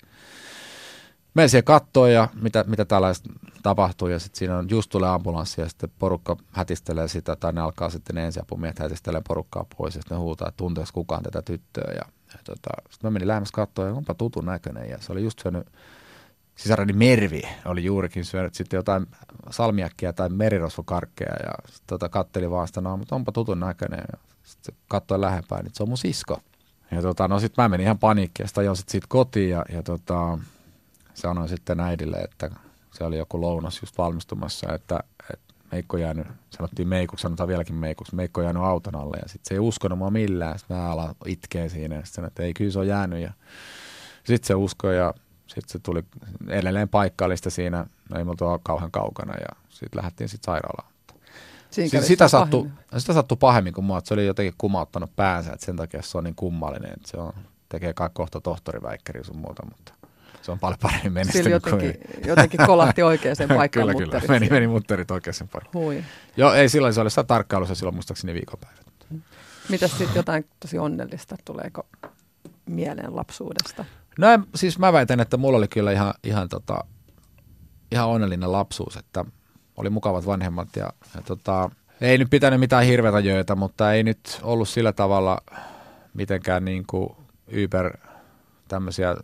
Menin 1.34 1.50
siihen 1.50 1.64
kattoon 1.64 2.12
ja 2.12 2.28
mitä, 2.42 2.64
mitä 2.68 2.86
tällaista 2.86 3.30
tapahtuu 3.64 4.08
ja 4.08 4.20
sitten 4.20 4.40
siinä 4.40 4.58
on 4.58 4.70
just 4.70 4.90
tulee 4.90 5.10
ambulanssi 5.10 5.62
ja 5.62 5.70
sitten 5.70 5.92
porukka 6.00 6.38
hätistelee 6.52 7.08
sitä 7.08 7.36
tai 7.36 7.54
ne 7.54 7.62
alkaa 7.62 7.90
sitten 7.90 8.16
ne 8.16 8.26
ensiapumiehet 8.26 8.80
hätistelee 8.80 9.22
porukkaa 9.28 9.66
pois 9.78 9.96
ja 9.96 10.02
sitten 10.02 10.16
ne 10.16 10.22
huutaa, 10.22 10.48
että 10.48 10.58
tunteeko 10.58 10.90
kukaan 10.94 11.24
tätä 11.24 11.42
tyttöä 11.42 11.94
ja 11.94 12.06
ja 12.34 12.40
tota, 12.44 12.70
sitten 12.90 13.08
mä 13.08 13.12
menin 13.12 13.28
lähemmäs 13.28 13.52
katsoa 13.52 13.86
ja 13.86 13.94
onpa 13.94 14.14
tutun 14.14 14.46
näköinen 14.46 14.90
ja 14.90 14.98
se 15.02 15.12
oli 15.12 15.24
just 15.24 15.40
syönyt, 15.40 15.68
sisarani 16.56 16.94
Mervi 16.94 17.42
oli 17.66 17.84
juurikin 17.84 18.26
syönyt 18.26 18.54
sitten 18.54 18.78
jotain 18.78 19.08
salmiakkia 19.50 20.14
tai 20.14 20.30
merirosvokarkkeja 20.30 21.36
ja 21.44 21.52
sit, 21.70 21.84
tota, 21.88 22.10
katteli 22.10 22.50
vaan 22.50 22.68
sitä, 22.68 22.82
no, 22.82 22.98
mutta 22.98 23.16
onpa 23.16 23.32
tutun 23.32 23.60
näköinen 23.60 24.04
ja 24.12 24.20
sitten 24.44 24.76
katsoi 24.88 25.22
lähempään, 25.22 25.66
että 25.66 25.78
se 25.78 25.84
on 25.84 25.90
mun 25.90 25.98
sisko. 25.98 26.42
Ja 26.92 27.02
tota, 27.02 27.28
no 27.28 27.40
sitten 27.40 27.64
mä 27.64 27.70
menin 27.70 27.84
ihan 27.84 28.00
paniikkiin 28.00 28.44
ja 28.44 28.48
sitten 28.48 28.62
ajoin 28.62 28.78
sit 28.78 28.90
siitä 28.90 29.08
kotiin 29.10 29.50
ja, 29.50 29.66
ja 29.74 29.84
tota, 29.84 30.38
sanoin 31.14 31.50
sitten 31.50 31.80
äidille, 31.80 32.18
että 32.18 32.50
se 32.92 33.04
oli 33.04 33.18
joku 33.18 33.42
lounas 33.42 33.82
just 33.82 33.98
valmistumassa, 33.98 34.74
että, 34.74 35.00
että 35.34 35.54
Meikko 35.72 35.98
jäänyt, 35.98 36.28
sanottiin 36.50 36.88
Meikuksi, 36.88 37.22
sanotaan 37.22 37.50
vieläkin 37.50 37.76
Meikuksi, 37.76 38.16
Meikko 38.16 38.42
jäänyt 38.42 38.64
auton 38.64 38.96
alle 38.96 39.18
ja 39.22 39.30
sitten 39.30 39.50
se 39.50 39.56
ei 39.56 39.60
uskonut 39.60 39.98
mua 39.98 40.10
millään, 40.10 40.60
sitten 40.60 40.78
mä 40.78 40.92
alan 40.92 41.16
itkee 41.26 41.70
siinä 41.70 41.96
ja 41.96 42.06
sitten 42.06 42.26
että 42.26 42.44
ei 42.44 42.54
kyllä 42.54 42.72
se 42.72 42.80
on 42.80 42.88
jäänyt 42.88 43.20
ja 43.20 43.34
sitten 44.24 44.48
se 44.48 44.56
uskoi 44.56 44.98
ja 44.98 45.14
sitten 45.48 45.70
se 45.70 45.80
tuli 45.80 46.04
edelleen 46.48 46.90
paikallista 46.90 47.50
siinä, 47.50 47.86
no 48.10 48.18
ei 48.18 48.24
multa 48.24 48.46
ole 48.46 48.60
kauhean 48.64 48.92
kaukana 48.92 49.34
ja 49.34 49.56
sitten 49.70 49.98
lähdettiin 49.98 50.30
sitten 50.30 50.46
sairaalaan. 50.46 50.92
Siinä 51.72 52.02
sitä, 52.02 52.28
sattui, 52.28 52.70
sitä 52.98 53.14
sattui 53.14 53.38
pahemmin 53.38 53.74
kuin 53.74 53.86
mua, 53.86 53.98
että 53.98 54.08
se 54.08 54.14
oli 54.14 54.26
jotenkin 54.26 54.54
kumauttanut 54.58 55.16
päänsä, 55.16 55.54
että 55.54 55.66
sen 55.66 55.76
takia 55.76 56.02
se 56.02 56.18
on 56.18 56.24
niin 56.24 56.36
kummallinen, 56.36 56.94
että 56.94 57.10
se 57.10 57.18
on, 57.18 57.34
tekee 57.70 57.94
kai 57.94 58.10
kohta 58.14 58.42
tohtoriväikkäri 58.42 59.24
sun 59.24 59.38
muuta, 59.38 59.66
mutta 59.66 59.94
se 60.42 60.52
on 60.52 60.60
paljon 60.60 60.80
paremmin 60.82 61.04
Sillä 61.04 61.50
menestynyt 61.50 61.52
jotenkin, 61.52 61.94
kuin... 62.12 62.28
jotenkin 62.28 62.60
kolahti 62.66 63.04
oikeaan 63.04 63.36
paikkaan 63.56 63.88
kyllä, 63.98 64.06
kyllä. 64.06 64.22
Meni, 64.28 64.50
meni 64.50 64.68
mutterit 64.68 65.12
oikeaan 65.12 65.48
paikkaan. 65.52 65.84
Hui. 65.84 66.04
Joo, 66.38 66.54
ei 66.54 66.70
silloin, 66.70 66.94
se 66.94 67.02
oli 67.02 67.10
sitä 67.10 67.24
tarkkailussa 67.24 67.76
silloin 67.76 67.96
muistaakseni 67.96 68.34
viikonpäivät. 68.34 68.82
Mitäs 69.70 69.92
sitten 69.92 70.16
jotain 70.16 70.46
tosi 70.60 70.78
onnellista? 70.78 71.36
Tuleeko 71.46 71.88
mieleen 72.66 73.16
lapsuudesta? 73.16 73.86
No 74.18 74.32
en- 74.32 74.46
siis 74.56 74.80
mä 74.80 74.94
väitän, 74.94 75.20
että 75.20 75.38
mulla 75.38 75.58
oli 75.58 75.68
kyllä 75.68 75.92
ihan, 75.92 76.14
ihan, 76.24 76.50
tota, 76.50 76.84
ihan 77.92 78.08
onnellinen 78.08 78.52
lapsuus, 78.52 78.98
että 78.98 79.26
oli 79.78 79.90
mukavat 79.90 80.26
vanhemmat 80.26 80.76
ja, 80.76 80.94
ja 81.16 81.22
tota, 81.22 81.70
ei 82.02 82.18
nyt 82.18 82.30
pitänyt 82.30 82.60
mitään 82.60 82.86
hirveätä 82.86 83.20
jöitä, 83.20 83.56
mutta 83.56 83.94
ei 83.94 84.04
nyt 84.04 84.40
ollut 84.44 84.70
sillä 84.70 84.94
tavalla 84.94 85.38
mitenkään 86.14 86.66
niin 86.66 86.84
kuin 86.88 87.10
Uber 87.66 87.98
tämmöisiä, 88.68 89.16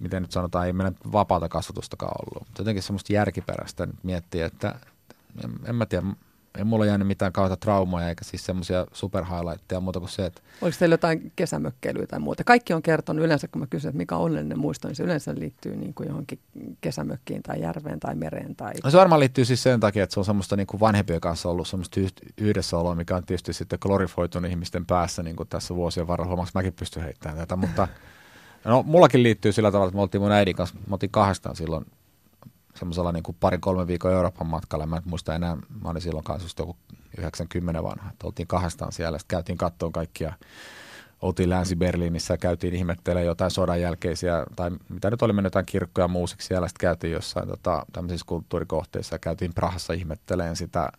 miten 0.00 0.22
nyt 0.22 0.32
sanotaan, 0.32 0.66
ei 0.66 0.72
meillä 0.72 0.92
vapaata 1.12 1.48
kasvatustakaan 1.48 2.16
ollut. 2.20 2.48
Mutta 2.48 2.60
jotenkin 2.60 2.82
semmoista 2.82 3.12
järkiperäistä 3.12 3.86
nyt 3.86 4.04
miettiä, 4.04 4.46
että 4.46 4.74
en, 5.44 5.50
en 5.64 5.74
mä 5.74 5.86
tiedä, 5.86 6.06
ei 6.58 6.64
mulla 6.64 6.86
jäänyt 6.86 7.08
mitään 7.08 7.32
kautta 7.32 7.56
traumoja 7.56 8.08
eikä 8.08 8.24
siis 8.24 8.46
semmoisia 8.46 8.86
superhighlightteja 8.92 9.80
muuta 9.80 10.00
kuin 10.00 10.08
se, 10.08 10.26
että 10.26 10.40
Oliko 10.60 10.76
teillä 10.78 10.92
jotain 10.92 11.32
kesämökkeilyä 11.36 12.06
tai 12.06 12.18
muuta? 12.18 12.44
Kaikki 12.44 12.72
on 12.72 12.82
kertonut 12.82 13.24
yleensä, 13.24 13.48
kun 13.48 13.60
mä 13.60 13.66
kysyn, 13.66 13.88
että 13.88 13.96
mikä 13.96 14.16
on 14.16 14.22
onnellinen 14.22 14.58
muisto, 14.58 14.88
niin 14.88 14.96
se 14.96 15.02
yleensä 15.02 15.34
liittyy 15.34 15.76
niin 15.76 15.94
kuin 15.94 16.08
johonkin 16.08 16.40
kesämökkiin 16.80 17.42
tai 17.42 17.60
järveen 17.60 18.00
tai 18.00 18.14
mereen. 18.14 18.56
Tai... 18.56 18.72
No 18.84 18.90
se 18.90 18.98
varmaan 18.98 19.20
liittyy 19.20 19.44
siis 19.44 19.62
sen 19.62 19.80
takia, 19.80 20.04
että 20.04 20.14
se 20.14 20.20
on 20.20 20.24
semmoista 20.24 20.56
niin 20.56 20.66
kuin 20.66 20.80
vanhempien 20.80 21.20
kanssa 21.20 21.48
ollut 21.48 21.68
semmoista 21.68 22.00
yh- 22.00 22.12
yhdessäoloa, 22.38 22.94
mikä 22.94 23.16
on 23.16 23.24
tietysti 23.24 23.52
sitten 23.52 23.78
glorifoitunut 23.82 24.50
ihmisten 24.50 24.86
päässä 24.86 25.22
niin 25.22 25.36
kuin 25.36 25.48
tässä 25.48 25.74
vuosien 25.74 26.06
varrella. 26.06 26.28
Huomaaks 26.28 26.54
mäkin 26.54 26.72
pystyn 26.72 27.02
heittämään 27.02 27.38
tätä, 27.38 27.56
mutta 27.56 27.88
no, 28.64 28.82
mullakin 28.82 29.22
liittyy 29.22 29.52
sillä 29.52 29.72
tavalla, 29.72 29.88
että 29.88 29.96
me 29.96 30.02
oltiin 30.02 30.22
mun 30.22 30.32
äidin 30.32 30.56
kanssa, 30.56 30.76
me 30.86 30.92
oltiin 30.94 31.10
kahdestaan 31.10 31.56
silloin 31.56 31.86
semmoisella 32.74 33.12
niin 33.12 33.60
kolmen 33.60 33.86
viikon 33.86 34.12
Euroopan 34.12 34.46
matkalla. 34.46 34.86
Mä 34.86 34.96
en 34.96 35.02
muista 35.04 35.34
enää, 35.34 35.56
mä 35.82 35.90
olin 35.90 36.02
silloin 36.02 36.24
kanssa 36.24 36.44
just 36.44 36.58
joku 36.58 36.76
90 37.18 37.82
vanha. 37.82 38.10
Että 38.10 38.26
oltiin 38.26 38.48
kahdestaan 38.48 38.92
siellä, 38.92 39.18
sitten 39.18 39.36
käytiin 39.36 39.58
kattoon 39.58 39.92
kaikkia 39.92 40.32
oltiin 41.22 41.50
Länsi-Berliinissä 41.50 42.34
ja 42.34 42.38
käytiin 42.38 42.74
ihmettelemään 42.74 43.26
jotain 43.26 43.50
sodan 43.50 43.80
jälkeisiä, 43.80 44.46
tai 44.56 44.70
mitä 44.88 45.10
nyt 45.10 45.22
oli 45.22 45.32
mennyt 45.32 45.46
jotain 45.46 45.66
kirkkoja 45.66 46.04
ja 46.04 46.08
muusiksi 46.08 46.46
siellä, 46.46 46.68
sitten 46.68 46.80
käytiin 46.80 47.12
jossain 47.12 47.48
tota, 47.48 47.86
tämmöisissä 47.92 48.26
kulttuurikohteissa 48.28 49.14
ja 49.14 49.18
käytiin 49.18 49.54
Prahassa 49.54 49.92
ihmettelemään 49.92 50.56
sitä 50.56 50.92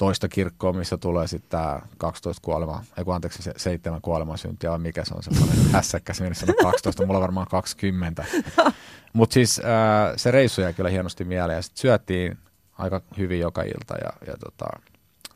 toista 0.00 0.28
kirkkoa, 0.28 0.72
missä 0.72 0.96
tulee 0.96 1.26
sitten 1.26 1.50
tämä 1.50 1.80
12 1.98 2.42
kuolema, 2.44 2.84
ei 2.98 3.04
kun 3.04 3.14
anteeksi, 3.14 3.42
se 3.42 3.52
seitsemän 3.56 4.00
kuolemansyntiä, 4.00 4.70
vai 4.70 4.78
mikä 4.78 5.04
se 5.04 5.14
on 5.14 5.22
semmoinen 5.22 5.70
hässäkkä, 5.72 6.12
se 6.14 6.22
meni 6.22 6.34
sanoa 6.34 6.54
12, 6.62 7.06
mulla 7.06 7.18
on 7.18 7.22
varmaan 7.22 7.46
20. 7.50 8.24
Mutta 9.12 9.34
siis 9.34 9.58
äh, 9.58 10.12
se 10.16 10.30
reissu 10.30 10.60
jäi 10.60 10.74
kyllä 10.74 10.90
hienosti 10.90 11.24
mieleen, 11.24 11.56
ja 11.56 11.62
sitten 11.62 11.80
syöttiin 11.80 12.38
aika 12.78 13.00
hyvin 13.18 13.40
joka 13.40 13.62
ilta, 13.62 13.94
ja, 14.04 14.12
ja 14.26 14.36
tota, 14.36 14.66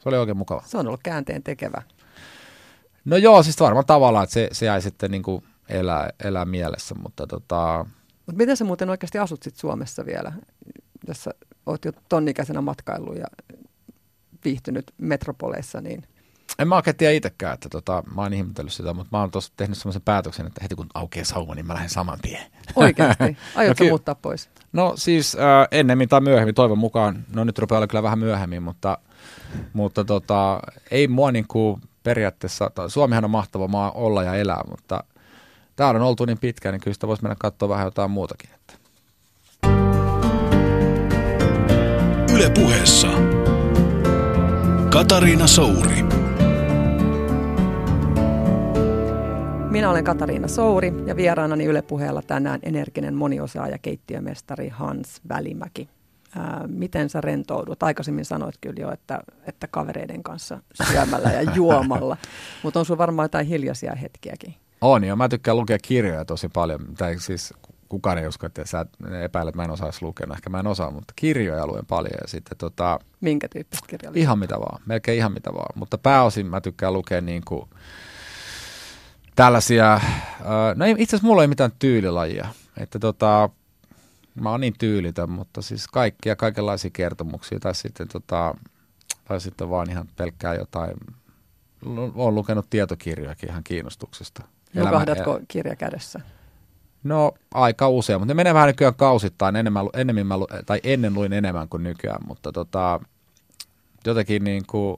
se 0.03 0.09
oli 0.09 0.17
oikein 0.17 0.37
mukava. 0.37 0.63
Se 0.67 0.79
on 0.79 0.87
ollut 0.87 1.03
käänteen 1.03 1.43
tekevä. 1.43 1.83
No 3.05 3.17
joo, 3.17 3.43
siis 3.43 3.61
varmaan 3.61 3.87
tavallaan, 3.87 4.25
että 4.25 4.35
se, 4.35 4.49
se 4.53 4.67
jäi 4.67 4.83
sitten 4.83 5.11
niin 5.11 5.23
kuin 5.23 5.45
elää, 5.69 6.11
elää 6.25 6.45
mielessä, 6.45 6.95
mutta 6.95 7.27
tota, 7.27 7.87
Mutta 8.27 8.37
miten 8.37 8.57
sä 8.57 8.65
muuten 8.65 8.91
oikeasti 8.91 9.19
asut 9.19 9.43
sit 9.43 9.57
Suomessa 9.57 10.07
vielä, 10.07 10.33
jos 11.09 11.25
sä 11.25 11.31
oot 11.67 11.85
jo 11.85 11.93
tonnikäisenä 12.09 12.61
matkaillut 12.61 13.17
ja 13.17 13.27
viihtynyt 14.45 14.95
metropoleissa, 14.99 15.81
niin 15.81 16.05
en 16.59 16.69
mä 16.69 16.77
oikein 16.77 16.97
tiedä 16.97 17.13
itsekään, 17.13 17.55
että 17.55 17.69
tota, 17.69 18.03
mä 18.15 18.23
oon 18.23 18.33
ihmetellyt 18.33 18.73
sitä, 18.73 18.95
mutta 18.95 19.17
mä 19.17 19.21
oon 19.21 19.31
tuossa 19.31 19.53
tehnyt 19.57 19.79
semmoisen 19.79 20.03
päätöksen, 20.03 20.47
että 20.47 20.61
heti 20.63 20.75
kun 20.75 20.87
aukeaa 20.95 21.25
sauma, 21.25 21.55
niin 21.55 21.67
mä 21.67 21.75
lähden 21.75 21.91
saman 21.91 22.19
tien. 22.23 22.43
oikeasti, 22.77 23.25
aiotko 23.57 23.85
ky- 23.85 23.91
muuttaa 23.91 24.15
pois? 24.15 24.51
No 24.73 24.93
siis 24.97 25.35
äh, 25.35 25.69
ennemmin 25.71 26.09
tai 26.09 26.21
myöhemmin, 26.21 26.55
toivon 26.55 26.79
mukaan, 26.79 27.25
no 27.35 27.45
nyt 27.45 27.59
rupeaa 27.59 27.79
olla 27.79 27.87
kyllä 27.87 28.03
vähän 28.03 28.19
myöhemmin, 28.19 28.63
mutta, 28.63 28.99
mutta 29.73 30.05
tota, 30.05 30.61
ei 30.91 31.09
mua 31.09 31.33
niin 31.33 31.49
kuin 31.49 31.81
periaatteessa, 32.03 32.71
tai 32.75 32.91
Suomihan 32.91 33.25
on 33.25 33.31
mahtava 33.31 33.69
maa 33.69 33.91
olla 33.91 34.23
ja 34.23 34.35
elää, 34.35 34.63
mutta 34.71 35.05
täällä 35.77 36.01
on 36.01 36.07
oltu 36.07 36.25
niin 36.25 36.39
pitkään, 36.39 36.73
niin 36.73 36.81
kyllä 36.81 36.95
sitä 36.95 37.07
voisi 37.07 37.23
mennä 37.23 37.37
katsoa 37.39 37.69
vähän 37.69 37.85
jotain 37.85 38.11
muutakin. 38.11 38.51
Että. 38.55 38.75
Yle 42.35 42.51
puheessa. 42.51 43.09
Katariina 44.95 45.47
Souri. 45.47 46.03
Minä 49.71 49.91
olen 49.91 50.05
Katariina 50.05 50.49
Souri 50.49 50.93
ja 51.07 51.17
vieraanani 51.17 51.65
Yle 51.65 51.83
Puheella 51.83 52.23
tänään 52.23 52.61
energinen 52.63 53.15
moniosaaja 53.15 53.79
keittiömestari 53.79 54.69
Hans 54.69 55.21
Välimäki. 55.29 55.89
Ää, 56.37 56.65
miten 56.67 57.11
sä 57.11 57.21
rentoudut? 57.21 57.83
Aikaisemmin 57.83 58.25
sanoit 58.25 58.55
kyllä 58.61 58.81
jo, 58.81 58.93
että, 58.93 59.21
että 59.47 59.67
kavereiden 59.67 60.23
kanssa 60.23 60.59
syömällä 60.93 61.31
ja 61.31 61.53
juomalla, 61.57 62.17
mutta 62.63 62.81
on 62.81 62.87
sun 62.87 62.99
varmaan 62.99 63.25
jotain 63.25 63.47
hiljaisia 63.47 63.95
hetkiäkin. 63.95 64.55
On, 64.81 65.05
ja 65.05 65.17
mä 65.17 65.29
tykkään 65.29 65.57
lukea 65.57 65.79
kirjoja 65.83 66.25
tosi 66.25 66.49
paljon. 66.49 66.81
Tai 66.99 67.19
siis 67.19 67.55
kukaan 67.95 68.19
ei 68.19 68.27
usko, 68.29 68.47
että 68.47 68.65
sä 68.67 68.87
epäilet, 69.23 69.49
että 69.53 69.57
mä 69.57 69.65
en 69.65 69.71
osaisi 69.71 70.03
lukea. 70.03 70.27
No, 70.27 70.35
Ehkä 70.35 70.51
mä 70.51 70.59
en 70.61 70.67
osaa, 70.67 70.91
mutta 70.91 71.13
kirjoja 71.17 71.67
luen 71.67 71.87
paljon. 71.87 72.19
Ja 72.23 72.29
sitten 72.29 72.59
tota, 72.59 72.99
Minkä 73.21 73.49
tyyppistä 73.49 73.87
kirjallisuutta? 73.87 74.21
ihan 74.21 74.39
mitä 74.39 74.55
vaan, 74.61 74.83
melkein 74.87 75.19
ihan 75.19 75.33
mitä 75.33 75.55
vaan. 75.55 75.73
Mutta 75.79 75.99
pääosin 75.99 76.47
mä 76.47 76.61
tykkään 76.61 76.93
lukea 76.93 77.21
niin 77.21 77.43
kuin 77.45 77.71
tällaisia, 79.37 79.95
äh, 79.95 80.01
no 80.75 80.85
ei, 80.85 80.95
itse 80.99 81.17
asiassa 81.17 81.27
mulla 81.29 81.43
ei 81.43 81.49
mitään 81.49 81.73
tyylilajia. 81.79 82.49
Että 82.77 82.99
tota, 82.99 83.51
mä 84.35 84.51
oon 84.51 84.61
niin 84.61 84.75
tyylitön, 84.79 85.31
mutta 85.31 85.63
siis 85.63 85.87
kaikkia, 85.89 86.37
kaikenlaisia 86.37 86.91
kertomuksia 86.93 87.61
tai 87.61 87.75
sitten, 87.75 88.09
tota, 88.09 88.55
tai 89.25 89.41
sitten 89.41 89.71
vaan 89.71 89.91
ihan 89.91 90.09
pelkkää 90.17 90.55
jotain, 90.55 90.97
olen 92.15 92.35
lukenut 92.35 92.67
tietokirjojakin 92.71 93.51
ihan 93.51 93.65
kiinnostuksesta. 93.65 94.43
Elämä- 94.75 94.91
Nukahdatko 94.91 95.41
kirja 95.49 95.77
kädessä? 95.77 96.21
No 97.05 97.33
aika 97.55 97.89
usein, 97.89 98.21
mutta 98.21 98.31
ne 98.31 98.35
menee 98.35 98.55
vähän 98.55 98.67
nykyään 98.67 98.95
kausittain. 98.95 99.57
Enemmän, 99.57 99.87
enemmän 99.95 100.41
tai 100.67 100.81
ennen 100.85 101.15
luin 101.15 101.33
enemmän 101.33 101.69
kuin 101.69 101.83
nykyään, 101.83 102.27
mutta 102.27 102.53
tota, 102.53 103.01
jotenkin 104.07 104.45
niin 104.45 104.63
kuin, 104.67 104.97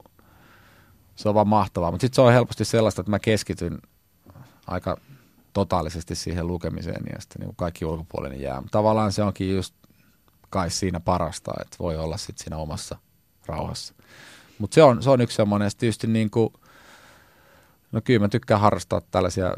se 1.15 1.29
on 1.29 1.35
vaan 1.35 1.47
mahtavaa. 1.47 1.91
Mutta 1.91 2.01
sitten 2.01 2.15
se 2.15 2.21
on 2.21 2.33
helposti 2.33 2.65
sellaista, 2.65 3.01
että 3.01 3.09
mä 3.09 3.19
keskityn 3.19 3.81
aika 4.67 4.97
totaalisesti 5.53 6.15
siihen 6.15 6.47
lukemiseen 6.47 7.03
ja 7.13 7.21
sitten 7.21 7.41
niin 7.41 7.55
kaikki 7.55 7.85
ulkopuolinen 7.85 8.41
jää. 8.41 8.61
Mutta 8.61 8.77
tavallaan 8.77 9.11
se 9.11 9.23
onkin 9.23 9.55
just 9.55 9.75
kai 10.49 10.69
siinä 10.69 10.99
parasta, 10.99 11.53
että 11.61 11.77
voi 11.79 11.97
olla 11.97 12.17
sitten 12.17 12.43
siinä 12.43 12.57
omassa 12.57 12.97
rauhassa. 13.45 13.93
Mutta 14.59 14.75
se 14.75 14.83
on, 14.83 15.03
se 15.03 15.09
on 15.09 15.21
yksi 15.21 15.35
semmoinen, 15.35 15.71
sitten 15.71 15.79
tietysti 15.79 16.07
niin 16.07 16.29
kuin, 16.29 16.53
no 17.91 18.01
kyllä 18.01 18.19
mä 18.19 18.27
tykkään 18.27 18.61
harrastaa 18.61 19.01
tällaisia 19.11 19.53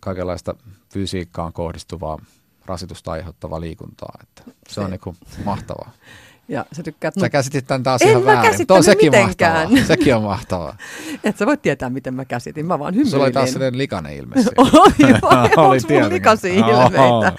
kaikenlaista 0.00 0.54
fysiikkaan 0.92 1.52
kohdistuvaa 1.52 2.18
rasitusta 2.66 3.12
aiheuttavaa 3.12 3.60
liikuntaa. 3.60 4.18
Että 4.22 4.42
se, 4.68 4.80
on 4.80 4.90
niin 4.90 5.00
kuin 5.00 5.16
mahtavaa. 5.44 5.90
Ja 6.50 6.66
sä 6.72 6.82
tykkäät, 6.82 7.14
Sä 7.20 7.28
käsitit 7.30 7.66
tämän 7.66 7.82
taas 7.82 8.02
En 8.02 8.08
ihan 8.08 8.22
mä 8.22 8.32
väärin. 8.32 8.66
Tuo 8.66 8.82
sekin 8.82 9.06
mitenkään. 9.06 9.52
mahtavaa. 9.70 9.86
Sekin 9.96 10.14
on 10.16 10.22
mahtavaa. 10.22 10.76
et 11.24 11.36
sä 11.38 11.46
voit 11.46 11.62
tietää, 11.62 11.90
miten 11.90 12.14
mä 12.14 12.24
käsitin. 12.24 12.66
Mä 12.66 12.78
vaan 12.78 12.94
hymyilin. 12.94 13.10
Sulla 13.10 13.24
oli 13.24 13.32
taas 13.32 13.52
sellainen 13.52 13.78
likainen 13.78 14.12
ilme. 14.16 14.34
Oli 14.58 15.10
mulla 15.56 15.76
tietenkin. 15.86 16.12
likaisia 16.14 16.52
ilmeitä? 16.54 17.32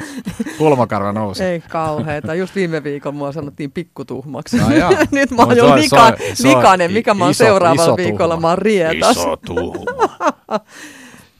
Kulmakarva 0.57 1.11
nousi. 1.11 1.43
Ei 1.43 1.61
kauheeta. 1.69 2.35
Just 2.35 2.55
viime 2.55 2.83
viikolla 2.83 3.15
mua 3.17 3.31
sanottiin 3.31 3.71
pikkutuhmaksi. 3.71 4.57
No. 4.57 4.65
Nyt 5.11 5.31
mä 5.31 5.37
oon 5.41 5.49
No 5.49 5.55
jo 5.55 5.75
lika, 5.75 6.13
likainen, 6.43 6.91
mikä 6.91 7.13
mä 7.13 7.23
oon 7.23 7.31
iso- 7.31 7.37
seuraavalla 7.37 7.83
iso 7.83 7.97
viikolla. 7.97 8.39
Mä 8.39 8.47
oon 8.47 8.57
rietas. 8.57 9.17
tuhma. 9.45 10.09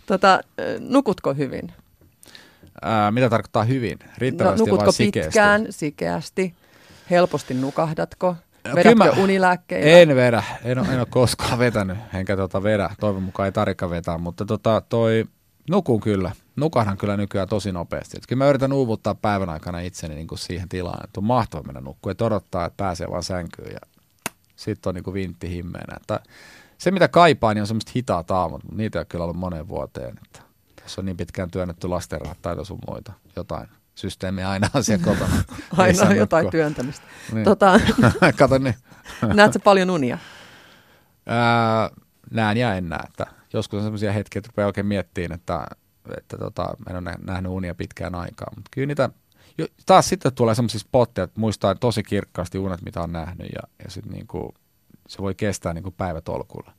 Tota, 0.06 0.40
nukutko 0.80 1.34
hyvin? 1.34 1.72
Ää, 2.82 3.12
mitä 3.12 3.30
tarkoittaa 3.30 3.64
hyvin? 3.64 3.98
No, 4.04 4.12
Riittävästi 4.18 4.60
vai 4.60 4.68
nukutko 4.70 4.92
sikeästi? 4.92 5.28
pitkään, 5.28 5.66
sikeästi? 5.70 6.54
Helposti 7.10 7.54
nukahdatko? 7.54 8.36
No, 8.68 8.76
Vedätkö 8.76 8.96
mä- 8.96 9.10
unilääkkeitä? 9.24 9.88
En 9.88 10.16
vedä, 10.16 10.44
en, 10.64 10.80
ole- 10.80 10.88
en 10.88 11.00
ole 11.00 11.08
koskaan 11.10 11.60
vetänyt, 11.66 11.98
enkä 12.14 12.36
tota 12.38 12.64
vedä. 12.64 12.90
Toivon 13.00 13.24
mukaan 13.24 13.46
ei 13.46 13.52
tarvitse 13.52 13.90
vetää, 13.90 14.18
mutta 14.18 14.46
tota, 14.46 14.82
toi, 14.90 15.26
nukun 15.70 16.00
kyllä. 16.00 16.32
Nukahdan 16.56 16.98
kyllä 16.98 17.18
nykyään 17.18 17.48
tosi 17.48 17.72
nopeasti. 17.72 18.18
Et 18.18 18.28
kyllä 18.28 18.44
mä 18.44 18.50
yritän 18.50 18.74
uuvuttaa 18.74 19.16
päivän 19.16 19.50
aikana 19.50 19.80
itseni 19.80 20.16
niin 20.16 20.28
kuin 20.28 20.40
siihen 20.40 20.70
tilaan, 20.70 21.04
että 21.04 21.20
on 21.20 21.24
mahtava 21.24 21.64
mennä 21.64 21.82
nukkuun. 21.82 22.12
Että 22.12 22.26
odottaa, 22.26 22.66
että 22.66 22.78
pääsee 22.78 23.08
vaan 23.12 23.24
sänkyyn 23.24 23.72
ja 23.74 23.80
sitten 24.56 24.90
on 24.90 24.96
niin 24.96 25.04
kuin 25.04 25.14
vintti 25.14 25.50
himmeenä. 25.50 25.98
Että 26.02 26.20
se 26.78 26.92
mitä 26.92 27.08
kaipaa, 27.08 27.54
niin 27.54 27.62
on 27.62 27.68
semmoista 27.68 27.92
hitaat 27.96 28.32
aamut, 28.32 28.64
mutta 28.64 28.78
niitä 28.78 28.98
ei 28.98 29.02
ole 29.02 29.06
kyllä 29.10 29.24
ollut 29.24 29.38
moneen 29.38 29.68
vuoteen. 29.68 30.16
Että 30.26 30.40
tässä 30.90 31.02
on 31.02 31.06
niin 31.06 31.18
pitkään 31.18 31.52
työnnetty 31.52 31.88
lastenrahat 31.88 32.42
tai 32.42 32.66
sun 32.66 32.80
muita, 32.88 33.14
jotain 33.36 33.68
systeemiä 33.96 34.50
aina 34.50 34.70
on 34.74 34.84
siellä 34.84 35.06
kotona. 35.06 35.44
Aina 35.78 36.04
on 36.04 36.16
jotain 36.16 36.44
nukkua. 36.44 36.52
työntämistä. 36.52 37.06
Niin. 37.32 37.44
Tota, 37.44 37.80
Kato 38.40 38.58
niin. 38.58 38.76
näet 39.34 39.54
sä 39.54 39.60
paljon 39.60 39.90
unia? 39.90 40.18
Ää, 41.26 41.90
näen 42.32 42.58
ja 42.58 42.76
en 42.76 42.90
näe. 42.90 43.00
Että 43.08 43.26
joskus 43.54 43.78
on 43.78 43.84
sellaisia 43.84 44.12
hetkiä, 44.12 44.40
että 44.40 44.50
rupeaa 44.50 44.68
oikein 44.68 44.86
miettimään, 44.86 45.32
että, 45.32 45.68
että 46.18 46.38
tota, 46.38 46.74
en 46.90 46.96
ole 46.96 47.16
nähnyt 47.22 47.52
unia 47.52 47.76
pitkään 47.76 48.16
aikaa. 48.16 48.52
Mutta 48.56 48.70
kyllä 48.72 48.88
niitä, 48.88 49.10
jo, 49.58 49.68
taas 49.86 50.10
sitten 50.10 50.34
tulee 50.34 50.56
sellaisia 50.56 50.80
spotteja, 50.80 51.24
että 51.24 51.40
muistaa 51.40 51.76
tosi 51.76 52.04
kirkkaasti 52.04 52.58
unet, 52.58 52.82
mitä 52.82 53.02
on 53.02 53.12
nähnyt 53.12 53.48
ja, 53.56 53.62
ja 53.84 53.92
sitten 53.92 54.14
niinku, 54.14 54.54
se 55.08 55.22
voi 55.22 55.36
kestää 55.36 55.74
niinku 55.74 55.92
päivätolkulla. 55.92 56.72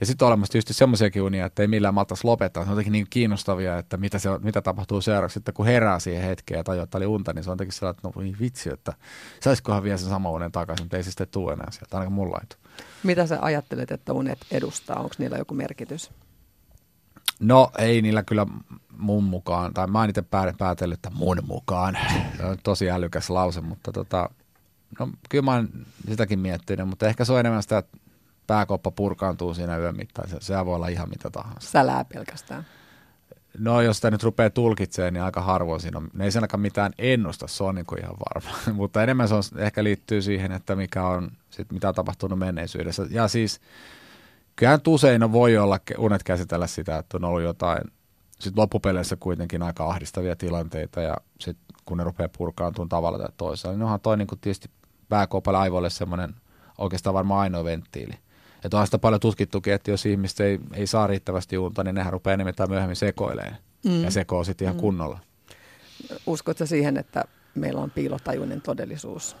Ja 0.00 0.06
sitten 0.06 0.26
on 0.26 0.28
olemassa 0.28 0.52
tietysti 0.52 0.74
semmoisiakin 0.74 1.22
unia, 1.22 1.46
että 1.46 1.62
ei 1.62 1.68
millään 1.68 1.94
maltaisi 1.94 2.24
lopettaa. 2.24 2.64
Se 2.64 2.70
on 2.70 2.72
jotenkin 2.72 2.92
niin 2.92 3.06
kiinnostavia, 3.10 3.78
että 3.78 3.96
mitä, 3.96 4.18
se 4.18 4.28
mitä 4.38 4.62
tapahtuu 4.62 5.00
seuraavaksi. 5.00 5.34
Sitten 5.34 5.54
kun 5.54 5.66
herää 5.66 5.98
siihen 5.98 6.24
hetkeen 6.24 6.58
ja 6.58 6.64
tajuaa, 6.64 6.84
että 6.84 6.98
oli 6.98 7.06
unta, 7.06 7.32
niin 7.32 7.44
se 7.44 7.50
on 7.50 7.54
jotenkin 7.54 7.72
sellainen, 7.72 7.98
että 7.98 8.08
no 8.08 8.12
voi 8.16 8.34
vitsi, 8.40 8.70
että 8.72 8.92
saisikohan 9.40 9.82
vielä 9.82 9.98
sen 9.98 10.08
sama 10.08 10.30
unen 10.30 10.52
takaisin, 10.52 10.84
mutta 10.84 10.96
ei 10.96 11.02
se 11.02 11.10
sitten 11.10 11.28
tule 11.30 11.52
enää 11.52 11.70
sieltä, 11.70 11.96
ainakaan 11.96 12.12
mulla 12.12 12.38
ei 12.42 12.56
Mitä 13.02 13.26
sä 13.26 13.38
ajattelet, 13.40 13.90
että 13.90 14.12
unet 14.12 14.38
edustaa? 14.50 14.96
Onko 14.96 15.14
niillä 15.18 15.38
joku 15.38 15.54
merkitys? 15.54 16.10
No 17.40 17.70
ei 17.78 18.02
niillä 18.02 18.22
kyllä 18.22 18.46
mun 18.98 19.24
mukaan, 19.24 19.74
tai 19.74 19.86
mä 19.86 20.00
oon 20.00 20.10
itse 20.10 20.24
päätellyt, 20.58 20.98
että 20.98 21.10
mun 21.10 21.42
mukaan. 21.46 21.98
Se 22.36 22.44
on 22.44 22.56
tosi 22.62 22.90
älykäs 22.90 23.30
lause, 23.30 23.60
mutta 23.60 23.92
tota, 23.92 24.30
no 24.98 25.08
kyllä 25.28 25.44
mä 25.44 25.54
oon 25.54 25.68
sitäkin 26.08 26.38
miettinyt, 26.38 26.88
mutta 26.88 27.08
ehkä 27.08 27.24
se 27.24 27.32
on 27.32 27.40
enemmän 27.40 27.62
sitä, 27.62 27.78
että 27.78 27.98
pääkoppa 28.46 28.90
purkaantuu 28.90 29.54
siinä 29.54 29.78
yön 29.78 29.96
mittaan. 29.96 30.28
Se, 30.28 30.36
se 30.40 30.66
voi 30.66 30.74
olla 30.74 30.88
ihan 30.88 31.08
mitä 31.08 31.30
tahansa. 31.30 31.70
Sälää 31.70 32.04
pelkästään. 32.04 32.66
No 33.58 33.80
jos 33.80 33.96
sitä 33.96 34.10
nyt 34.10 34.22
rupeaa 34.22 34.50
tulkitsemaan, 34.50 35.12
niin 35.12 35.22
aika 35.22 35.40
harvoin 35.40 35.80
siinä 35.80 35.98
on. 35.98 36.08
Ne 36.12 36.24
ei 36.24 36.30
sen 36.30 36.42
mitään 36.56 36.92
ennusta, 36.98 37.46
se 37.46 37.64
on 37.64 37.74
niin 37.74 37.86
kuin 37.86 38.00
ihan 38.00 38.16
varma. 38.18 38.58
Mutta 38.80 39.02
enemmän 39.02 39.28
se 39.28 39.34
on, 39.34 39.42
ehkä 39.56 39.84
liittyy 39.84 40.22
siihen, 40.22 40.52
että 40.52 40.76
mikä 40.76 41.06
on, 41.06 41.30
sit 41.50 41.72
mitä 41.72 41.88
on 41.88 41.94
tapahtunut 41.94 42.38
menneisyydessä. 42.38 43.06
Ja 43.10 43.28
siis 43.28 43.60
kyllähän 44.56 44.80
usein 44.86 45.32
voi 45.32 45.56
olla 45.56 45.78
unet 45.98 46.22
käsitellä 46.22 46.66
sitä, 46.66 46.98
että 46.98 47.16
on 47.16 47.24
ollut 47.24 47.42
jotain 47.42 47.80
sitten 48.40 48.62
loppupeleissä 48.62 49.16
kuitenkin 49.16 49.62
aika 49.62 49.86
ahdistavia 49.86 50.36
tilanteita 50.36 51.00
ja 51.00 51.16
sitten 51.40 51.66
kun 51.84 51.98
ne 51.98 52.04
rupeaa 52.04 52.28
purkaantumaan 52.38 52.88
tavalla 52.88 53.18
tai 53.18 53.28
toisella, 53.36 53.74
niin 53.74 53.82
onhan 53.82 54.00
toi 54.00 54.16
niin 54.16 54.28
kuin 54.28 54.38
tietysti 54.40 54.70
pääkoopalle 55.08 55.58
aivoille 55.58 55.90
semmoinen 55.90 56.34
oikeastaan 56.78 57.14
varmaan 57.14 57.40
ainoa 57.40 57.64
venttiili. 57.64 58.14
Että 58.66 58.76
onhan 58.76 58.86
sitä 58.86 58.98
paljon 58.98 59.20
tutkittukin, 59.20 59.72
että 59.72 59.90
jos 59.90 60.06
ihmiset 60.06 60.40
ei, 60.40 60.60
ei 60.74 60.86
saa 60.86 61.06
riittävästi 61.06 61.58
unta, 61.58 61.84
niin 61.84 61.94
nehän 61.94 62.12
rupeaa 62.12 62.34
enemmän 62.34 62.54
tai 62.54 62.66
myöhemmin 62.66 62.96
sekoilemaan. 62.96 63.56
Mm. 63.84 64.04
Ja 64.04 64.10
sekoo 64.10 64.44
sitten 64.44 64.64
ihan 64.64 64.76
mm. 64.76 64.80
kunnolla. 64.80 65.18
Uskotko 66.26 66.66
siihen, 66.66 66.96
että 66.96 67.24
meillä 67.54 67.80
on 67.80 67.90
piilotajuinen 67.90 68.60
todellisuus? 68.60 69.36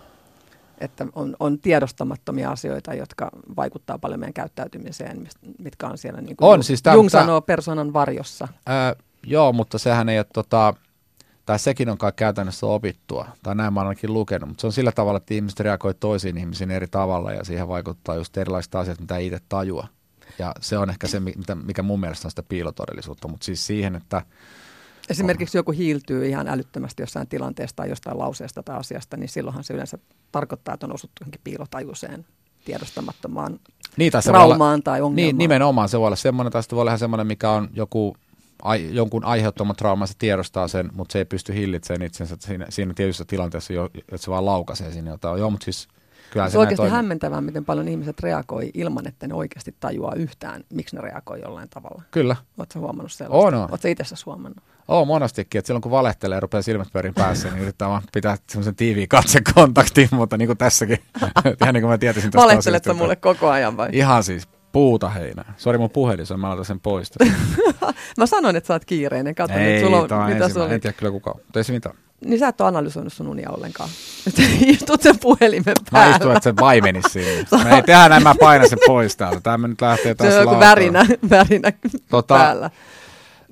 Että 0.78 1.06
on, 1.14 1.36
on 1.40 1.58
tiedostamattomia 1.58 2.50
asioita, 2.50 2.94
jotka 2.94 3.30
vaikuttaa 3.56 3.98
paljon 3.98 4.20
meidän 4.20 4.34
käyttäytymiseen, 4.34 5.28
mitkä 5.58 5.86
on 5.86 5.98
siellä, 5.98 6.20
niin 6.20 6.36
kuin 6.36 6.50
on, 6.50 6.64
siis 6.64 6.82
Jung 6.94 7.08
sanoo, 7.08 7.40
persoonan 7.40 7.92
varjossa. 7.92 8.48
Ää, 8.66 8.94
joo, 9.26 9.52
mutta 9.52 9.78
sehän 9.78 10.08
ei 10.08 10.18
ole 10.18 10.26
tota, 10.32 10.74
tai 11.46 11.58
sekin 11.58 11.88
on 11.88 11.98
kai 11.98 12.12
käytännössä 12.16 12.66
opittua, 12.66 13.28
tai 13.42 13.54
näin 13.54 13.72
mä 13.72 13.80
ainakin 13.80 14.12
lukenut, 14.12 14.48
mutta 14.48 14.60
se 14.60 14.66
on 14.66 14.72
sillä 14.72 14.92
tavalla, 14.92 15.16
että 15.16 15.34
ihmiset 15.34 15.60
reagoi 15.60 15.94
toisiin 15.94 16.38
ihmisiin 16.38 16.70
eri 16.70 16.86
tavalla 16.86 17.32
ja 17.32 17.44
siihen 17.44 17.68
vaikuttaa 17.68 18.14
just 18.14 18.36
erilaiset 18.36 18.74
asiat, 18.74 19.00
mitä 19.00 19.18
itse 19.18 19.38
tajua. 19.48 19.88
Ja 20.38 20.54
se 20.60 20.78
on 20.78 20.90
ehkä 20.90 21.06
se, 21.06 21.20
mikä 21.64 21.82
mun 21.82 22.00
mielestä 22.00 22.26
on 22.26 22.30
sitä 22.30 22.42
piilotodellisuutta, 22.42 23.28
mutta 23.28 23.44
siis 23.44 23.66
siihen, 23.66 23.96
että 23.96 24.22
Esimerkiksi 25.08 25.58
joku 25.58 25.72
hiiltyy 25.72 26.28
ihan 26.28 26.48
älyttömästi 26.48 27.02
jossain 27.02 27.28
tilanteesta 27.28 27.76
tai 27.76 27.88
jostain 27.88 28.18
lauseesta 28.18 28.62
tai 28.62 28.76
asiasta, 28.76 29.16
niin 29.16 29.28
silloinhan 29.28 29.64
se 29.64 29.74
yleensä 29.74 29.98
tarkoittaa, 30.32 30.74
että 30.74 30.86
on 30.86 30.94
osuttu 30.94 31.14
johonkin 31.20 31.40
piilotajuiseen 31.44 32.26
tiedostamattomaan 32.64 33.60
niin, 33.96 34.12
tai 34.12 34.22
traumaan 34.22 34.72
olla, 34.72 34.82
tai 34.84 35.00
ongelmaan. 35.00 35.16
Niin, 35.16 35.38
nimenomaan 35.38 35.88
se 35.88 35.98
voi 35.98 36.06
olla 36.06 36.16
semmoinen, 36.16 36.52
tai 36.52 36.62
se 36.62 36.70
voi 36.72 36.80
olla 36.80 36.98
semmoinen, 36.98 37.26
mikä 37.26 37.50
on 37.50 37.68
joku 37.72 38.16
ai, 38.62 38.94
jonkun 38.94 39.24
aiheuttama 39.24 39.74
trauma, 39.74 40.06
se 40.06 40.14
tiedostaa 40.18 40.68
sen, 40.68 40.90
mutta 40.92 41.12
se 41.12 41.18
ei 41.18 41.24
pysty 41.24 41.54
hillitsemään 41.54 42.06
itsensä 42.06 42.36
siinä, 42.40 42.66
siinä 42.68 42.94
tietyssä 42.94 43.24
tilanteessa, 43.24 43.72
jo, 43.72 43.84
että 43.94 44.16
se 44.16 44.30
vaan 44.30 44.46
laukaisee 44.46 44.92
sinne 44.92 45.10
jotain. 45.10 45.38
Joo, 45.38 45.50
mutta 45.50 45.64
siis 45.64 45.88
kyllä 46.30 46.48
se, 46.48 46.52
se 46.52 46.58
on 46.58 46.60
oikeasti 46.60 46.76
toimii. 46.76 46.96
hämmentävää, 46.96 47.40
miten 47.40 47.64
paljon 47.64 47.88
ihmiset 47.88 48.20
reagoi 48.20 48.70
ilman, 48.74 49.08
että 49.08 49.28
ne 49.28 49.34
oikeasti 49.34 49.74
tajuaa 49.80 50.14
yhtään, 50.14 50.64
miksi 50.70 50.96
ne 50.96 51.02
reagoi 51.02 51.40
jollain 51.40 51.68
tavalla. 51.68 52.02
Kyllä. 52.10 52.36
Oletko 52.58 52.80
huomannut 52.80 53.12
sellaista? 53.12 53.58
On. 53.58 53.70
Oletko 53.70 53.88
itse 53.88 54.14
huomannut? 54.26 54.64
Oo, 54.88 55.04
monastikin, 55.04 55.58
että 55.58 55.66
silloin 55.66 55.82
kun 55.82 55.90
valehtelee 55.92 56.36
ja 56.36 56.40
rupeaa 56.40 56.62
silmät 56.62 56.88
pyörin 56.92 57.14
päässä, 57.14 57.48
niin 57.50 57.62
yrittää 57.62 57.88
vaan 57.88 58.02
pitää 58.12 58.36
semmoisen 58.48 58.76
tiiviin 58.76 59.08
katsekontaktin, 59.08 60.08
mutta 60.12 60.36
niin 60.36 60.46
kuin 60.46 60.58
tässäkin, 60.58 60.98
ihan 61.62 61.74
niin 61.74 61.82
kuin 61.82 61.90
mä 61.90 61.98
tietäisin 61.98 62.30
tästä 62.30 62.42
Valehteletko 62.42 62.94
mulle 62.94 63.16
koko 63.16 63.48
ajan 63.48 63.76
vai? 63.76 63.88
Ihan 63.92 64.24
siis 64.24 64.48
puuta 64.76 65.08
heinää. 65.08 65.54
Sori 65.56 65.78
mun 65.78 65.90
puhelin, 65.90 66.26
mä 66.36 66.48
laitan 66.48 66.64
sen 66.64 66.80
pois. 66.80 67.10
mä 68.18 68.26
sanoin, 68.26 68.56
että 68.56 68.66
sä 68.66 68.74
oot 68.74 68.84
kiireinen. 68.84 69.34
Katso 69.34 69.58
ei, 69.58 69.72
nyt, 69.72 69.84
sulla 69.84 70.24
on, 70.24 70.32
mitä 70.32 70.48
sulla 70.48 70.68
En 70.68 70.80
tiedä 70.80 70.96
kyllä 70.96 71.12
kukaan, 71.12 71.36
mutta 71.36 71.58
ei 71.58 71.64
se 71.64 71.72
mitään. 71.72 71.96
Niin 72.24 72.38
sä 72.38 72.48
et 72.48 72.60
ole 72.60 72.68
analysoinut 72.68 73.12
sun 73.12 73.28
unia 73.28 73.50
ollenkaan. 73.50 73.88
Istut 74.66 75.02
sen 75.02 75.18
puhelimen 75.18 75.74
päällä. 75.90 76.10
Mä 76.10 76.16
istun, 76.16 76.32
että 76.32 76.50
se 76.50 76.56
vaimenisi 76.60 77.08
sinne. 77.08 77.46
Me 77.64 77.76
ei 77.76 77.82
tehdä 77.82 78.08
näin, 78.08 78.22
mä 78.22 78.34
painan 78.40 78.68
sen 78.68 78.78
pois 78.86 79.16
täältä. 79.16 79.40
Tämä 79.40 79.68
nyt 79.68 79.80
lähtee 79.80 80.14
taas 80.14 80.32
Se 80.32 80.38
on 80.38 80.44
joku 80.44 80.60
värinä, 80.60 81.06
värinä 81.30 81.72
tota, 82.10 82.34
päällä. 82.34 82.70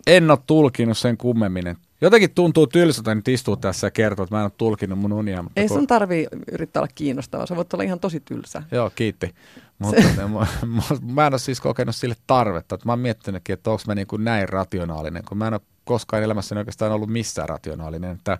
En 0.06 0.30
ole 0.30 0.38
tulkinut 0.46 0.98
sen 0.98 1.16
kummemmin. 1.16 1.76
Jotenkin 2.00 2.30
tuntuu 2.30 2.66
tylsältä 2.66 3.14
nyt 3.14 3.28
istua 3.28 3.56
tässä 3.56 3.86
ja 3.86 3.90
kertoa, 3.90 4.22
että 4.22 4.34
mä 4.34 4.40
en 4.40 4.44
ole 4.44 4.52
tulkinut 4.56 4.98
mun 4.98 5.12
unia. 5.12 5.42
Mutta 5.42 5.60
ei 5.60 5.68
kun... 5.68 5.76
sun 5.76 5.86
tarvii 5.86 6.26
yrittää 6.52 6.80
olla 6.80 6.92
kiinnostavaa, 6.94 7.46
sä 7.46 7.56
voit 7.56 7.74
olla 7.74 7.84
ihan 7.84 8.00
tosi 8.00 8.20
tylsä. 8.20 8.62
Joo, 8.70 8.90
kiitti. 8.94 9.34
Mutta 9.84 10.28
mä, 10.68 10.82
mä 11.12 11.26
en 11.26 11.32
ole 11.32 11.38
siis 11.38 11.60
kokenut 11.60 11.96
sille 11.96 12.16
tarvetta. 12.26 12.74
Että 12.74 12.86
mä 12.86 12.92
oon 12.92 12.98
miettinytkin, 12.98 13.52
että 13.52 13.70
onko 13.70 13.82
mä 13.86 13.94
niin 13.94 14.06
kuin 14.06 14.24
näin 14.24 14.48
rationaalinen, 14.48 15.24
kun 15.28 15.38
mä 15.38 15.46
en 15.46 15.54
ole 15.54 15.60
koskaan 15.84 16.22
elämässäni 16.22 16.58
oikeastaan 16.58 16.92
ollut 16.92 17.10
missään 17.10 17.48
rationaalinen. 17.48 18.10
Että 18.10 18.38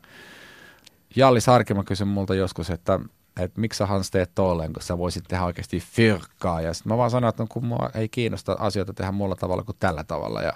Jallis 1.16 1.46
Harkima 1.46 1.84
kysyi 1.84 2.06
multa 2.06 2.34
joskus, 2.34 2.70
että, 2.70 3.00
että 3.40 3.60
miksi 3.60 3.78
sä 3.78 3.86
Hans 3.86 4.10
teet 4.10 4.30
tolleen, 4.34 4.72
kun 4.72 4.82
sä 4.82 4.98
voisit 4.98 5.24
tehdä 5.28 5.44
oikeasti 5.44 5.80
fyrkkaa. 5.80 6.60
Ja 6.60 6.74
sitten 6.74 6.92
mä 6.92 6.96
vaan 6.96 7.10
sanoin, 7.10 7.28
että 7.28 7.42
no, 7.42 7.46
kun 7.50 7.66
mua 7.66 7.90
ei 7.94 8.08
kiinnosta 8.08 8.56
asioita 8.58 8.92
tehdä 8.92 9.12
muulla 9.12 9.36
tavalla 9.36 9.62
kuin 9.62 9.76
tällä 9.80 10.04
tavalla. 10.04 10.42
Ja, 10.42 10.52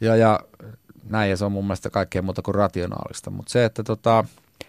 ja, 0.00 0.16
ja 0.16 0.40
näin, 1.08 1.30
ja 1.30 1.36
se 1.36 1.44
on 1.44 1.52
mun 1.52 1.64
mielestä 1.64 1.90
kaikkea 1.90 2.22
muuta 2.22 2.42
kuin 2.42 2.54
rationaalista. 2.54 3.30
Mutta 3.30 3.52
se, 3.52 3.64
että 3.64 3.82
tota... 3.82 4.24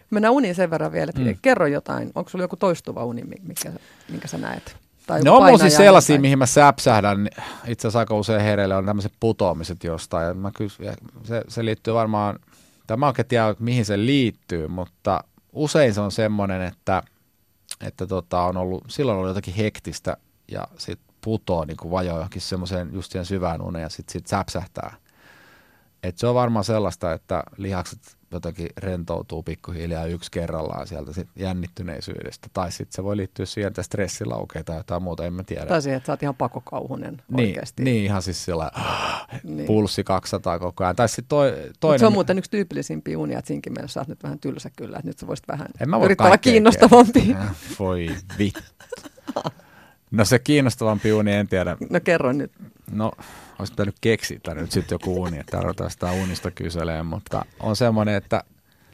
Mennään 0.10 0.34
uniin 0.34 0.56
sen 0.56 0.70
verran 0.70 0.92
vielä, 0.92 1.10
että 1.10 1.22
mm. 1.22 1.38
kerro 1.42 1.68
jotain. 1.68 2.12
Onko 2.16 2.30
sulla 2.30 2.44
joku 2.44 2.56
toistuva 2.56 3.06
uni, 3.06 3.24
mikä, 3.24 3.72
minkä 4.10 4.28
sä 4.28 4.38
näet? 4.38 4.78
Tai 5.10 5.22
no 5.24 5.38
on 5.38 5.60
siis 5.60 5.76
sellaisia, 5.76 6.16
tai... 6.16 6.22
mihin 6.22 6.38
mä 6.38 6.46
säpsähdän. 6.46 7.30
Itse 7.68 7.88
asiassa 7.88 8.00
aika 8.00 8.16
usein 8.16 8.42
hereille 8.42 8.76
on 8.76 8.86
tämmöiset 8.86 9.14
putoamiset 9.20 9.84
jostain. 9.84 10.28
Ja 10.28 10.34
mä 10.34 10.52
kys, 10.52 10.78
se, 11.24 11.42
se 11.48 11.66
liittyy 11.66 11.94
varmaan, 11.94 12.40
tai 12.88 12.98
mä 12.98 13.08
oikein 13.08 13.28
tiedä, 13.28 13.56
mihin 13.60 13.86
se 13.86 13.98
liittyy, 13.98 14.68
mutta 14.68 15.24
usein 15.54 15.94
se 15.94 16.02
on 16.02 16.12
semmoinen, 16.12 16.62
että, 16.62 17.04
että 17.82 18.08
tota, 18.08 18.42
on 18.42 18.58
ollut, 18.58 18.84
silloin 18.88 19.14
on 19.14 19.20
ollut 19.20 19.30
jotakin 19.30 19.54
hektistä 19.54 20.18
ja 20.52 20.68
sitten 20.78 21.16
putoo 21.22 21.66
niin 21.66 21.78
kuin 21.78 21.92
vajoa 21.92 22.16
johonkin 22.16 22.42
semmoiseen 22.42 22.90
just 22.94 23.12
siihen 23.12 23.26
syvään 23.26 23.62
uneen 23.62 23.84
ja 23.84 23.90
sitten 23.90 24.14
sit 24.14 24.28
säpsähtää. 24.28 24.96
Et 26.04 26.18
se 26.18 26.28
on 26.28 26.36
varmaan 26.36 26.66
sellaista, 26.66 27.14
että 27.14 27.44
lihakset 27.58 28.18
jotenkin 28.32 28.70
rentoutuu 28.78 29.44
pikkuhiljaa 29.44 30.06
yksi 30.06 30.32
kerrallaan 30.32 30.88
sieltä 30.88 31.14
sit 31.14 31.28
jännittyneisyydestä. 31.36 32.48
Tai 32.54 32.72
sitten 32.72 32.96
se 32.96 33.04
voi 33.04 33.18
liittyä 33.18 33.46
siihen, 33.46 33.68
että 33.68 33.84
stressi 33.84 34.26
laukee 34.26 34.64
tai 34.64 34.78
jotain 34.78 35.04
muuta, 35.04 35.26
en 35.26 35.34
mä 35.34 35.44
tiedä. 35.44 35.66
Tai 35.66 35.82
siihen, 35.82 35.98
että 35.98 36.08
sä 36.08 36.14
oot 36.14 36.24
ihan 36.24 36.36
pakokauhunen 36.36 37.22
niin, 37.30 37.48
oikeasti. 37.48 37.84
Niin, 37.84 38.04
ihan 38.04 38.22
siis 38.22 38.46
sillä 38.46 38.72
niin. 39.44 39.68
pulssi 39.68 40.04
200 40.04 40.60
koko 40.60 40.84
ajan. 40.84 40.96
Tai 40.96 41.10
sitten 41.10 41.30
toi, 41.30 41.52
toinen... 41.80 41.94
Mut 41.94 42.00
se 42.00 42.06
on 42.06 42.14
muuten 42.14 42.38
yksi 42.38 42.52
tyypillisimpiä 42.52 43.20
unia, 43.20 43.40
että 43.40 43.48
siinkin 43.48 43.74
mielessä 43.74 43.94
sä 43.94 44.00
oot 44.00 44.08
nyt 44.08 44.24
vähän 44.24 44.40
tylsä 44.40 44.70
kyllä, 44.76 44.98
että 44.98 45.08
nyt 45.08 45.20
sä 45.20 45.28
voisit 45.28 45.48
vähän 45.48 45.68
en 45.80 45.90
mä 45.90 46.00
voi 46.00 46.06
yrittää 46.06 46.28
olla 46.28 46.38
kiinnostavampi. 46.38 47.36
Voi 47.80 48.10
vittu. 48.40 48.60
No 50.12 50.26
se 50.26 50.40
kiinnostavampi 50.40 51.14
uni, 51.14 51.32
en 51.32 51.48
tiedä. 51.48 51.78
No 51.90 52.00
kerro 52.00 52.32
nyt. 52.32 52.52
No 52.92 53.12
olisi 53.60 53.74
pitänyt 53.74 53.96
keksiä 54.02 54.40
nyt 54.54 54.72
sitten 54.72 54.96
joku 54.96 55.22
uni, 55.22 55.40
että 55.40 55.62
ruvetaan 55.62 55.92
sitä 55.92 56.12
unista 56.12 56.52
kyselemään, 56.52 57.06
mutta 57.06 57.46
on 57.60 57.76
semmoinen, 57.76 58.16
että 58.16 58.44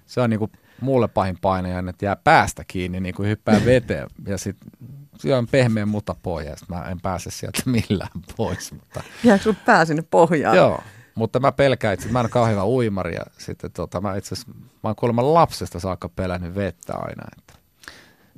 se 0.05 0.22
on 0.22 0.30
niinku 0.30 0.49
mulle 0.82 1.07
pahin 1.07 1.38
painaja, 1.41 1.84
että 1.89 2.05
jää 2.05 2.16
päästä 2.16 2.63
kiinni, 2.68 2.99
niin 2.99 3.16
kuin 3.16 3.30
hyppää 3.30 3.66
veteen 3.66 4.07
ja 4.28 4.38
sitten 4.38 4.70
se 5.18 5.36
on 5.36 5.47
pehmeä 5.47 5.86
muta 5.86 6.16
pohja 6.24 6.49
ja 6.49 6.55
mä 6.68 6.82
en 6.82 7.01
pääse 7.01 7.32
sieltä 7.32 7.61
millään 7.89 8.11
pois. 8.38 8.72
Mutta... 8.72 9.03
Jääkö 9.24 9.43
sun 9.43 9.57
pää 9.66 9.86
sinne 9.86 10.03
pohjaan? 10.11 10.57
Joo, 10.57 10.84
mutta 11.16 11.39
mä 11.39 11.51
pelkään 11.51 11.93
että 11.93 12.09
mä 12.09 12.20
en 12.20 12.24
ole 12.24 12.30
kauhean 12.30 12.51
hyvä 12.51 12.66
uimari 12.66 13.16
ja 13.16 13.24
sitten 13.38 13.72
tota, 13.72 14.01
mä 14.01 14.16
itse 14.16 14.36
asiassa, 14.36 14.51
mä 14.53 14.89
oon 14.89 14.95
kuulemma 14.95 15.34
lapsesta 15.34 15.80
saakka 15.80 16.09
pelännyt 16.09 16.55
vettä 16.55 16.93
aina, 16.95 17.24
että 17.38 17.53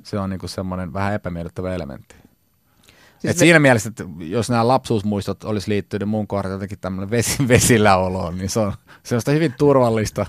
se 0.02 0.18
on 0.18 0.30
niinku 0.30 0.48
semmoinen 0.48 0.92
vähän 0.92 1.14
epämiellyttävä 1.14 1.74
elementti. 1.74 2.14
Siis 3.18 3.30
Et 3.30 3.36
me... 3.36 3.38
Siinä 3.38 3.58
mielessä, 3.58 3.88
että 3.88 4.04
jos 4.18 4.50
nämä 4.50 4.68
lapsuusmuistot 4.68 5.44
olisi 5.44 5.70
liittynyt 5.70 6.08
mun 6.08 6.26
kohdalla 6.26 6.54
jotenkin 6.54 6.78
tämmöinen 6.78 7.10
vesi, 7.10 7.48
vesilläoloon, 7.48 8.38
niin 8.38 8.48
se 8.50 8.60
on 8.60 8.72
sellaista 9.02 9.30
hyvin 9.30 9.54
turvallista 9.58 10.26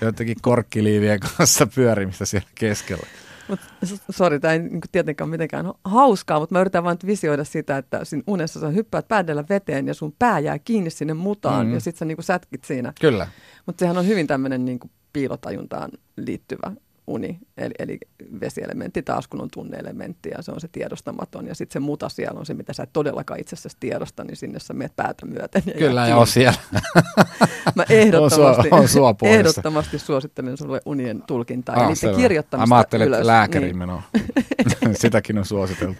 jotenkin 0.00 0.36
korkkiliivien 0.42 1.20
kanssa 1.20 1.66
pyörimistä 1.74 2.24
siellä 2.24 2.48
keskellä. 2.54 3.06
Mut, 3.48 3.60
s- 3.84 4.00
sori, 4.10 4.40
tämä 4.40 4.52
ei 4.54 4.58
niin 4.58 4.80
tietenkään 4.92 5.30
mitenkään 5.30 5.66
hauskaa, 5.84 6.40
mutta 6.40 6.54
mä 6.54 6.60
yritän 6.60 6.84
vaan 6.84 6.94
nyt 6.94 7.06
visioida 7.06 7.44
sitä, 7.44 7.76
että 7.78 8.04
siinä 8.04 8.22
unessa 8.26 8.60
sä 8.60 8.68
hyppäät 8.68 9.08
päädellä 9.08 9.44
veteen 9.48 9.86
ja 9.86 9.94
sun 9.94 10.14
pää 10.18 10.38
jää 10.38 10.58
kiinni 10.58 10.90
sinne 10.90 11.14
mutaan 11.14 11.66
Mhm. 11.66 11.74
ja 11.74 11.80
sit 11.80 11.96
sä 11.96 12.04
niin 12.04 12.16
sätkit 12.22 12.64
siinä. 12.64 12.92
Kyllä. 13.00 13.28
Mutta 13.66 13.80
sehän 13.80 13.98
on 13.98 14.06
hyvin 14.06 14.26
tämmöinen 14.26 14.64
niin 14.64 14.80
piilotajuntaan 15.12 15.90
liittyvä 16.16 16.72
uni, 17.06 17.38
eli, 17.56 17.74
eli 17.78 17.98
vesielementti 18.40 19.02
taas 19.02 19.28
kun 19.28 19.40
on 19.40 19.48
tunneelementti 19.52 20.28
ja 20.28 20.42
se 20.42 20.52
on 20.52 20.60
se 20.60 20.68
tiedostamaton 20.72 21.46
ja 21.46 21.54
sitten 21.54 21.72
se 21.72 21.80
muta 21.80 22.08
siellä 22.08 22.40
on 22.40 22.46
se, 22.46 22.54
mitä 22.54 22.72
sä 22.72 22.82
et 22.82 22.90
todellakaan 22.92 23.40
itsessäsi 23.40 23.76
tiedosta, 23.80 24.24
niin 24.24 24.36
sinne 24.36 24.58
sä 24.60 24.74
meet 24.74 24.96
päätä 24.96 25.26
myöten. 25.26 25.62
Ja 25.66 25.72
Kyllä, 25.72 26.06
ja 26.08 26.16
on 26.16 26.26
siellä. 26.26 26.58
Mä 27.76 27.84
ehdottomasti, 27.88 28.68
on 28.70 28.88
suopuolessa. 28.88 29.38
ehdottomasti 29.40 29.98
suosittelen 29.98 30.56
sulle 30.56 30.80
unien 30.84 31.22
tulkintaa 31.26 31.76
Ah, 31.86 31.96
selvä. 31.96 32.16
kirjoittamista 32.16 32.68
Mä 32.68 32.76
ajattelin, 32.76 33.08
ylös. 33.08 33.18
että 33.18 33.26
lääkäriin 33.26 33.78
Niin. 33.78 34.96
Sitäkin 35.00 35.38
on 35.38 35.44
suositeltu. 35.44 35.98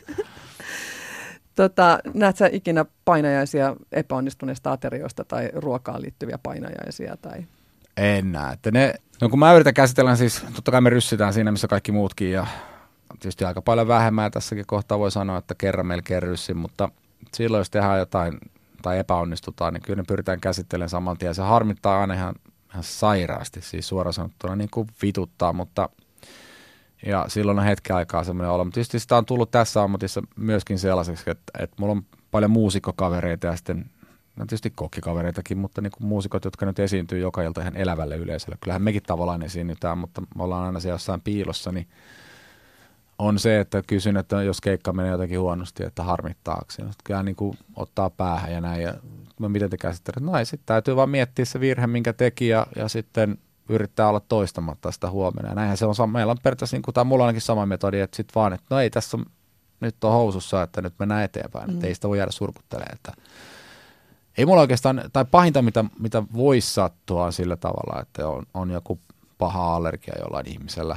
Tota, 1.55 1.99
näet 2.15 2.37
sä 2.37 2.49
ikinä 2.53 2.85
painajaisia 3.05 3.77
epäonnistuneista 3.93 4.73
aterioista 4.73 5.25
tai 5.25 5.51
ruokaan 5.55 6.03
liittyviä 6.03 6.39
painajaisia? 6.43 7.17
Tai... 7.17 7.45
En 7.97 8.33
näe. 8.33 8.53
Että 8.53 8.71
ne, 8.71 8.95
no 9.21 9.29
kun 9.29 9.39
mä 9.39 9.55
yritän 9.55 9.75
käsitellä, 9.75 10.17
siis 10.17 10.45
totta 10.55 10.71
kai 10.71 10.81
me 10.81 10.91
ryssytään 10.91 11.33
siinä, 11.33 11.53
missä 11.53 11.69
kaikki 11.69 11.93
muutkin 11.93 12.33
ja 12.33 12.47
tietysti 13.21 13.45
aika 13.45 13.63
paljon 13.63 13.89
vähemmän 13.89 14.31
tässäkin 14.31 14.67
kohtaa 14.67 14.99
voi 14.99 15.11
sanoa, 15.11 15.39
että 15.39 15.55
kerran 15.55 15.87
melkein 15.87 16.23
ryssin, 16.23 16.57
mutta 16.57 16.89
silloin 17.35 17.61
jos 17.61 17.71
tehdään 17.71 17.99
jotain 17.99 18.39
tai 18.83 18.99
epäonnistutaan, 18.99 19.75
niin 19.75 19.83
kyllä 19.83 19.97
ne 19.97 20.05
pyritään 20.09 20.41
käsittelemään 20.41 20.89
saman 20.89 21.19
tien. 21.19 21.35
Se 21.35 21.43
harmittaa 21.43 22.01
aina 22.01 22.15
ihan, 22.15 22.35
ihan 22.71 22.85
sairaasti, 22.85 23.61
siis 23.61 23.89
suoraan 23.89 24.13
sanottuna 24.13 24.57
niin 24.57 24.71
kuin 24.71 24.89
vituttaa, 25.03 25.53
mutta 25.53 25.89
ja 27.07 27.25
silloin 27.29 27.59
on 27.59 27.65
hetken 27.65 27.97
aikaa 27.97 28.25
semmoinen 28.25 28.51
olo. 28.51 28.65
Mutta 28.65 28.75
tietysti 28.75 28.99
sitä 28.99 29.17
on 29.17 29.27
tullut 29.27 29.51
tässä 29.51 29.83
ammatissa 29.83 30.23
myöskin 30.37 30.79
sellaiseksi, 30.79 31.31
että, 31.31 31.53
että 31.59 31.77
mulla 31.81 31.93
on 31.93 32.03
paljon 32.31 32.51
muusikkokavereita 32.51 33.47
ja 33.47 33.57
sitten 33.57 33.91
no 34.37 34.45
tietysti 34.45 34.71
kokkikavereitakin, 34.71 35.59
mutta 35.59 35.81
niin 35.81 35.91
kuin 35.91 36.07
muusikot, 36.07 36.45
jotka 36.45 36.67
nyt 36.67 36.79
esiintyy 36.79 37.19
joka 37.19 37.43
ilta 37.43 37.61
ihan 37.61 37.77
elävälle 37.77 38.17
yleisölle. 38.17 38.57
Kyllähän 38.61 38.83
mekin 38.83 39.03
tavallaan 39.03 39.43
esiinnytään, 39.43 39.99
mutta 39.99 40.23
me 40.37 40.43
ollaan 40.43 40.67
aina 40.67 40.81
siellä 40.81 40.95
jossain 40.95 41.21
piilossa, 41.21 41.73
niin 41.73 41.89
on 43.19 43.39
se, 43.39 43.61
että 43.61 43.83
kysyn, 43.87 44.17
että 44.17 44.43
jos 44.43 44.61
keikka 44.61 44.93
menee 44.93 45.13
jotenkin 45.13 45.41
huonosti, 45.41 45.85
että 45.85 46.03
harmittaako 46.03 46.65
se. 46.69 46.83
Kyllä 47.05 47.23
niin 47.23 47.37
kuin 47.37 47.59
ottaa 47.77 48.11
päähän 48.11 48.53
ja 48.53 48.61
näin. 48.61 48.83
Ja 48.83 48.95
mä 49.39 49.49
miten 49.49 49.71
te 49.71 49.77
käsittelet? 49.77 50.21
No 50.21 50.39
ei, 50.39 50.47
sitten 50.47 50.67
täytyy 50.67 50.97
vaan 50.97 51.11
miettiä 51.11 51.45
se 51.45 51.61
virhe, 51.61 51.87
minkä 51.87 52.13
teki 52.13 52.49
ja, 52.49 52.67
ja 52.77 52.89
sitten 52.89 53.39
yrittää 53.69 54.09
olla 54.09 54.21
toistamatta 54.21 54.93
sitä 54.93 55.11
huomenna. 55.11 55.49
Ja 55.49 55.55
näinhän 55.55 55.77
se 55.77 55.87
on, 55.87 55.95
sama- 55.95 56.19
meillä 56.19 56.31
on 56.31 56.39
periaatteessa, 56.43 56.77
niin 56.77 56.83
kuin, 56.83 56.95
tai 56.95 57.05
mulla 57.05 57.25
on 57.25 57.27
ainakin 57.27 57.43
sama 57.43 57.67
metodi, 57.67 58.01
että 58.01 58.17
sitten 58.17 58.35
vaan, 58.35 58.53
että 58.53 58.67
no 58.71 58.81
ei 58.81 58.91
tässä 58.91 59.17
on, 59.17 59.27
nyt 59.81 60.05
on 60.05 60.13
housussa, 60.13 60.63
että 60.63 60.83
nyt 60.83 60.95
mennään 60.99 61.25
eteenpäin, 61.25 61.71
mm. 61.71 61.75
että 61.75 61.87
ei 61.87 61.95
sitä 61.95 62.09
voi 62.09 62.19
jäädä 62.19 62.33
surkuttelemaan. 62.33 62.95
Että 62.95 63.13
ei 64.39 64.47
mulla 64.47 64.61
oikeastaan, 64.61 65.03
tai 65.13 65.25
pahinta 65.25 65.63
mitä, 65.63 65.85
mitä 65.99 66.23
voisi 66.35 66.75
sattua 66.75 67.25
on 67.25 67.33
sillä 67.33 67.57
tavalla, 67.57 68.03
että 68.03 68.29
on, 68.29 68.47
on 68.55 68.71
joku 68.71 68.99
paha 69.39 69.77
allergia 69.77 70.15
jollain 70.21 70.49
ihmisellä. 70.49 70.97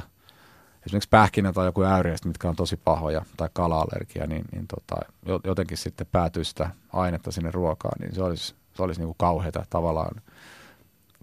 Esimerkiksi 0.86 1.08
pähkinä 1.08 1.52
tai 1.52 1.66
joku 1.66 1.82
äyriäistä, 1.82 2.28
mitkä 2.28 2.48
on 2.48 2.56
tosi 2.56 2.76
pahoja, 2.76 3.24
tai 3.36 3.48
kala-allergia, 3.52 4.26
niin, 4.26 4.44
niin 4.52 4.66
tota, 4.66 4.96
jo- 5.26 5.40
jotenkin 5.44 5.76
sitten 5.76 6.06
päätyy 6.12 6.44
sitä 6.44 6.70
ainetta 6.92 7.32
sinne 7.32 7.50
ruokaan, 7.50 8.00
niin 8.00 8.14
se 8.14 8.22
olisi, 8.22 8.54
se 8.74 8.82
olisi 8.82 9.00
niin 9.00 9.08
kuin 9.08 9.16
kauheata 9.18 9.66
tavallaan 9.70 10.22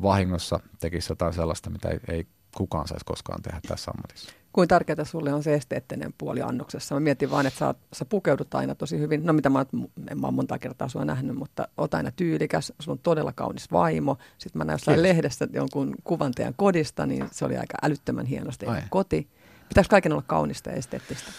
vahingossa 0.01 0.59
tekisi 0.79 1.11
jotain 1.11 1.33
sellaista, 1.33 1.69
mitä 1.69 1.89
ei, 1.89 1.99
ei 2.07 2.27
kukaan 2.57 2.87
saisi 2.87 3.05
koskaan 3.05 3.41
tehdä 3.41 3.59
tässä 3.67 3.91
ammatissa. 3.91 4.33
Kuinka 4.53 4.75
tärkeää 4.75 5.05
sulle 5.05 5.33
on 5.33 5.43
se 5.43 5.53
esteettinen 5.53 6.13
puoli 6.17 6.41
annoksessa? 6.41 6.95
Mä 6.95 6.99
mietin 6.99 7.31
vaan, 7.31 7.45
että 7.45 7.59
sä, 7.59 7.75
sä 7.93 8.05
pukeudut 8.05 8.55
aina 8.55 8.75
tosi 8.75 8.99
hyvin. 8.99 9.25
No 9.25 9.33
mitä 9.33 9.49
mä, 9.49 9.65
en 10.11 10.21
mä 10.21 10.31
monta 10.31 10.59
kertaa 10.59 10.89
sua 10.89 11.05
nähnyt, 11.05 11.35
mutta 11.35 11.67
oot 11.77 11.93
aina 11.93 12.11
tyylikäs. 12.15 12.73
Sulla 12.79 12.93
on 12.95 12.99
todella 13.03 13.33
kaunis 13.35 13.71
vaimo. 13.71 14.17
Sitten 14.37 14.57
mä 14.59 14.63
näin 14.63 14.73
jossain 14.75 14.95
Kiitos. 14.95 15.09
lehdessä 15.09 15.47
jonkun 15.53 15.95
kuvan 16.03 16.31
teidän 16.31 16.53
kodista, 16.57 17.05
niin 17.05 17.25
se 17.31 17.45
oli 17.45 17.57
aika 17.57 17.77
älyttömän 17.83 18.25
hienosti 18.25 18.65
Ai. 18.65 18.81
koti. 18.89 19.27
Pitääkö 19.69 19.87
kaiken 19.89 20.11
olla 20.11 20.23
kaunista 20.27 20.69
ja 20.69 20.75
esteettistä? 20.75 21.31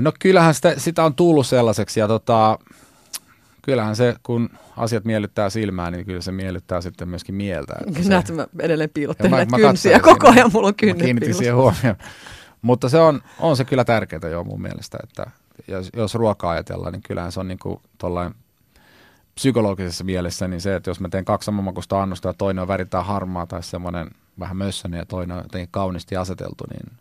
No 0.00 0.12
kyllähän 0.20 0.54
sitä, 0.54 0.74
sitä 0.78 1.04
on 1.04 1.14
tullut 1.14 1.46
sellaiseksi 1.46 2.00
ja 2.00 2.08
tota, 2.08 2.58
kyllähän 3.62 3.96
se, 3.96 4.14
kun 4.22 4.50
asiat 4.76 5.04
miellyttää 5.04 5.50
silmää, 5.50 5.90
niin 5.90 6.06
kyllä 6.06 6.20
se 6.20 6.32
miellyttää 6.32 6.80
sitten 6.80 7.08
myöskin 7.08 7.34
mieltä. 7.34 7.74
että 7.88 8.02
se- 8.02 8.08
Näet, 8.08 8.30
mä 8.30 8.46
edelleen 8.60 8.90
piilottelen 8.94 9.30
näitä 9.30 9.56
kynsiä. 9.56 10.00
Koko 10.00 10.28
ajan 10.28 10.50
mulla 10.52 10.66
on 10.66 10.74
Mä 10.74 10.76
kynnet 10.80 11.02
kiinnitin 11.04 11.34
siihen 11.34 11.54
huomioon. 11.56 11.96
Mutta 12.62 12.88
se 12.88 12.98
on, 12.98 13.22
on 13.38 13.56
se 13.56 13.64
kyllä 13.64 13.84
tärkeää 13.84 14.28
jo 14.30 14.44
mun 14.44 14.62
mielestä, 14.62 14.98
että 15.04 15.30
jos, 15.68 15.90
jos 15.96 16.14
ruokaa 16.14 16.50
ajatellaan, 16.50 16.92
niin 16.92 17.02
kyllähän 17.02 17.32
se 17.32 17.40
on 17.40 17.48
niin 17.48 17.58
kuin 17.58 17.80
tollain 17.98 18.34
psykologisessa 19.34 20.04
mielessä, 20.04 20.48
niin 20.48 20.60
se, 20.60 20.74
että 20.74 20.90
jos 20.90 21.00
mä 21.00 21.08
teen 21.08 21.24
kaksi 21.24 21.46
samanmakuista 21.46 22.02
annosta 22.02 22.28
ja 22.28 22.34
toinen 22.34 22.62
on 22.62 22.68
väritään 22.68 23.04
harmaa 23.04 23.46
tai 23.46 23.62
semmoinen 23.62 24.10
vähän 24.38 24.56
mössönen 24.56 24.98
ja 24.98 25.06
toinen 25.06 25.36
on 25.36 25.42
jotenkin 25.42 25.68
kauniisti 25.70 26.16
aseteltu, 26.16 26.64
niin 26.70 26.98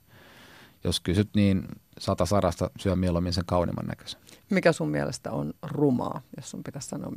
jos 0.83 0.99
kysyt, 0.99 1.29
niin 1.35 1.63
sata 1.99 2.25
sadasta 2.25 2.69
syö 2.79 2.95
mieluummin 2.95 3.33
sen 3.33 3.45
kauniimman 3.45 3.85
näköisen. 3.85 4.19
Mikä 4.49 4.71
sun 4.71 4.89
mielestä 4.89 5.31
on 5.31 5.53
rumaa, 5.61 6.21
jos 6.37 6.49
sun 6.51 6.63
pitäisi 6.63 6.87
sanoa, 6.87 7.11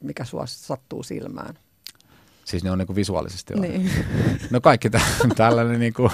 mikä 0.00 0.24
sua 0.24 0.46
sattuu 0.46 1.02
silmään? 1.02 1.54
Siis 2.44 2.64
ne 2.64 2.70
on 2.70 2.78
niin 2.78 2.86
kuin 2.86 2.96
visuaalisesti. 2.96 3.54
on. 3.54 3.60
Niin. 3.60 3.90
No 4.50 4.60
kaikki 4.60 4.90
tä- 4.90 5.00
tällainen 5.36 5.80
niin 5.80 5.92
kuin, 5.92 6.10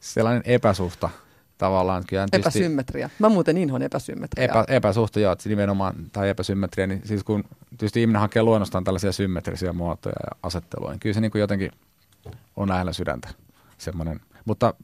sellainen 0.00 0.42
epäsuhta 0.44 1.10
tavallaan. 1.58 2.04
Kyllä 2.06 2.26
tietysti- 2.30 2.58
Epäsymmetria. 2.58 3.10
Mä 3.18 3.28
muuten 3.28 3.56
inhoan 3.56 3.82
epäsymmetriaa. 3.82 4.44
Epä, 4.62 4.64
epäsuhta, 4.68 5.20
joo, 5.20 5.36
nimenomaan, 5.44 5.94
tai 6.12 6.28
epäsymmetria, 6.28 6.86
niin 6.86 7.02
siis 7.04 7.24
kun 7.24 7.44
tietysti 7.70 8.00
ihminen 8.00 8.20
hakee 8.20 8.42
luonnostaan 8.42 8.84
tällaisia 8.84 9.12
symmetrisiä 9.12 9.72
muotoja 9.72 10.14
ja 10.26 10.36
asettelua, 10.42 10.90
niin 10.90 11.00
kyllä 11.00 11.14
se 11.14 11.20
niin 11.20 11.30
kuin 11.30 11.40
jotenkin 11.40 11.72
on 12.56 12.68
lähellä 12.68 12.92
sydäntä 12.92 13.28
semmoinen. 13.78 14.20
Mutta 14.44 14.74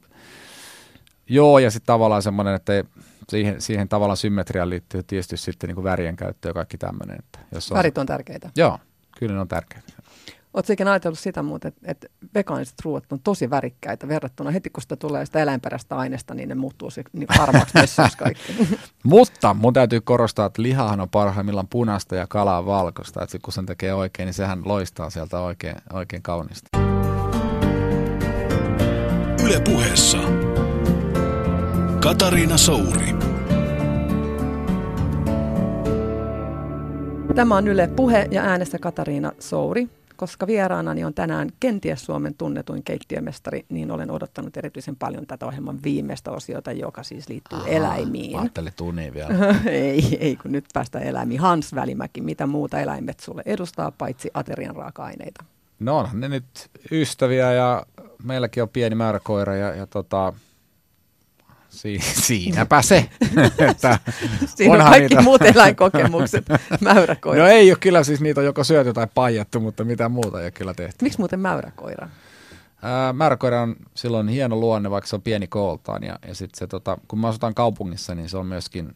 joo, 1.27 1.59
ja 1.59 1.71
sitten 1.71 1.85
tavallaan 1.87 2.21
semmoinen, 2.23 2.53
että 2.55 2.73
ei- 2.73 2.83
siihen, 3.29 3.61
siihen 3.61 3.89
tavallaan 3.89 4.17
symmetriaan 4.17 4.69
liittyy 4.69 5.03
tietysti 5.03 5.37
sitten 5.37 5.67
niin 5.67 5.75
kuin 5.75 5.83
värien 5.83 6.15
käyttö 6.15 6.47
ja 6.49 6.53
kaikki 6.53 6.77
tämmöinen. 6.77 7.19
Että 7.19 7.39
jos 7.51 7.71
on, 7.71 7.77
Värit 7.77 7.97
on 7.97 8.05
tärkeitä. 8.05 8.49
Joo, 8.55 8.79
kyllä 9.19 9.33
ne 9.33 9.39
on 9.39 9.47
tärkeitä. 9.47 9.93
Oletko 10.55 10.73
ikinä 10.73 10.91
ajatellut 10.91 11.19
sitä 11.19 11.43
muuten, 11.43 11.69
että, 11.69 11.81
että 11.91 12.07
vegaaniset 12.35 12.75
ruoat 12.83 13.11
on 13.11 13.19
tosi 13.19 13.49
värikkäitä 13.49 14.07
verrattuna 14.07 14.51
heti, 14.51 14.69
kun 14.69 14.81
sitä 14.81 14.95
tulee 14.95 15.25
sitä 15.25 15.39
eläinperäistä 15.39 15.97
aineesta, 15.97 16.33
niin 16.33 16.49
ne 16.49 16.55
muuttuu 16.55 16.89
se, 16.89 17.03
niin 17.13 17.27
harmaaksi 17.29 17.73
messuksi 17.75 18.17
kaikki. 18.17 18.67
Mutta 19.03 19.53
mun 19.53 19.73
täytyy 19.73 20.01
korostaa, 20.01 20.45
että 20.45 20.61
lihahan 20.61 21.01
on 21.01 21.09
parhaimmillaan 21.09 21.67
punaista 21.67 22.15
ja 22.15 22.27
kala 22.27 22.57
on 22.57 22.65
valkoista. 22.65 23.23
Että 23.23 23.37
kun 23.41 23.53
sen 23.53 23.65
tekee 23.65 23.93
oikein, 23.93 24.25
niin 24.27 24.33
sehän 24.33 24.61
loistaa 24.65 25.09
sieltä 25.09 25.39
oikein, 25.39 25.75
oikein 25.93 26.21
kauniisti. 26.21 26.69
Yle 29.45 29.59
puheessa. 29.59 30.17
Katariina 31.99 32.57
Souri. 32.57 33.15
Tämä 37.35 37.55
on 37.55 37.67
Yle 37.67 37.87
Puhe 37.87 38.27
ja 38.31 38.43
äänessä 38.43 38.79
Katariina 38.79 39.31
Souri. 39.39 39.89
Koska 40.17 40.47
vieraanani 40.47 41.03
on 41.03 41.13
tänään 41.13 41.49
kenties 41.59 42.05
Suomen 42.05 42.35
tunnetuin 42.35 42.83
keittiömestari, 42.83 43.65
niin 43.69 43.91
olen 43.91 44.11
odottanut 44.11 44.57
erityisen 44.57 44.95
paljon 44.95 45.27
tätä 45.27 45.45
ohjelman 45.45 45.79
viimeistä 45.83 46.31
osiota, 46.31 46.71
joka 46.71 47.03
siis 47.03 47.29
liittyy 47.29 47.59
Mä 47.59 47.65
eläimiin. 47.65 48.39
ajattelin 48.39 48.73
tunnin 48.75 49.13
vielä. 49.13 49.29
ei, 49.65 50.17
ei, 50.19 50.35
kun 50.35 50.51
nyt 50.51 50.65
päästään 50.73 51.03
eläimiin. 51.03 51.39
Hans 51.41 51.75
Välimäki, 51.75 52.21
mitä 52.21 52.47
muuta 52.47 52.79
eläimet 52.79 53.19
sulle 53.19 53.41
edustaa, 53.45 53.91
paitsi 53.91 54.31
aterian 54.33 54.75
raaka-aineita? 54.75 55.45
No 55.79 55.97
onhan 55.97 56.19
ne 56.19 56.27
nyt 56.29 56.69
ystäviä 56.91 57.53
ja 57.53 57.85
meilläkin 58.23 58.63
on 58.63 58.69
pieni 58.69 58.95
määrä 58.95 59.19
koira 59.23 59.55
ja, 59.55 59.75
ja 59.75 59.87
tota, 59.87 60.33
si, 61.75 61.99
siinäpä 62.27 62.81
se. 62.81 63.09
että 63.69 63.99
Siinä 64.55 64.73
on 64.73 64.91
kaikki 64.91 65.21
muut 65.21 65.41
eläinkokemukset, 65.41 66.45
mäyräkoira. 66.81 67.43
No 67.43 67.49
ei 67.49 67.71
ole 67.71 67.77
kyllä 67.81 68.03
siis 68.03 68.21
niitä 68.21 68.41
on 68.41 68.45
joko 68.45 68.63
syöty 68.63 68.93
tai 68.93 69.07
paijattu, 69.15 69.59
mutta 69.59 69.83
mitään 69.83 70.11
muuta 70.11 70.39
ei 70.39 70.45
ole 70.45 70.51
kyllä 70.51 70.73
tehty. 70.73 70.95
Miksi 71.01 71.19
muuten 71.19 71.39
mäyräkoira? 71.39 72.09
Ää, 72.81 73.13
Määräkoira 73.13 73.61
on 73.61 73.75
silloin 73.95 74.27
hieno 74.27 74.55
luonne, 74.55 74.91
vaikka 74.91 75.07
se 75.07 75.15
on 75.15 75.21
pieni 75.21 75.47
kooltaan. 75.47 76.03
Ja, 76.03 76.19
ja 76.27 76.35
sit 76.35 76.55
se, 76.55 76.67
tota, 76.67 76.97
kun 77.07 77.19
mä 77.19 77.27
asutaan 77.27 77.55
kaupungissa, 77.55 78.15
niin 78.15 78.29
se 78.29 78.37
on 78.37 78.45
myöskin 78.45 78.95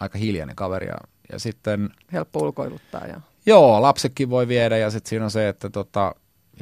aika 0.00 0.18
hiljainen 0.18 0.56
kaveri. 0.56 0.86
Ja, 0.86 0.96
ja 1.32 1.38
sitten, 1.38 1.90
Helppo 2.12 2.40
ulkoiluttaa. 2.42 3.06
Ja... 3.06 3.20
joo, 3.46 3.82
lapsetkin 3.82 4.30
voi 4.30 4.48
viedä 4.48 4.76
ja 4.76 4.90
sitten 4.90 5.08
siinä 5.08 5.24
on 5.24 5.30
se, 5.30 5.48
että 5.48 5.70
tota, 5.70 6.14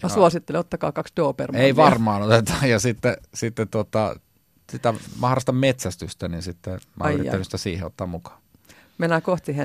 Mä 0.03 0.09
suosittelen, 0.09 0.61
ottakaa 0.61 0.93
kaksi 0.93 1.12
Dobermania. 1.16 1.66
Ei 1.66 1.77
varmaan 1.77 2.23
oteta. 2.23 2.66
Ja 2.66 2.79
sitten, 2.79 3.16
sitten 3.35 3.69
tota, 3.69 4.16
sitä, 4.73 4.95
mä 5.21 5.29
harrastan 5.29 5.55
metsästystä, 5.55 6.29
niin 6.29 6.43
sitten 6.43 6.73
mä 6.73 7.05
oon 7.05 7.12
yrittänyt 7.12 7.45
sitä 7.45 7.57
siihen 7.57 7.87
ottaa 7.87 8.07
mukaan. 8.07 8.39
Mennään 8.99 9.23
kohti 9.23 9.57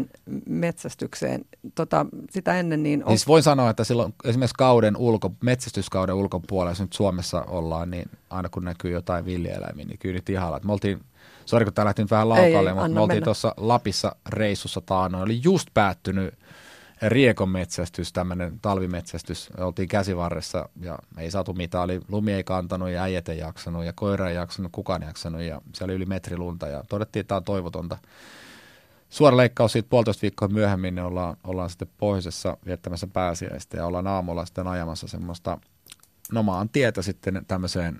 metsästykseen. 0.49 1.45
Tota, 1.75 2.05
sitä 2.29 2.59
ennen 2.59 2.83
niin... 2.83 3.03
On... 3.03 3.09
Siis 3.09 3.27
voin 3.27 3.43
sanoa, 3.43 3.69
että 3.69 3.83
silloin 3.83 4.13
esimerkiksi 4.23 4.55
kauden 4.57 4.97
ulko, 4.97 5.31
metsästyskauden 5.41 6.15
ulkopuolella, 6.15 6.71
jos 6.71 6.81
nyt 6.81 6.93
Suomessa 6.93 7.41
ollaan, 7.41 7.91
niin 7.91 8.09
aina 8.29 8.49
kun 8.49 8.63
näkyy 8.63 8.91
jotain 8.91 9.25
villieläimiä, 9.25 9.85
niin 9.85 9.99
kyllä 9.99 10.15
nyt 10.15 10.29
ihalla. 10.29 10.59
Me 10.63 10.73
oltiin, 10.73 11.01
sori 11.45 11.65
kun 11.65 11.73
tämä 11.73 11.85
lähti 11.85 12.01
nyt 12.01 12.11
vähän 12.11 12.29
laukaalle, 12.29 12.73
mutta 12.73 12.89
me 12.89 12.99
oltiin 12.99 13.23
tuossa 13.23 13.53
Lapissa 13.57 14.15
reissussa 14.29 14.81
taanoin. 14.81 15.23
Oli 15.23 15.39
just 15.43 15.67
päättynyt 15.73 16.33
riekon 17.01 17.49
metsästys, 17.49 18.13
tämmöinen 18.13 18.59
talvimetsästys. 18.61 19.49
Oltiin 19.57 19.87
käsivarressa 19.87 20.69
ja 20.81 20.99
ei 21.17 21.31
saatu 21.31 21.53
mitään. 21.53 21.83
Oli, 21.83 22.01
lumi 22.07 22.33
ei 22.33 22.43
kantanut 22.43 22.89
ja 22.89 23.03
äijät 23.03 23.29
ei 23.29 23.37
jaksanut 23.37 23.85
ja 23.85 23.93
koira 23.93 24.29
ei 24.29 24.35
jaksanut, 24.35 24.71
kukaan 24.71 25.03
ei 25.03 25.09
jaksanut 25.09 25.41
ja 25.41 25.61
siellä 25.73 25.91
oli 25.91 25.95
yli 25.95 26.05
metri 26.05 26.37
lunta 26.37 26.67
ja 26.67 26.83
todettiin, 26.89 27.21
että 27.21 27.27
tämä 27.27 27.37
on 27.37 27.43
toivotonta. 27.43 27.97
Suora 29.09 29.37
leikkaus 29.37 29.71
siitä 29.71 29.89
puolitoista 29.89 30.21
viikkoa 30.21 30.47
myöhemmin, 30.47 30.95
niin 30.95 31.05
ollaan, 31.05 31.37
ollaan 31.43 31.69
sitten 31.69 31.89
pohjoisessa 31.97 32.57
viettämässä 32.65 33.07
pääsiäistä 33.07 33.77
ja 33.77 33.85
ollaan 33.85 34.07
aamulla 34.07 34.45
sitten 34.45 34.67
ajamassa 34.67 35.07
semmoista 35.07 35.57
nomaan 36.31 36.69
tietä 36.69 37.01
sitten 37.01 37.45
tämmöiseen 37.47 37.99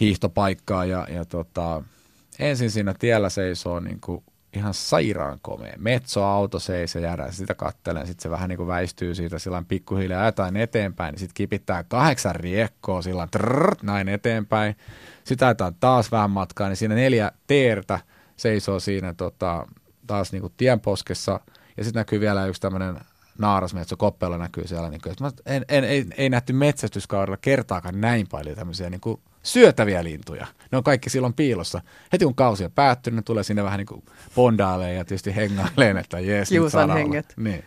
hiihtopaikkaan 0.00 0.88
ja, 0.88 1.06
ja 1.10 1.24
tota, 1.24 1.82
ensin 2.38 2.70
siinä 2.70 2.94
tiellä 2.98 3.28
seisoo 3.28 3.80
niin 3.80 4.00
kuin 4.00 4.24
ihan 4.56 4.74
sairaan 4.74 5.38
komea. 5.42 5.74
Metso-auto 5.78 6.58
seisoo 6.58 7.02
jäädään, 7.02 7.32
sitä 7.32 7.54
kattelen, 7.54 8.06
sitten 8.06 8.22
se 8.22 8.30
vähän 8.30 8.48
niin 8.48 8.56
kuin 8.56 8.66
väistyy 8.66 9.14
siitä 9.14 9.38
sillä 9.38 9.62
pikkuhiljaa 9.68 10.22
ajetaan 10.22 10.56
eteenpäin, 10.56 11.12
niin 11.12 11.18
sitten 11.20 11.34
kipittää 11.34 11.84
kahdeksan 11.84 12.34
riekkoa 12.34 13.02
sillä 13.02 13.28
trrrt, 13.30 13.82
näin 13.82 14.08
eteenpäin. 14.08 14.76
Sitten 15.24 15.48
ajetaan 15.48 15.74
taas 15.74 16.12
vähän 16.12 16.30
matkaa, 16.30 16.68
niin 16.68 16.76
siinä 16.76 16.94
neljä 16.94 17.32
teertä 17.46 18.00
seisoo 18.36 18.80
siinä 18.80 19.14
tota, 19.14 19.66
taas 20.06 20.32
niin 20.32 20.40
kuin 20.40 20.52
tienposkessa, 20.56 21.40
ja 21.76 21.84
sitten 21.84 22.00
näkyy 22.00 22.20
vielä 22.20 22.46
yksi 22.46 22.60
tämmöinen 22.60 22.96
naarasmetsä, 23.38 23.96
koppella 23.96 24.38
näkyy 24.38 24.68
siellä. 24.68 24.88
Niin 24.88 25.00
kuin, 25.00 25.14
en, 25.46 25.64
en, 25.68 25.84
ei, 25.84 26.06
ei 26.16 26.28
nähty 26.28 26.52
metsästyskaudella 26.52 27.36
kertaakaan 27.36 28.00
näin 28.00 28.26
paljon 28.30 28.56
tämmöisiä 28.56 28.90
niin 28.90 29.00
kuin 29.00 29.20
syötäviä 29.46 30.04
lintuja. 30.04 30.46
Ne 30.72 30.78
on 30.78 30.84
kaikki 30.84 31.10
silloin 31.10 31.34
piilossa. 31.34 31.80
Heti 32.12 32.24
kun 32.24 32.34
kausi 32.34 32.64
on 32.64 32.72
päättynyt, 32.72 33.16
ne 33.16 33.22
tulee 33.22 33.42
sinne 33.42 33.64
vähän 33.64 33.78
niin 33.78 33.86
kuin 33.86 34.02
bondaaleen 34.34 34.96
ja 34.96 35.04
tietysti 35.04 35.36
hengaileen, 35.36 35.96
että 35.96 36.20
jees, 36.20 36.48
Kiusan 36.48 36.90
henget. 36.90 37.32
Niin. 37.36 37.64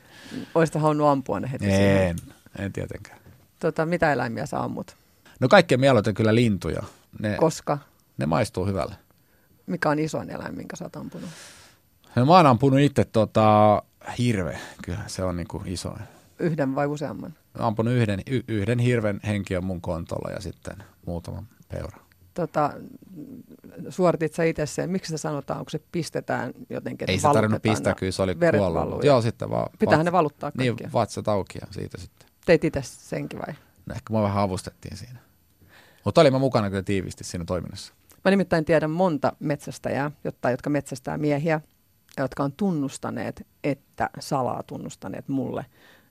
Olisitko 0.56 0.80
halunnut 0.80 1.08
ampua 1.08 1.40
ne 1.40 1.52
heti 1.52 1.66
En, 1.66 1.72
siihen? 1.72 2.16
en 2.60 2.74
tietenkään. 2.74 3.20
Tota, 3.60 3.86
mitä 3.86 4.14
eläimiä 4.14 4.46
sä 4.46 4.64
ammut? 4.64 4.96
No 5.40 5.48
kaikkein 5.48 5.80
mieluiten 5.82 6.14
kyllä 6.14 6.36
lintuja. 6.36 6.84
Ne, 7.20 7.36
Koska? 7.38 7.78
Ne 8.18 8.26
maistuu 8.26 8.66
hyvälle. 8.66 8.96
Mikä 9.68 9.90
on 9.90 10.00
isoin 10.00 10.30
eläin, 10.30 10.56
minkä 10.56 10.76
sä 10.76 10.86
oot 10.86 10.96
ampunut? 10.96 11.30
No, 12.16 12.26
mä 12.26 12.34
oon 12.36 12.46
ampunut 12.46 12.80
itse 12.80 13.06
tota, 13.06 13.82
hirve. 14.18 14.60
Kyllä 14.86 15.00
se 15.08 15.24
on 15.24 15.38
niinku 15.38 15.64
isoin. 15.66 16.02
Yhden 16.40 16.76
vai 16.76 16.88
useamman? 16.88 17.34
Mä 17.60 17.68
ampunut 17.68 17.94
yhden, 17.94 18.22
y- 18.28 18.44
yhden 18.48 18.80
hirven 18.80 19.20
henki 19.28 19.58
on 19.58 19.64
mun 19.64 19.82
kontolla 19.82 20.32
ja 20.32 20.42
sitten 20.42 20.76
muutaman 21.06 21.48
peura. 21.72 22.00
Tota, 22.34 22.74
suoritit 23.90 24.34
sä 24.34 24.44
itse 24.44 24.66
sen, 24.66 24.90
miksi 24.90 25.10
se 25.10 25.18
sanotaan, 25.18 25.60
kun 25.60 25.72
se 25.72 25.82
pistetään 25.92 26.54
jotenkin? 26.70 27.10
Ei 27.10 27.20
se 27.20 27.28
tarvinnut 27.34 27.62
pistää, 27.62 27.96
kyllä 27.96 28.12
se 28.12 28.22
oli 28.22 28.36
kuollut. 28.58 29.04
Joo, 29.04 29.22
sitten 29.22 29.50
vaan. 29.50 29.70
Pitäähän 29.80 30.06
ne 30.06 30.12
valuttaa 30.12 30.52
kaikkia. 30.52 30.88
Niin, 30.88 30.94
vatsat 30.94 31.28
auki 31.28 31.58
ja 31.62 31.68
siitä 31.72 31.98
sitten. 31.98 32.30
Teit 32.46 32.64
itse 32.64 32.82
senkin 32.84 33.40
vai? 33.40 33.56
No 33.86 33.96
ehkä 33.96 34.14
mua 34.14 34.22
vähän 34.22 34.44
avustettiin 34.44 34.98
siinä. 34.98 35.20
Mutta 36.06 36.22
olin 36.22 36.34
mä 36.34 36.40
mukana 36.40 36.70
kyllä 36.70 36.84
tiivisti 36.84 37.24
siinä 37.24 37.46
toiminnassa. 37.46 37.94
Mä 38.26 38.32
nimittäin 38.32 38.66
tiedän 38.66 38.92
monta 38.92 39.34
metsästäjää, 39.40 40.12
jotta, 40.24 40.52
jotka 40.52 40.70
metsästää 40.70 41.18
miehiä, 41.18 41.62
jotka 42.18 42.44
on 42.44 42.52
tunnustaneet, 42.52 43.48
että 43.64 44.10
salaa 44.20 44.64
tunnustaneet 44.64 45.28
mulle, 45.28 45.66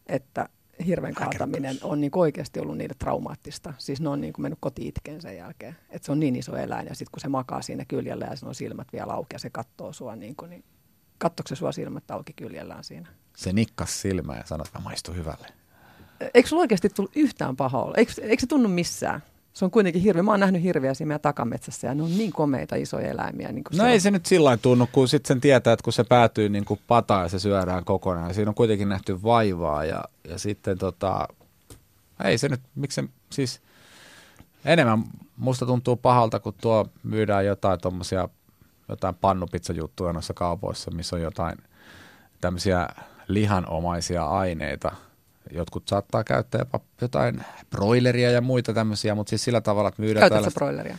että 0.07 0.49
hirven 0.87 1.15
kaataminen 1.15 1.79
on 1.83 2.01
niin 2.01 2.11
oikeasti 2.15 2.61
ollut 2.61 2.77
niille 2.77 2.95
traumaattista. 2.99 3.75
Siis 3.79 4.01
ne 4.01 4.09
on 4.09 4.21
niin 4.21 4.33
kuin 4.33 4.43
mennyt 4.43 4.59
koti 4.61 4.89
itkeen 4.89 5.21
sen 5.21 5.37
jälkeen. 5.37 5.77
Että 5.91 6.07
se 6.07 6.13
on 6.13 6.21
niin 6.21 6.37
iso 6.37 6.57
eläin 6.57 6.87
ja 6.87 6.95
sitten 6.95 7.13
kun 7.13 7.21
se 7.21 7.29
makaa 7.29 7.63
siinä 7.63 7.85
kyljellä 7.85 8.27
ja 8.31 8.37
sen 8.37 8.49
on 8.49 8.55
silmät 8.55 8.89
vielä 8.93 9.13
auki 9.13 9.35
ja 9.35 9.39
se 9.39 9.51
katsoo 9.51 9.93
sua 9.93 10.17
niin 10.17 10.37
kuin, 10.37 10.51
niin 10.51 10.65
kattoiko 11.19 11.49
se 11.49 11.57
sua 11.57 11.73
silmät 11.73 12.11
auki 12.11 12.33
kyljellään 12.33 12.85
siinä? 12.85 13.09
Se 13.37 13.53
nikkas 13.53 14.01
silmää 14.01 14.37
ja 14.37 14.47
sanoi, 14.47 14.65
että 14.67 14.79
mä 14.79 14.85
maistun 14.85 15.17
hyvälle. 15.17 15.49
Eikö 16.35 16.49
sulla 16.49 16.61
oikeasti 16.61 16.89
tullut 16.89 17.17
yhtään 17.17 17.57
pahaa 17.57 17.93
Eikö, 17.97 18.13
eikö 18.23 18.41
se 18.41 18.47
tunnu 18.47 18.69
missään? 18.69 19.23
Se 19.59 19.65
on 19.65 19.71
kuitenkin 19.71 20.03
hirvi. 20.03 20.23
Mä 20.23 20.31
oon 20.31 20.41
nähnyt 20.41 20.63
hirviä 20.63 20.95
siinä 20.95 21.09
meidän 21.09 21.21
takametsässä 21.21 21.87
ja 21.87 21.95
ne 21.95 22.03
on 22.03 22.19
niin 22.19 22.33
komeita 22.33 22.77
isoja 22.77 23.11
eläimiä. 23.11 23.53
Niin 23.53 23.65
no 23.77 23.87
ei 23.87 24.01
se 24.01 24.11
nyt 24.11 24.27
sillä 24.27 24.57
tunnu, 24.57 24.89
kun 24.93 25.09
sitten 25.09 25.29
sen 25.29 25.41
tietää, 25.41 25.73
että 25.73 25.85
kun 25.85 25.93
se 25.93 26.05
päätyy 26.05 26.49
niin 26.49 26.65
kuin 26.65 26.81
pataan 26.87 27.23
ja 27.23 27.29
se 27.29 27.39
syödään 27.39 27.85
kokonaan. 27.85 28.35
Siinä 28.35 28.49
on 28.49 28.55
kuitenkin 28.55 28.89
nähty 28.89 29.23
vaivaa 29.23 29.85
ja, 29.85 30.05
ja 30.29 30.39
sitten 30.39 30.79
tota, 30.79 31.29
ei 32.25 32.39
se 32.39 32.49
nyt, 32.49 32.61
miksi 32.75 33.03
se, 33.03 33.09
siis 33.31 33.61
enemmän 34.65 35.05
musta 35.37 35.67
tuntuu 35.67 35.97
pahalta, 35.97 36.41
kun 36.41 36.55
tuo 36.61 36.89
myydään 37.03 37.47
jotain 37.47 37.81
tuommoisia 37.81 38.29
jotain 38.89 39.15
pannupizzajuttuja 39.15 40.13
noissa 40.13 40.35
kaupoissa, 40.35 40.91
missä 40.91 41.17
on 41.17 41.23
jotain 41.23 41.59
tämmöisiä 42.41 42.89
lihanomaisia 43.29 44.27
aineita– 44.27 44.93
jotkut 45.53 45.89
saattaa 45.89 46.25
käyttää 46.25 46.59
jopa 46.59 46.81
jotain 47.01 47.45
broileria 47.71 48.31
ja 48.31 48.41
muita 48.41 48.75
tämmöisiä, 48.75 49.15
mutta 49.15 49.31
siis 49.31 49.45
sillä 49.45 49.61
tavalla, 49.61 49.89
että 49.89 50.03
myydään 50.03 50.31
Käytätkö 50.31 50.55
broileria? 50.55 50.99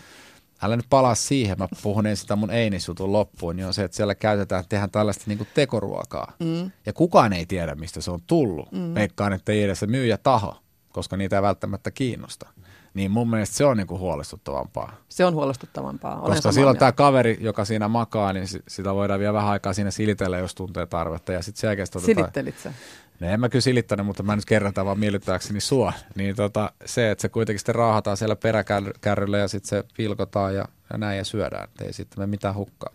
Älä 0.61 0.75
nyt 0.75 0.85
palaa 0.89 1.15
siihen, 1.15 1.57
mä 1.59 1.67
puhun 1.83 2.05
ensin 2.05 2.21
sitä 2.21 2.35
mun 2.35 2.51
einisjutun 2.51 3.13
loppuun, 3.13 3.55
niin 3.55 3.65
on 3.65 3.73
se, 3.73 3.83
että 3.83 3.97
siellä 3.97 4.15
käytetään, 4.15 4.63
tehdään 4.69 4.91
tällaista 4.91 5.23
niin 5.27 5.37
kuin 5.37 5.47
tekoruokaa. 5.53 6.33
Mm. 6.39 6.71
Ja 6.85 6.93
kukaan 6.93 7.33
ei 7.33 7.45
tiedä, 7.45 7.75
mistä 7.75 8.01
se 8.01 8.11
on 8.11 8.19
tullut. 8.27 8.71
Mm. 8.71 8.93
Veikkaan, 8.93 9.33
että 9.33 9.51
ei 9.51 9.63
edes 9.63 9.79
se 9.79 9.87
myyjä 9.87 10.17
taho, 10.17 10.57
koska 10.89 11.17
niitä 11.17 11.35
ei 11.35 11.41
välttämättä 11.41 11.91
kiinnosta. 11.91 12.49
Niin 12.93 13.11
mun 13.11 13.29
mielestä 13.29 13.55
se 13.55 13.65
on 13.65 13.77
niin 13.77 13.87
kuin 13.87 13.99
huolestuttavampaa. 13.99 14.95
Se 15.09 15.25
on 15.25 15.33
huolestuttavampaa. 15.33 16.21
Olen 16.21 16.33
koska 16.33 16.51
silloin 16.51 16.77
tämä 16.77 16.91
kaveri, 16.91 17.37
joka 17.41 17.65
siinä 17.65 17.87
makaa, 17.87 18.33
niin 18.33 18.47
sitä 18.67 18.95
voidaan 18.95 19.19
vielä 19.19 19.33
vähän 19.33 19.49
aikaa 19.49 19.73
siinä 19.73 19.91
silitellä, 19.91 20.37
jos 20.37 20.55
tuntee 20.55 20.85
tarvetta. 20.85 21.33
Ja 21.33 21.41
sitten 21.41 21.87
se 21.87 21.99
Silittelit 21.99 22.59
sä? 22.59 22.73
No 23.19 23.27
en 23.27 23.39
mä 23.39 23.49
kyllä 23.49 23.61
silittänyt, 23.61 24.05
mutta 24.05 24.23
mä 24.23 24.35
nyt 24.35 24.45
kerrataan 24.45 24.87
vaan 24.87 24.99
miellyttääkseni 24.99 25.59
sua. 25.61 25.93
Niin 26.15 26.35
tota, 26.35 26.71
se, 26.85 27.11
että 27.11 27.21
se 27.21 27.29
kuitenkin 27.29 27.59
sitten 27.59 27.75
raahataan 27.75 28.17
siellä 28.17 28.35
peräkärryllä 28.35 29.37
ja 29.37 29.47
sitten 29.47 29.69
se 29.69 29.83
pilkotaan 29.97 30.55
ja, 30.55 30.65
ja 30.93 30.97
näin 30.97 31.17
ja 31.17 31.23
syödään. 31.23 31.69
Ei 31.81 31.93
sitten 31.93 32.19
me 32.19 32.27
mitään 32.27 32.55
hukkaa. 32.55 32.93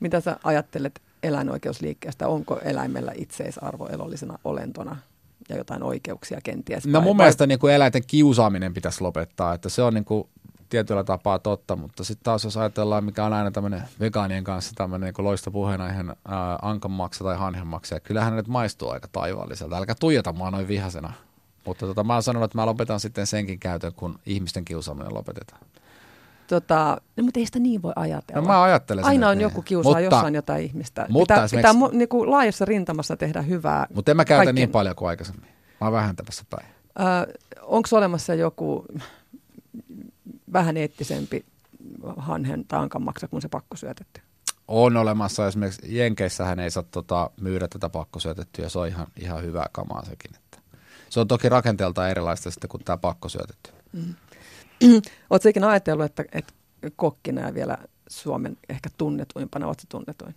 Mitä 0.00 0.20
sä 0.20 0.36
ajattelet 0.44 1.02
eläinoikeusliikkeestä? 1.22 2.28
Onko 2.28 2.60
eläimellä 2.64 3.12
itseisarvo 3.16 3.86
elollisena 3.86 4.38
olentona 4.44 4.96
ja 5.48 5.56
jotain 5.56 5.82
oikeuksia 5.82 6.40
kenties? 6.44 6.86
No 6.86 7.00
mun 7.00 7.16
vai? 7.16 7.24
mielestä 7.24 7.46
niin 7.46 7.58
kuin 7.58 7.74
eläinten 7.74 8.02
kiusaaminen 8.06 8.74
pitäisi 8.74 9.00
lopettaa, 9.00 9.54
että 9.54 9.68
se 9.68 9.82
on 9.82 9.94
niin 9.94 10.04
kuin 10.04 10.28
tietyllä 10.74 11.04
tapaa 11.04 11.38
totta, 11.38 11.76
mutta 11.76 12.04
sitten 12.04 12.24
taas 12.24 12.44
jos 12.44 12.56
ajatellaan, 12.56 13.04
mikä 13.04 13.24
on 13.24 13.32
aina 13.32 13.50
tämmöinen 13.50 13.82
vegaanien 14.00 14.44
kanssa 14.44 14.72
tämmöinen 14.74 15.12
niin 15.16 15.24
loista 15.24 15.50
ihan 15.92 16.16
ankanmaksa 16.62 17.24
tai 17.24 17.36
hanhenmaksa, 17.36 18.00
kyllähän 18.00 18.32
ne 18.32 18.36
nyt 18.36 18.48
maistuu 18.48 18.90
aika 18.90 19.08
taivaalliselta. 19.12 19.76
Älkää 19.76 19.94
tuijota 20.00 20.32
mua 20.32 20.50
noin 20.50 20.68
vihasena. 20.68 21.12
Mutta 21.64 21.86
tota, 21.86 22.04
mä 22.04 22.12
oon 22.12 22.22
sanonut, 22.22 22.44
että 22.44 22.58
mä 22.58 22.66
lopetan 22.66 23.00
sitten 23.00 23.26
senkin 23.26 23.58
käytön, 23.58 23.92
kun 23.96 24.18
ihmisten 24.26 24.64
kiusaaminen 24.64 25.14
lopetetaan. 25.14 25.60
Tota, 26.46 26.96
no, 27.16 27.24
mutta 27.24 27.40
ei 27.40 27.46
sitä 27.46 27.58
niin 27.58 27.82
voi 27.82 27.92
ajatella. 27.96 28.40
No 28.40 28.46
mä 28.46 28.62
ajattelen 28.62 29.04
sen, 29.04 29.08
Aina 29.08 29.28
on 29.28 29.38
niin. 29.38 29.42
joku 29.42 29.62
kiusaa 29.62 29.90
mutta, 29.92 30.00
jossain 30.00 30.34
jotain 30.34 30.64
ihmistä. 30.64 31.06
Mutta 31.08 31.34
pitää, 31.34 31.48
pitää 31.56 31.72
mu, 31.72 31.88
niin 31.92 32.08
kuin 32.08 32.30
laajassa 32.30 32.64
rintamassa 32.64 33.16
tehdä 33.16 33.42
hyvää. 33.42 33.86
Mutta 33.94 34.10
en 34.10 34.16
mä 34.16 34.24
käytä 34.24 34.38
kaikkien... 34.38 34.54
niin 34.54 34.70
paljon 34.70 34.96
kuin 34.96 35.08
aikaisemmin. 35.08 35.48
Mä 35.80 35.86
oon 35.86 35.92
vähentämässä 35.92 36.44
päin. 36.50 36.66
Öö, 37.00 37.34
Onko 37.62 37.88
olemassa 37.92 38.34
joku 38.34 38.84
vähän 40.54 40.76
eettisempi 40.76 41.44
hanhen 42.16 42.64
taankan 42.64 43.02
maksa 43.02 43.28
kuin 43.28 43.42
se 43.42 43.48
pakkosyötetty. 43.48 44.20
On 44.68 44.96
olemassa. 44.96 45.46
Esimerkiksi 45.46 45.96
Jenkeissähän 45.96 46.60
ei 46.60 46.70
saa 46.70 46.82
tota, 46.82 47.30
myydä 47.40 47.68
tätä 47.68 47.88
pakkosyötettyä 47.88 48.68
se 48.68 48.78
on 48.78 48.88
ihan, 48.88 49.06
ihan 49.20 49.42
hyvää 49.42 49.66
kamaa 49.72 50.04
sekin. 50.04 50.30
Että. 50.36 50.58
Se 51.10 51.20
on 51.20 51.28
toki 51.28 51.48
rakenteeltaan 51.48 52.10
erilaista 52.10 52.50
sitten 52.50 52.68
kuin 52.68 52.84
tämä 52.84 52.96
pakkosyötetty. 52.96 53.70
Mm. 53.92 54.14
Oletko 55.30 55.48
ikinä 55.48 55.68
ajatellut, 55.68 56.06
että, 56.06 56.24
että 56.32 56.52
kokkina 56.96 57.40
ja 57.40 57.54
vielä 57.54 57.78
Suomen 58.08 58.56
ehkä 58.68 58.88
tunnetuimpana, 58.98 59.66
oletko 59.66 59.84
tunnetuin? 59.88 60.34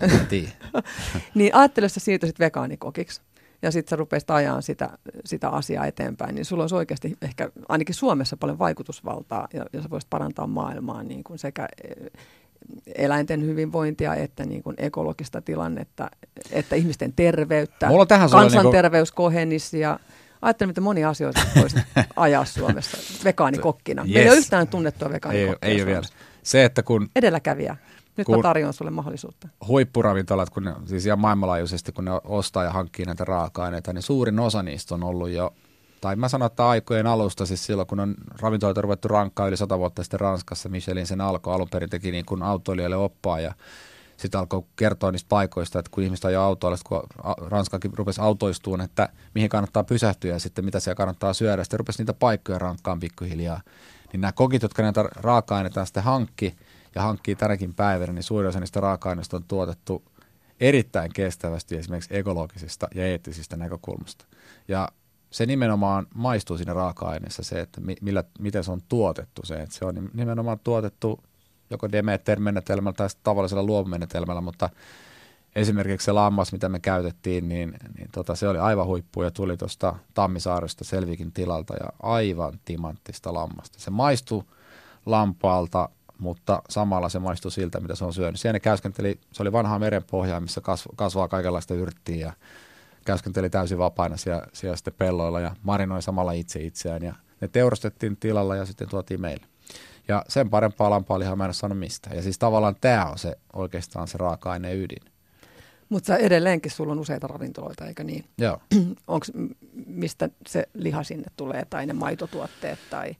En 0.00 0.26
tiedä. 0.26 0.52
niin 1.34 1.54
ajattele, 1.54 1.86
että 1.86 2.00
siirtyisit 2.00 2.38
vegaanikokiksi 2.38 3.20
ja 3.62 3.70
sitten 3.70 3.90
sä 3.90 3.96
rupeisit 3.96 4.30
ajaa 4.30 4.60
sitä, 4.60 4.90
sitä 5.24 5.48
asiaa 5.48 5.86
eteenpäin, 5.86 6.34
niin 6.34 6.44
sulla 6.44 6.62
olisi 6.62 6.74
oikeasti 6.74 7.16
ehkä 7.22 7.50
ainakin 7.68 7.94
Suomessa 7.94 8.36
paljon 8.36 8.58
vaikutusvaltaa 8.58 9.48
ja, 9.52 9.66
ja 9.72 9.82
sä 9.82 9.90
voisit 9.90 10.10
parantaa 10.10 10.46
maailmaa 10.46 11.02
niin 11.02 11.24
kuin 11.24 11.38
sekä 11.38 11.68
eh, 11.84 12.10
eläinten 12.94 13.42
hyvinvointia 13.42 14.14
että 14.14 14.44
niin 14.44 14.62
kuin 14.62 14.76
ekologista 14.78 15.42
tilannetta, 15.42 16.10
että 16.50 16.76
ihmisten 16.76 17.12
terveyttä, 17.12 17.88
kansanterveys 18.30 19.08
niinku... 19.08 19.22
kohenisi 19.22 19.80
ja 19.80 19.98
Ajattelin, 20.42 20.68
miten 20.68 20.84
monia 20.84 21.08
asioita 21.08 21.40
voisi 21.60 21.76
ajaa 22.16 22.44
Suomessa 22.44 23.24
vegaanikkokkina. 23.24 24.02
Yes. 24.02 24.14
Meillä 24.14 24.22
ei 24.22 24.30
ole 24.30 24.38
yhtään 24.38 24.68
tunnettua 24.68 25.10
vegaanikokkia 25.10 25.68
Ei, 25.68 25.74
ei 25.74 25.82
ole 25.82 25.86
vielä. 25.86 26.06
Se, 26.42 26.64
että 26.64 26.82
kun... 26.82 27.08
Edelläkävijä. 27.16 27.76
Nyt 28.16 28.26
kun- 28.26 28.36
mä 28.38 28.42
tarjoan 28.42 28.72
sulle 28.72 28.90
mahdollisuutta. 28.90 29.48
huippuravintolat, 29.68 30.50
kun 30.50 30.64
ne, 30.64 30.74
siis 30.86 31.06
ihan 31.06 31.18
maailmanlaajuisesti, 31.18 31.92
kun 31.92 32.04
ne 32.04 32.10
ostaa 32.24 32.64
ja 32.64 32.70
hankkii 32.72 33.06
näitä 33.06 33.24
raaka-aineita, 33.24 33.92
niin 33.92 34.02
suurin 34.02 34.38
osa 34.40 34.62
niistä 34.62 34.94
on 34.94 35.02
ollut 35.02 35.30
jo, 35.30 35.54
tai 36.00 36.16
mä 36.16 36.28
sanon, 36.28 36.46
että 36.46 36.68
aikojen 36.68 37.06
alusta, 37.06 37.46
siis 37.46 37.66
silloin 37.66 37.88
kun 37.88 38.00
on 38.00 38.14
ravintoloita 38.40 38.80
ruvettu 38.80 39.08
rankkaa 39.08 39.46
yli 39.48 39.56
sata 39.56 39.78
vuotta 39.78 40.02
sitten 40.02 40.20
Ranskassa, 40.20 40.68
Michelin 40.68 41.06
sen 41.06 41.20
alkoi, 41.20 41.54
alun 41.54 41.68
perin 41.70 41.90
teki 41.90 42.10
niin 42.10 42.24
kuin 42.24 42.42
autoilijoille 42.42 42.96
oppaa 42.96 43.40
ja 43.40 43.54
sitten 44.16 44.38
alkoi 44.40 44.62
kertoa 44.76 45.12
niistä 45.12 45.28
paikoista, 45.28 45.78
että 45.78 45.90
kun 45.94 46.04
ihmiset 46.04 46.24
ajaa 46.24 46.44
autoilla, 46.44 46.78
kun 46.86 47.02
Ranskakin 47.48 47.90
rupesi 47.94 48.20
autoistuun, 48.20 48.80
että 48.80 49.08
mihin 49.34 49.48
kannattaa 49.48 49.84
pysähtyä 49.84 50.32
ja 50.32 50.38
sitten 50.38 50.64
mitä 50.64 50.80
siellä 50.80 50.96
kannattaa 50.96 51.32
syödä. 51.32 51.64
Sitten 51.64 51.78
rupesi 51.78 51.98
niitä 51.98 52.12
paikkoja 52.14 52.58
rankkaan 52.58 53.00
pikkuhiljaa. 53.00 53.60
Niin 54.12 54.20
nämä 54.20 54.32
kokit, 54.32 54.62
jotka 54.62 54.82
näitä 54.82 55.04
raaka-aineita 55.16 55.84
sitten 55.84 56.02
hankki 56.02 56.56
ja 56.94 57.02
hankkii 57.02 57.36
tänäkin 57.36 57.74
päivänä, 57.74 58.12
niin 58.12 58.22
suurin 58.22 58.48
osa 58.48 58.60
niistä 58.60 58.80
raaka-aineista 58.80 59.36
on 59.36 59.44
tuotettu 59.48 60.02
erittäin 60.60 61.12
kestävästi 61.12 61.76
esimerkiksi 61.76 62.16
ekologisista 62.16 62.88
ja 62.94 63.06
eettisistä 63.06 63.56
näkökulmasta. 63.56 64.24
Ja 64.68 64.88
se 65.30 65.46
nimenomaan 65.46 66.06
maistuu 66.14 66.56
siinä 66.56 66.74
raaka-aineessa 66.74 67.42
se, 67.42 67.60
että 67.60 67.80
mi- 67.80 67.96
millä, 68.00 68.24
miten 68.38 68.64
se 68.64 68.72
on 68.72 68.80
tuotettu. 68.88 69.42
Se, 69.44 69.54
että 69.54 69.74
se 69.74 69.84
on 69.84 70.10
nimenomaan 70.14 70.60
tuotettu 70.64 71.20
joko 71.70 71.92
Demeter-menetelmällä 71.92 72.96
tai 72.96 73.08
tavallisella 73.22 73.62
luomumenetelmällä, 73.62 74.40
mutta 74.40 74.70
esimerkiksi 75.54 76.04
se 76.04 76.12
lammas, 76.12 76.52
mitä 76.52 76.68
me 76.68 76.80
käytettiin, 76.80 77.48
niin, 77.48 77.74
niin 77.98 78.08
tota, 78.12 78.34
se 78.34 78.48
oli 78.48 78.58
aivan 78.58 78.86
huippu 78.86 79.22
ja 79.22 79.30
tuli 79.30 79.56
tuosta 79.56 79.94
Tammisaaresta 80.14 80.84
Selvikin 80.84 81.32
tilalta 81.32 81.74
ja 81.74 81.92
aivan 82.02 82.60
timanttista 82.64 83.34
lammasta. 83.34 83.80
Se 83.80 83.90
maistui 83.90 84.44
lampaalta, 85.06 85.88
mutta 86.22 86.62
samalla 86.68 87.08
se 87.08 87.18
maistui 87.18 87.50
siltä, 87.50 87.80
mitä 87.80 87.94
se 87.94 88.04
on 88.04 88.12
syönyt. 88.12 88.40
Siellä 88.40 88.52
ne 88.52 88.60
käyskenteli, 88.60 89.20
se 89.32 89.42
oli 89.42 89.52
vanhaa 89.52 89.78
merenpohjaa, 89.78 90.40
missä 90.40 90.60
kasv- 90.60 90.94
kasvaa 90.96 91.28
kaikenlaista 91.28 91.74
yrttiä 91.74 92.26
ja 92.26 92.32
käyskenteli 93.04 93.50
täysin 93.50 93.78
vapaana 93.78 94.16
siellä, 94.16 94.46
siellä 94.52 94.76
sitten 94.76 94.94
pelloilla 94.98 95.40
ja 95.40 95.56
marinoi 95.62 96.02
samalla 96.02 96.32
itse 96.32 96.60
itseään. 96.60 97.02
Ja 97.02 97.14
ne 97.40 97.48
teurastettiin 97.48 98.16
tilalla 98.16 98.56
ja 98.56 98.66
sitten 98.66 98.88
tuotiin 98.88 99.20
meille. 99.20 99.46
Ja 100.08 100.24
sen 100.28 100.50
parempaa 100.50 100.90
lampaalihaa 100.90 101.36
mä 101.36 101.44
en 101.44 101.48
ole 101.48 101.54
saanut 101.54 101.78
mistään. 101.78 102.16
Ja 102.16 102.22
siis 102.22 102.38
tavallaan 102.38 102.76
tämä 102.80 103.04
on 103.04 103.18
se 103.18 103.36
oikeastaan 103.52 104.08
se 104.08 104.18
raaka-aineen 104.18 104.76
ydin. 104.76 105.12
Mutta 105.88 106.16
edelleenkin 106.16 106.70
sulla 106.70 106.92
on 106.92 106.98
useita 106.98 107.26
ravintoloita, 107.26 107.86
eikö 107.86 108.04
niin? 108.04 108.24
Joo. 108.38 108.58
Onko 109.06 109.26
mistä 109.86 110.28
se 110.46 110.68
liha 110.74 111.02
sinne 111.02 111.26
tulee 111.36 111.64
tai 111.70 111.86
ne 111.86 111.92
maitotuotteet 111.92 112.78
tai... 112.90 113.16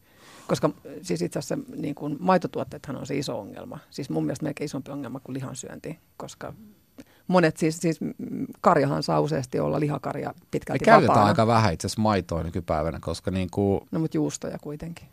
Koska 0.49 0.71
siis 1.03 1.23
itse 1.23 1.39
asiassa 1.39 1.65
niin 1.77 1.95
kun, 1.95 2.17
maitotuotteethan 2.21 2.97
on 2.97 3.07
se 3.07 3.17
iso 3.17 3.39
ongelma. 3.39 3.79
Siis 3.91 4.11
mun 4.11 4.25
mielestä 4.25 4.45
melkein 4.45 4.65
isompi 4.67 4.91
ongelma 4.91 5.21
kuin 5.21 5.35
lihansyönti, 5.35 5.99
koska 6.17 6.53
monet 7.27 7.57
siis, 7.57 7.79
siis 7.79 8.01
mm, 8.01 8.15
karjahan 8.61 9.03
saa 9.03 9.21
useasti 9.21 9.61
olla 9.61 9.81
lihakarja 9.81 10.29
Me 10.29 10.47
pitkälti 10.51 10.85
käytetään 10.85 11.09
vapaana. 11.09 11.29
aika 11.29 11.47
vähän 11.47 11.73
itse 11.73 11.87
asiassa 11.87 12.03
maitoa 12.03 12.43
nykypäivänä, 12.43 12.99
koska 13.01 13.31
niin 13.31 13.49
kuin, 13.51 13.81
No 13.91 14.01
mutta 14.01 14.17
juustoja 14.17 14.59
kuitenkin. 14.59 15.09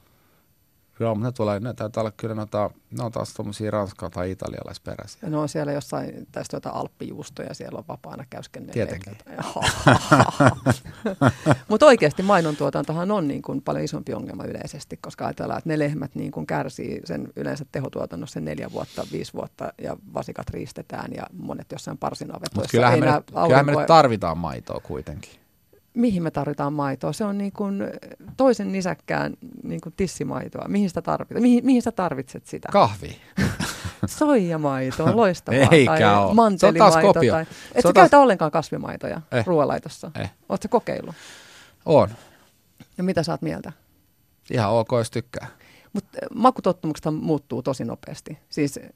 Joo, 0.99 1.15
mutta 1.15 1.27
ne, 1.27 1.31
tulee, 1.31 1.59
ne 1.59 1.73
taitaa 1.73 2.01
olla 2.01 2.11
kyllä 2.11 2.35
noita, 2.35 2.69
ne 2.97 3.03
on 3.03 3.11
taas 3.11 3.33
tuommoisia 3.33 3.71
ranskaa 3.71 4.09
tai 4.09 4.31
italialaisperäisiä. 4.31 5.29
Ne 5.29 5.37
on 5.37 5.49
siellä 5.49 5.71
jossain, 5.71 6.27
tästä 6.31 6.57
jotain 6.57 6.75
alppijuustoja, 6.75 7.53
siellä 7.53 7.77
on 7.77 7.83
vapaana 7.87 8.25
käyskennelleet. 8.29 8.89
Tietenkin. 8.89 9.17
Mutta 11.69 11.85
oikeasti 11.85 12.23
mainontuotantohan 12.23 13.11
on 13.11 13.27
niin 13.27 13.41
kuin 13.41 13.61
paljon 13.61 13.85
isompi 13.85 14.13
ongelma 14.13 14.43
yleisesti, 14.43 14.97
koska 14.97 15.25
ajatellaan, 15.25 15.57
että 15.57 15.69
ne 15.69 15.79
lehmät 15.79 16.15
niin 16.15 16.31
kuin 16.31 16.47
kärsii 16.47 17.01
sen 17.05 17.27
yleensä 17.35 17.65
tehotuotannossa 17.71 18.33
sen 18.33 18.45
neljä 18.45 18.71
vuotta, 18.71 19.07
viisi 19.11 19.33
vuotta 19.33 19.73
ja 19.81 19.97
vasikat 20.13 20.49
riistetään 20.49 21.11
ja 21.15 21.23
monet 21.33 21.71
jossain 21.71 21.93
Mutta 21.93 22.07
parsinavetoissa. 22.07 22.71
kyllähän, 22.71 23.03
ei 23.03 23.11
me, 23.11 23.23
kyllähän 23.43 23.65
me 23.65 23.75
nyt 23.75 23.85
tarvitaan 23.85 24.37
maitoa 24.37 24.79
kuitenkin. 24.79 25.38
Mihin 25.99 26.23
me 26.23 26.31
tarvitaan 26.31 26.73
maitoa? 26.73 27.13
Se 27.13 27.23
on 27.23 27.37
niin 27.37 27.51
kuin 27.51 27.83
toisen 28.37 28.71
nisäkkään 28.71 29.33
niin 29.63 29.81
kuin 29.81 29.93
tissimaitoa. 29.97 30.67
Mihin 30.67 30.89
sitä 30.89 31.01
tarvitaan? 31.01 31.41
Mihin, 31.41 31.65
mihin 31.65 31.81
sä 31.81 31.91
tarvitset 31.91 32.45
sitä? 32.47 32.69
Kahvi. 32.71 33.17
Soijamaito 34.05 35.03
on 35.05 35.15
loistavaa. 35.23 35.67
Eikä 35.71 35.91
tai 35.91 36.03
oo. 36.03 36.25
Se 36.25 36.29
on 36.29 36.35
mantelimaito. 36.35 36.91
taas 36.93 37.03
kopio. 37.13 37.33
Tai... 37.33 37.41
Et 37.41 37.47
sä 37.75 37.81
taas- 37.81 37.93
käytä 37.93 38.19
ollenkaan 38.19 38.51
kasvimaitoja 38.51 39.21
Eh. 39.31 39.45
ruoanlaitossa. 39.45 40.11
Eh. 40.19 40.31
Oletko 40.49 40.67
kokeillut? 40.69 41.15
On. 41.85 42.09
Ja 42.97 43.03
mitä 43.03 43.21
oot 43.31 43.41
mieltä? 43.41 43.71
Ihan 44.51 44.71
ok, 44.71 44.89
jos 44.97 45.11
tykkää. 45.11 45.47
Mutta 45.93 46.17
makutottumukset 46.35 47.13
muuttuu 47.13 47.61
tosi 47.61 47.85
nopeasti. 47.85 48.37
Siis 48.49 48.77
eh, 48.77 48.89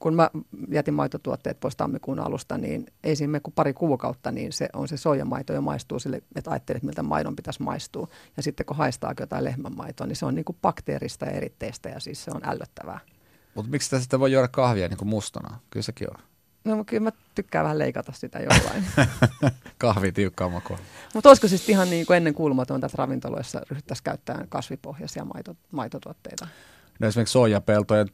kun 0.00 0.14
mä 0.14 0.30
jätin 0.68 0.94
maitotuotteet 0.94 1.60
pois 1.60 1.76
tammikuun 1.76 2.18
alusta, 2.18 2.58
niin 2.58 2.86
ei 3.04 3.16
siinä 3.16 3.30
mene 3.30 3.40
kuin 3.40 3.54
pari 3.54 3.72
kuukautta, 3.72 4.32
niin 4.32 4.52
se 4.52 4.68
on 4.72 4.88
se 4.88 4.96
soijamaito 4.96 5.52
jo 5.52 5.60
maistuu 5.60 5.98
sille, 5.98 6.22
että 6.36 6.50
ajattelet, 6.50 6.82
miltä 6.82 7.02
maidon 7.02 7.36
pitäisi 7.36 7.62
maistua. 7.62 8.08
Ja 8.36 8.42
sitten 8.42 8.66
kun 8.66 8.76
haistaa 8.76 9.14
jotain 9.20 9.44
lehmänmaitoa, 9.44 10.06
niin 10.06 10.16
se 10.16 10.26
on 10.26 10.34
niinku 10.34 10.56
bakteerista 10.62 11.24
ja 11.24 11.32
eritteistä 11.32 11.88
ja 11.88 12.00
siis 12.00 12.24
se 12.24 12.30
on 12.34 12.40
ällöttävää. 12.44 13.00
Mutta 13.54 13.70
miksi 13.70 13.86
sitä 13.86 14.00
sitten 14.00 14.20
voi 14.20 14.32
juoda 14.32 14.48
kahvia 14.48 14.88
niin 14.88 14.98
kuin 14.98 15.08
mustana? 15.08 15.58
Kyllä 15.70 15.84
sekin 15.84 16.08
on. 16.10 16.22
No 16.64 16.84
kyllä 16.84 17.02
mä 17.02 17.12
tykkään 17.34 17.64
vähän 17.64 17.78
leikata 17.78 18.12
sitä 18.12 18.38
jollain. 18.38 18.84
Kahvi 19.78 20.12
tiukkaa 20.12 20.48
makua. 20.48 20.78
Mutta 21.14 21.28
olisiko 21.28 21.48
siis 21.48 21.68
ihan 21.68 21.90
niin 21.90 22.06
kuin 22.06 22.16
ennen 22.16 22.34
kuulumatonta, 22.34 22.86
että 22.86 22.96
ravintoloissa 22.98 23.60
ryhdyttäisiin 23.70 24.04
käyttämään 24.04 24.48
kasvipohjaisia 24.48 25.24
maito, 25.24 25.56
maitotuotteita? 25.70 26.48
No 27.00 27.08
esimerkiksi 27.08 27.32
soijapeltojen, 27.32 28.08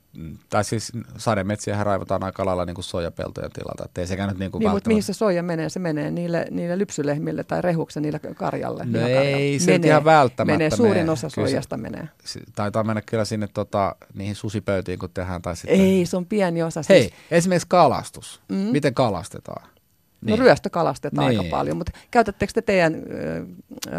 tai 0.50 0.64
siis 0.64 0.92
sademetsiähän 1.16 1.86
raivataan 1.86 2.24
aika 2.24 2.46
lailla 2.46 2.64
niin 2.64 2.74
kuin 2.74 2.84
soijapeltojen 2.84 3.50
tilalta, 3.52 3.84
että 3.84 4.00
ei 4.00 4.06
sekään 4.06 4.28
nyt 4.28 4.38
niin 4.38 4.50
kuin 4.50 4.60
Niin, 4.60 4.70
mutta 4.70 4.88
mihin 4.88 5.02
se 5.02 5.12
soija 5.12 5.42
menee? 5.42 5.68
Se 5.68 5.78
menee 5.78 6.10
niille, 6.10 6.46
niille 6.50 6.78
lypsylehmille 6.78 7.44
tai 7.44 7.62
rehuksen 7.62 8.02
niille 8.02 8.18
karjalle. 8.18 8.84
No 8.84 8.92
lihakarjalle. 8.92 9.36
ei 9.36 9.58
se 9.58 9.72
nyt 9.72 9.84
ihan 9.84 10.04
välttämättä 10.04 10.58
menee. 10.58 10.70
Suurin 10.70 10.94
mene. 10.94 11.10
osa 11.10 11.28
Kyllä 11.34 11.46
se- 11.46 11.50
soijasta 11.50 11.76
menee. 11.76 12.08
Taitaa 12.54 12.84
mennä 12.84 13.02
kyllä 13.02 13.24
sinne 13.24 13.48
tota, 13.54 13.96
niihin 14.14 14.34
susipöytiin, 14.34 14.98
kun 14.98 15.10
tehdään. 15.14 15.42
Tai 15.42 15.56
sitten... 15.56 15.80
Ei, 15.80 16.06
se 16.06 16.16
on 16.16 16.26
pieni 16.26 16.62
osa. 16.62 16.80
Hei, 16.88 17.02
Siis, 17.02 17.14
esimerkiksi 17.30 17.68
kalastus. 17.68 18.40
Mm. 18.48 18.56
Miten 18.56 18.94
kalastetaan? 18.94 19.68
No 20.22 20.36
ryöstö 20.36 20.70
kalastetaan 20.70 21.28
Niin. 21.28 21.40
aika 21.40 21.50
paljon, 21.56 21.76
mutta 21.76 21.92
käytättekö 22.10 22.52
te 22.52 22.62
teidän 22.62 22.94
ö, 22.94 23.44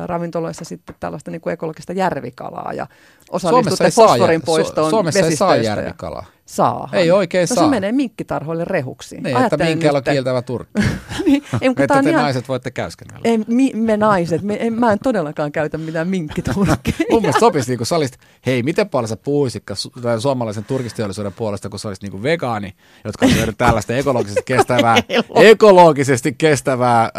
ravintoloissa 0.05 0.65
sitten 0.65 0.95
tällaista 0.99 1.31
niin 1.31 1.41
kuin 1.41 1.53
ekologista 1.53 1.93
järvikalaa 1.93 2.73
ja 2.73 2.87
osallistutte 3.29 3.91
fosforin 3.91 4.41
poistoon 4.41 4.87
Su- 4.87 4.89
Suomessa 4.89 5.25
ei 5.25 5.35
saa 5.35 5.55
järvikalaa. 5.55 6.25
Saa. 6.47 6.89
Ei 6.93 7.11
oikein 7.11 7.47
no 7.49 7.55
saa. 7.55 7.63
se 7.63 7.69
menee 7.69 7.91
minkkitarhoille 7.91 8.65
rehuksi. 8.65 9.15
Niin, 9.15 9.27
että 9.27 9.39
Ajattelen 9.39 9.67
minkällä 9.67 9.97
on 9.97 10.03
kieltävä 10.03 10.41
turkki. 10.41 10.73
niin, 11.25 11.43
ei, 11.61 11.69
että 11.69 12.03
te 12.03 12.09
ihan, 12.09 12.21
naiset 12.21 12.49
voitte 12.49 12.71
käyskennellä. 12.71 13.21
ei, 13.23 13.37
mi, 13.47 13.71
me 13.75 13.97
naiset, 13.97 14.41
me, 14.41 14.57
en, 14.59 14.73
mä 14.73 14.91
en 14.91 14.99
todellakaan 15.03 15.51
käytä 15.51 15.77
mitään 15.77 16.07
minkkiturkkeja. 16.07 16.97
Mun 17.11 17.21
mielestä 17.21 17.39
sopisi, 17.39 17.71
niin 17.71 17.77
kun 17.77 17.87
sä 17.87 17.95
olisit, 17.95 18.19
hei, 18.45 18.63
miten 18.63 18.89
paljon 18.89 19.07
sä 19.07 19.17
puhuisit 19.17 19.63
su- 19.71 20.19
suomalaisen 20.19 20.65
turkisteollisuuden 20.65 21.33
puolesta, 21.33 21.69
kun 21.69 21.79
sä 21.79 21.87
olisit 21.87 22.03
niin 22.03 22.23
vegaani, 22.23 22.73
jotka 23.05 23.25
on 23.25 23.31
syönyt 23.31 23.57
tällaista 23.57 23.95
ekologisesti 23.95 24.43
kestävää, 24.53 24.97
ekologisesti 25.35 26.35
kestävää 26.37 27.03
äh, 27.03 27.11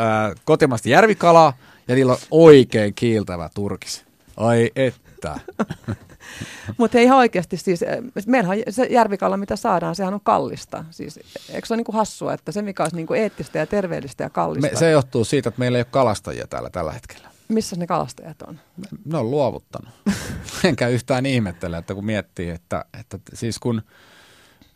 kotimaista 0.44 0.88
järvikalaa, 0.88 1.52
ja 1.88 1.94
niillä 1.94 2.12
on 2.12 2.18
oikein 2.30 2.94
kiiltävä 2.94 3.50
turkis. 3.54 4.04
Ai 4.36 4.70
että. 5.18 5.40
Mutta 6.78 6.98
ihan 6.98 7.18
oikeasti 7.18 7.56
siis, 7.56 7.82
eh, 7.82 7.98
meillähän 8.26 8.58
se 8.70 8.84
järvikala, 8.84 9.36
mitä 9.36 9.56
saadaan, 9.56 9.94
sehän 9.94 10.14
on 10.14 10.20
kallista. 10.20 10.84
Siis, 10.90 11.20
eikö 11.50 11.66
se 11.66 11.74
ole 11.74 11.76
niinku 11.76 11.92
hassua, 11.92 12.32
että 12.32 12.52
se 12.52 12.62
mikä 12.62 12.82
olisi 12.82 12.96
niinku 12.96 13.14
eettistä 13.14 13.58
ja 13.58 13.66
terveellistä 13.66 14.24
ja 14.24 14.30
kallista, 14.30 14.70
Me, 14.70 14.76
se 14.78 14.90
johtuu 14.90 15.24
siitä, 15.24 15.48
että 15.48 15.58
meillä 15.58 15.78
ei 15.78 15.80
ole 15.80 15.86
kalastajia 15.90 16.46
täällä 16.46 16.70
tällä 16.70 16.92
hetkellä. 16.92 17.28
missä 17.48 17.76
ne 17.76 17.86
kalastajat 17.86 18.42
on? 18.42 18.60
Ne 19.04 19.18
on 19.18 19.30
luovuttanut. 19.30 19.94
Enkä 20.64 20.88
yhtään 20.88 21.26
ihmettele, 21.26 21.78
että 21.78 21.94
kun 21.94 22.04
miettii, 22.04 22.50
että, 22.50 22.84
että 23.00 23.18
siis 23.34 23.58
kun, 23.58 23.82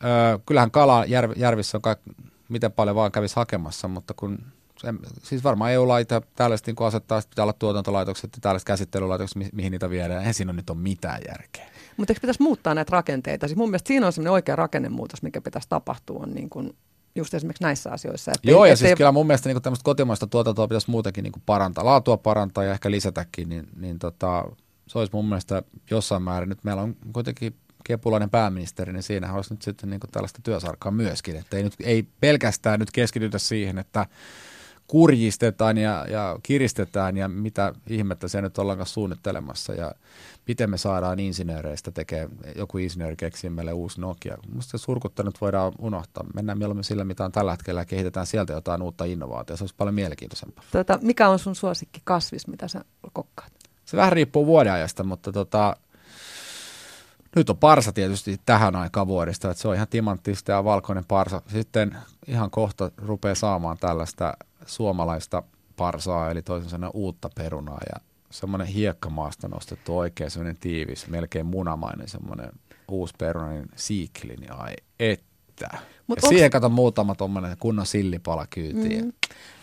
ö, 0.03 0.39
kyllähän 0.45 0.71
kala 0.71 1.05
järv, 1.05 1.31
järvissä 1.35 1.77
on 1.77 1.81
kaik, 1.81 1.99
miten 2.49 2.71
paljon 2.71 2.95
vaan 2.95 3.11
kävisi 3.11 3.35
hakemassa, 3.35 3.87
mutta 3.87 4.13
kun 4.13 4.39
se, 4.83 4.93
siis 5.23 5.43
varmaan 5.43 5.71
EU-laita 5.71 6.21
tällaiset 6.35 6.67
niin 6.67 6.75
asettaa, 6.79 7.17
että 7.17 7.29
pitää 7.29 7.43
olla 7.43 7.53
tuotantolaitokset 7.53 8.29
ja 8.35 8.41
tällaiset 8.41 8.67
käsittelylaitokset, 8.67 9.35
mi, 9.35 9.49
mihin 9.53 9.71
niitä 9.71 9.89
viedään. 9.89 10.19
Eihän 10.19 10.33
siinä 10.33 10.53
nyt 10.53 10.69
ole 10.69 10.77
mitään 10.77 11.21
järkeä. 11.27 11.65
Mutta 11.97 12.11
eikö 12.11 12.21
pitäisi 12.21 12.41
muuttaa 12.41 12.73
näitä 12.73 12.91
rakenteita? 12.91 13.47
Siis 13.47 13.57
mun 13.57 13.69
mielestä 13.69 13.87
siinä 13.87 14.05
on 14.05 14.13
semmoinen 14.13 14.33
oikea 14.33 14.55
rakennemuutos, 14.55 15.23
mikä 15.23 15.41
pitäisi 15.41 15.69
tapahtua 15.69 16.19
on 16.23 16.31
niin 16.31 16.49
kuin 16.49 16.75
just 17.15 17.33
esimerkiksi 17.33 17.63
näissä 17.63 17.91
asioissa. 17.91 18.31
Että 18.35 18.51
Joo, 18.51 18.65
ei- 18.65 18.71
ja 18.71 18.75
siis 18.75 18.97
kyllä 18.97 19.11
mun 19.11 19.27
mielestä 19.27 19.49
niin 19.49 19.61
tämmöistä 19.61 19.83
kotimaista 19.83 20.27
tuotantoa 20.27 20.67
pitäisi 20.67 20.91
muutenkin 20.91 21.23
niin 21.23 21.33
parantaa, 21.45 21.85
laatua 21.85 22.17
parantaa 22.17 22.63
ja 22.63 22.71
ehkä 22.71 22.91
lisätäkin, 22.91 23.49
niin, 23.49 23.67
niin 23.75 23.99
tota, 23.99 24.43
se 24.87 24.99
olisi 24.99 25.13
mun 25.13 25.25
mielestä 25.25 25.63
jossain 25.91 26.23
määrin. 26.23 26.49
Nyt 26.49 26.63
meillä 26.63 26.81
on 26.81 26.95
kuitenkin 27.13 27.55
kepulainen 27.83 28.29
pääministeri, 28.29 28.93
niin 28.93 29.03
siinähän 29.03 29.35
olisi 29.35 29.53
nyt 29.53 29.61
sitten 29.61 29.89
niin 29.89 29.99
tällaista 30.11 30.39
työsarkaa 30.43 30.91
myöskin, 30.91 31.35
että 31.35 31.57
ei, 31.57 31.63
nyt, 31.63 31.73
ei 31.83 32.07
pelkästään 32.19 32.79
nyt 32.79 32.91
keskitytä 32.91 33.39
siihen, 33.39 33.77
että 33.77 34.05
kurjistetaan 34.87 35.77
ja, 35.77 36.05
ja 36.09 36.39
kiristetään 36.43 37.17
ja 37.17 37.27
mitä 37.27 37.73
ihmettä 37.87 38.27
se 38.27 38.41
nyt 38.41 38.57
ollaan 38.57 38.85
suunnittelemassa 38.85 39.73
ja 39.73 39.91
miten 40.47 40.69
me 40.69 40.77
saadaan 40.77 41.19
insinööreistä 41.19 41.91
tekemään, 41.91 42.31
joku 42.55 42.77
insinööri 42.77 43.15
keksii 43.15 43.49
meille 43.49 43.73
uusi 43.73 44.01
Nokia. 44.01 44.37
Minusta 44.47 44.77
se 44.77 44.81
surkuttanut 44.81 45.41
voidaan 45.41 45.73
unohtaa. 45.79 46.25
Mennään 46.33 46.57
mieluummin 46.57 46.83
sillä, 46.83 47.03
mitä 47.03 47.25
on 47.25 47.31
tällä 47.31 47.51
hetkellä 47.51 47.81
ja 47.81 47.85
kehitetään 47.85 48.25
sieltä 48.25 48.53
jotain 48.53 48.81
uutta 48.81 49.05
innovaatiota. 49.05 49.57
Se 49.57 49.63
olisi 49.63 49.75
paljon 49.77 49.95
mielenkiintoisempaa. 49.95 50.63
Tota, 50.71 50.99
mikä 51.01 51.29
on 51.29 51.39
sun 51.39 51.55
suosikki 51.55 52.01
kasvis, 52.03 52.47
mitä 52.47 52.67
sä 52.67 52.85
kokkaat? 53.13 53.51
Se 53.85 53.97
vähän 53.97 54.13
riippuu 54.13 54.45
vuodenajasta, 54.45 55.03
mutta 55.03 55.31
tota, 55.31 55.75
nyt 57.35 57.49
on 57.49 57.57
parsa 57.57 57.91
tietysti 57.91 58.39
tähän 58.45 58.75
aikaan 58.75 59.07
vuodesta, 59.07 59.51
että 59.51 59.61
se 59.61 59.67
on 59.67 59.75
ihan 59.75 59.87
timanttista 59.87 60.51
ja 60.51 60.63
valkoinen 60.63 61.05
parsa. 61.05 61.41
Sitten 61.47 61.97
ihan 62.27 62.51
kohta 62.51 62.91
rupeaa 62.97 63.35
saamaan 63.35 63.77
tällaista 63.77 64.33
suomalaista 64.65 65.43
parsaa, 65.75 66.31
eli 66.31 66.41
toisin 66.41 66.69
sanoen 66.69 66.91
uutta 66.95 67.29
perunaa 67.35 67.79
ja 67.93 68.01
semmoinen 68.29 68.67
hiekkamaasta 68.67 69.47
nostettu 69.47 69.97
oikein 69.97 70.31
semmoinen 70.31 70.57
tiivis, 70.59 71.07
melkein 71.07 71.45
munamainen 71.45 72.07
semmoinen 72.07 72.49
uusi 72.87 73.13
peruna, 73.17 73.49
niin 73.49 73.69
siikli, 73.75 74.35
niin 74.35 74.51
ai 74.53 74.73
että. 74.99 75.77
Mut 76.07 76.21
ja 76.21 76.29
siihen 76.29 76.51
kato 76.51 76.69
muutama 76.69 77.15
tuommoinen 77.15 77.57
kunnon 77.59 77.85
sillipala 77.85 78.47
kyytiin. 78.47 79.05
Mm. 79.05 79.13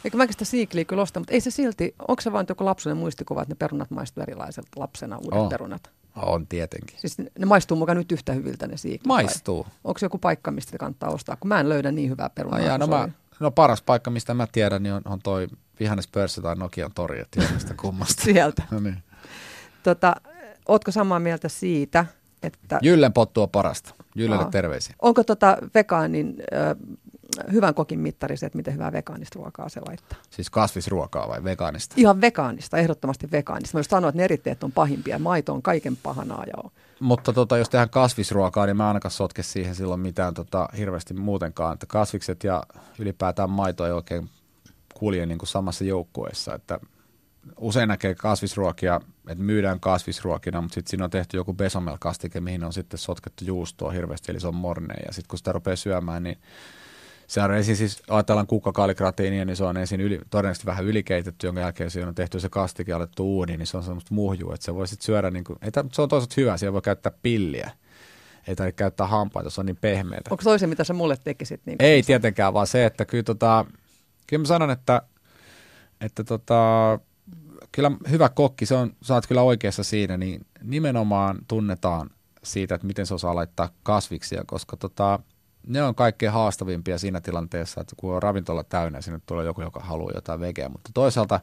Eikö 0.04 0.16
mäkin 0.16 0.34
sitä 0.34 0.44
siikliä 0.44 0.84
kyllä 0.84 1.02
osta, 1.02 1.20
mutta 1.20 1.34
ei 1.34 1.40
se 1.40 1.50
silti, 1.50 1.94
onko 2.08 2.20
se 2.20 2.32
vain 2.32 2.46
joku 2.48 2.64
lapsuuden 2.64 2.96
muistikuva, 2.96 3.42
että 3.42 3.54
ne 3.54 3.56
perunat 3.58 3.90
maistuvat 3.90 4.28
erilaiselta 4.28 4.68
lapsena, 4.76 5.18
uudet 5.18 5.38
on. 5.38 5.48
perunat? 5.48 5.90
On 6.22 6.46
tietenkin. 6.46 6.98
Siis 7.00 7.18
ne 7.18 7.46
maistuu 7.46 7.76
mukaan 7.76 7.98
nyt 7.98 8.12
yhtä 8.12 8.32
hyviltä 8.32 8.66
ne 8.66 8.76
siiklit? 8.76 9.06
Maistuu. 9.06 9.66
Onko 9.84 9.98
joku 10.02 10.18
paikka, 10.18 10.50
mistä 10.50 10.78
kannattaa 10.78 11.10
ostaa? 11.10 11.36
Kun 11.36 11.48
mä 11.48 11.60
en 11.60 11.68
löydä 11.68 11.92
niin 11.92 12.10
hyvää 12.10 12.30
perunaa. 12.30 12.78
No, 12.78 12.86
no, 12.86 12.86
mä, 12.86 13.08
no 13.40 13.50
paras 13.50 13.82
paikka, 13.82 14.10
mistä 14.10 14.34
mä 14.34 14.46
tiedän, 14.52 14.82
niin 14.82 14.92
on, 14.92 15.02
on 15.04 15.18
toi 15.22 15.48
Vihannes 15.80 16.08
tai 16.42 16.56
Nokian 16.56 16.90
tori, 16.94 17.20
että 17.20 17.74
kummasta. 17.76 18.22
Sieltä. 18.32 18.62
no 18.70 18.80
niin. 18.80 19.02
tota, 19.82 20.16
ootko 20.68 20.90
samaa 20.90 21.18
mieltä 21.18 21.48
siitä, 21.48 22.06
että... 22.42 22.78
Jyllen 22.82 23.12
pottu 23.12 23.42
on 23.42 23.50
parasta. 23.50 23.94
Jyllelle 24.14 24.46
terveisiä. 24.50 24.94
Onko 25.02 25.24
tota 25.24 25.56
vegaanin 25.74 26.36
äh, 26.54 26.76
hyvän 27.52 27.74
kokin 27.74 28.00
mittari 28.00 28.36
se, 28.36 28.46
että 28.46 28.56
miten 28.56 28.74
hyvää 28.74 28.92
vegaanista 28.92 29.38
ruokaa 29.38 29.68
se 29.68 29.80
laittaa? 29.86 30.18
Siis 30.30 30.50
kasvisruokaa 30.50 31.28
vai 31.28 31.44
vegaanista? 31.44 31.94
Ihan 31.98 32.20
vegaanista, 32.20 32.78
ehdottomasti 32.78 33.30
vegaanista. 33.32 33.78
Mä 33.78 33.82
sanoa, 33.82 34.08
että 34.08 34.16
ne 34.16 34.24
eritteet 34.24 34.64
on 34.64 34.72
pahimpia. 34.72 35.18
Maito 35.18 35.52
on 35.52 35.62
kaiken 35.62 35.96
pahanaa. 35.96 36.44
Ja 36.46 36.70
Mutta 37.00 37.32
tota, 37.32 37.58
jos 37.58 37.68
tehdään 37.68 37.90
kasvisruokaa, 37.90 38.66
niin 38.66 38.76
mä 38.76 38.88
ainakaan 38.88 39.12
sotke 39.12 39.42
siihen 39.42 39.74
silloin 39.74 40.00
mitään 40.00 40.34
tota, 40.34 40.68
hirveästi 40.78 41.14
muutenkaan. 41.14 41.74
Että 41.74 41.86
kasvikset 41.86 42.44
ja 42.44 42.62
ylipäätään 42.98 43.50
maito 43.50 43.86
ei 43.86 43.92
oikein 43.92 44.30
kulje 44.94 45.26
niin 45.26 45.38
kuin 45.38 45.48
samassa 45.48 45.84
joukkueessa. 45.84 46.54
Että 46.54 46.80
usein 47.56 47.88
näkee 47.88 48.14
kasvisruokia, 48.14 49.00
että 49.28 49.44
myydään 49.44 49.80
kasvisruokina, 49.80 50.60
mutta 50.60 50.74
sitten 50.74 50.90
siinä 50.90 51.04
on 51.04 51.10
tehty 51.10 51.36
joku 51.36 51.54
besomel-kastike, 51.54 52.40
mihin 52.40 52.64
on 52.64 52.72
sitten 52.72 52.98
sotkettu 52.98 53.44
juustoa 53.44 53.90
hirveästi, 53.90 54.32
eli 54.32 54.40
se 54.40 54.48
on 54.48 54.54
morne. 54.54 54.94
Ja 55.06 55.12
sitten 55.12 55.28
kun 55.28 55.38
sitä 55.38 55.52
rupeaa 55.52 55.76
syömään, 55.76 56.22
niin 56.22 56.38
se 57.30 57.42
on 57.42 57.54
ensin 57.54 57.76
siis, 57.76 58.02
ajatellaan 58.08 58.46
kukkakaalikratiinia, 58.46 59.44
niin 59.44 59.56
se 59.56 59.64
on 59.64 59.76
ensin 59.76 60.00
yli, 60.00 60.20
todennäköisesti 60.30 60.66
vähän 60.66 60.84
ylikeitetty, 60.84 61.46
jonka 61.46 61.60
jälkeen 61.60 61.90
siinä 61.90 62.08
on 62.08 62.14
tehty 62.14 62.40
se 62.40 62.48
kastike 62.48 62.92
alettu 62.92 63.24
uuni, 63.24 63.56
niin 63.56 63.66
se 63.66 63.76
on 63.76 63.82
semmoista 63.82 64.14
muhjua, 64.14 64.54
että 64.54 64.64
se 64.64 64.74
voi 64.74 64.88
sitten 64.88 65.04
syödä, 65.04 65.30
niin 65.30 65.44
kuin, 65.44 65.58
ei, 65.62 65.70
se 65.92 66.02
on 66.02 66.08
toisaalta 66.08 66.34
hyvä, 66.36 66.56
siellä 66.56 66.72
voi 66.72 66.82
käyttää 66.82 67.12
pilliä. 67.22 67.70
Ei 68.48 68.56
tarvitse 68.56 68.76
käyttää 68.76 69.06
hampaita, 69.06 69.50
se 69.50 69.60
on 69.60 69.66
niin 69.66 69.78
pehmeätä. 69.80 70.30
Onko 70.30 70.42
toisen, 70.44 70.68
mitä 70.68 70.84
sä 70.84 70.92
mulle 70.94 71.16
tekisit? 71.24 71.60
Niin 71.66 71.76
ei 71.78 72.02
tietenkään, 72.02 72.54
vaan 72.54 72.66
se, 72.66 72.86
että 72.86 73.04
kyllä, 73.04 73.22
tota, 73.22 73.64
kyllä 74.26 74.40
mä 74.40 74.46
sanon, 74.46 74.70
että, 74.70 75.02
että 76.00 76.24
tota, 76.24 76.98
kyllä 77.72 77.90
hyvä 78.10 78.28
kokki, 78.28 78.66
se 78.66 78.74
on, 78.74 78.92
sä 79.02 79.14
oot 79.14 79.26
kyllä 79.26 79.42
oikeassa 79.42 79.84
siinä, 79.84 80.16
niin 80.16 80.46
nimenomaan 80.62 81.38
tunnetaan 81.48 82.10
siitä, 82.42 82.74
että 82.74 82.86
miten 82.86 83.06
se 83.06 83.14
osaa 83.14 83.34
laittaa 83.34 83.68
kasviksia, 83.82 84.44
koska 84.46 84.76
tota, 84.76 85.18
ne 85.66 85.82
on 85.82 85.94
kaikkein 85.94 86.32
haastavimpia 86.32 86.98
siinä 86.98 87.20
tilanteessa, 87.20 87.80
että 87.80 87.96
kun 87.96 88.14
on 88.14 88.22
ravintola 88.22 88.64
täynnä, 88.64 89.00
sinne 89.00 89.20
tulee 89.26 89.46
joku, 89.46 89.62
joka 89.62 89.80
haluaa 89.80 90.12
jotain 90.14 90.40
vegeä, 90.40 90.68
mutta 90.68 90.90
toisaalta 90.94 91.40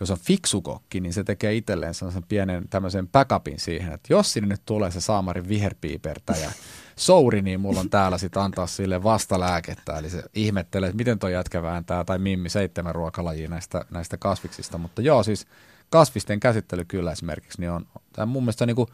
jos 0.00 0.10
on 0.10 0.18
fiksu 0.18 0.62
kokki, 0.62 1.00
niin 1.00 1.12
se 1.12 1.24
tekee 1.24 1.54
itselleen 1.54 1.94
sellaisen 1.94 2.24
pienen 2.28 2.68
tämmöisen 2.68 3.08
backupin 3.08 3.60
siihen, 3.60 3.92
että 3.92 4.12
jos 4.12 4.32
sinne 4.32 4.48
nyt 4.48 4.62
tulee 4.66 4.90
se 4.90 5.00
saamarin 5.00 5.48
viherpiipertäjä 5.48 6.52
souri, 6.96 7.42
niin 7.42 7.60
mulla 7.60 7.80
on 7.80 7.90
täällä 7.90 8.18
sitten 8.18 8.42
antaa 8.42 8.66
sille 8.66 9.02
vastalääkettä. 9.02 9.98
Eli 9.98 10.10
se 10.10 10.22
ihmettelee, 10.34 10.88
että 10.88 10.96
miten 10.96 11.18
toi 11.18 11.32
jätkä 11.32 11.62
vääntää, 11.62 12.04
tai 12.04 12.18
Mimmi 12.18 12.48
seitsemän 12.48 12.94
ruokalajia 12.94 13.48
näistä, 13.48 13.84
näistä 13.90 14.16
kasviksista. 14.16 14.78
Mutta 14.78 15.02
joo, 15.02 15.22
siis 15.22 15.46
kasvisten 15.90 16.40
käsittely 16.40 16.84
kyllä 16.84 17.12
esimerkiksi, 17.12 17.60
niin 17.60 17.70
on, 17.70 17.86
tämä 18.12 18.26
mun 18.26 18.42
mielestä 18.42 18.66
niin 18.66 18.76
kuin, 18.76 18.88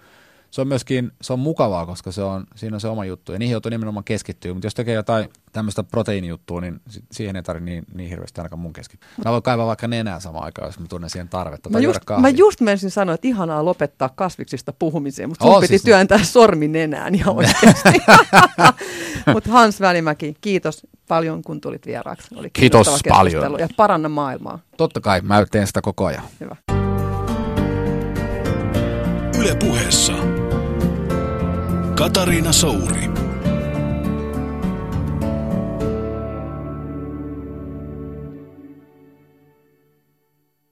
se 0.55 0.61
on 0.61 0.68
myöskin 0.68 1.12
se 1.22 1.32
on 1.32 1.38
mukavaa, 1.38 1.86
koska 1.86 2.12
se 2.12 2.22
on, 2.22 2.44
siinä 2.57 2.76
on 2.76 2.80
se 2.80 2.88
oma 2.88 3.05
juttu. 3.05 3.32
Ja 3.32 3.38
niihin 3.38 3.52
joutuu 3.52 3.70
nimenomaan 3.70 4.05
keskittyä. 4.05 4.55
Mutta 4.55 4.66
jos 4.66 4.74
tekee 4.74 4.94
jotain 4.94 5.28
tämmöistä 5.52 5.82
proteiinijuttua, 5.82 6.61
niin 6.61 6.80
siihen 7.12 7.36
ei 7.36 7.42
tarvitse 7.42 7.70
niin, 7.70 7.84
niin 7.94 8.11
hirveästi 8.11 8.40
ainakaan 8.40 8.61
mun 8.61 8.72
keskittyä. 8.72 9.09
Mä 9.24 9.30
voin 9.30 9.42
kaivaa 9.42 9.66
vaikka 9.66 9.88
nenää 9.88 10.20
samaan 10.20 10.44
aikaan, 10.44 10.68
jos 10.68 10.78
mä 10.78 10.86
tunnen 10.88 11.11
siihen 11.11 11.28
tarvetta. 11.28 11.70
Mä 11.70 11.78
just, 11.78 12.00
mä 12.18 12.28
just 12.28 12.61
menisin 12.61 12.90
sanoa, 12.90 13.14
että 13.14 13.28
ihanaa 13.28 13.64
lopettaa 13.64 14.09
kasviksista 14.09 14.72
puhumiseen, 14.72 15.28
mutta 15.28 15.44
sun 15.44 15.55
oh, 15.55 15.61
piti 15.61 15.68
siis 15.68 15.82
työntää 15.82 16.18
niin. 16.18 16.26
sormi 16.26 16.68
nenään 16.68 17.14
ihan 17.14 17.36
oikeasti. 17.36 17.88
mutta 19.34 19.50
Hans 19.50 19.80
Välimäki, 19.80 20.36
kiitos 20.40 20.86
paljon, 21.09 21.42
kun 21.42 21.61
tulit 21.61 21.86
vieraaksi. 21.86 22.34
Oli 22.34 22.50
kiitos 22.50 23.00
paljon. 23.09 23.59
Ja 23.59 23.68
paranna 23.76 24.09
maailmaa. 24.09 24.59
Totta 24.76 25.00
kai, 25.00 25.20
mä 25.20 25.46
teen 25.50 25.66
sitä 25.66 25.80
koko 25.80 26.07
ajan. 26.07 26.24
Hyvä. 26.40 26.57
Yle 29.38 29.55
puheessa. 29.55 30.24
Katariina 32.05 32.52
Souri. 32.52 33.14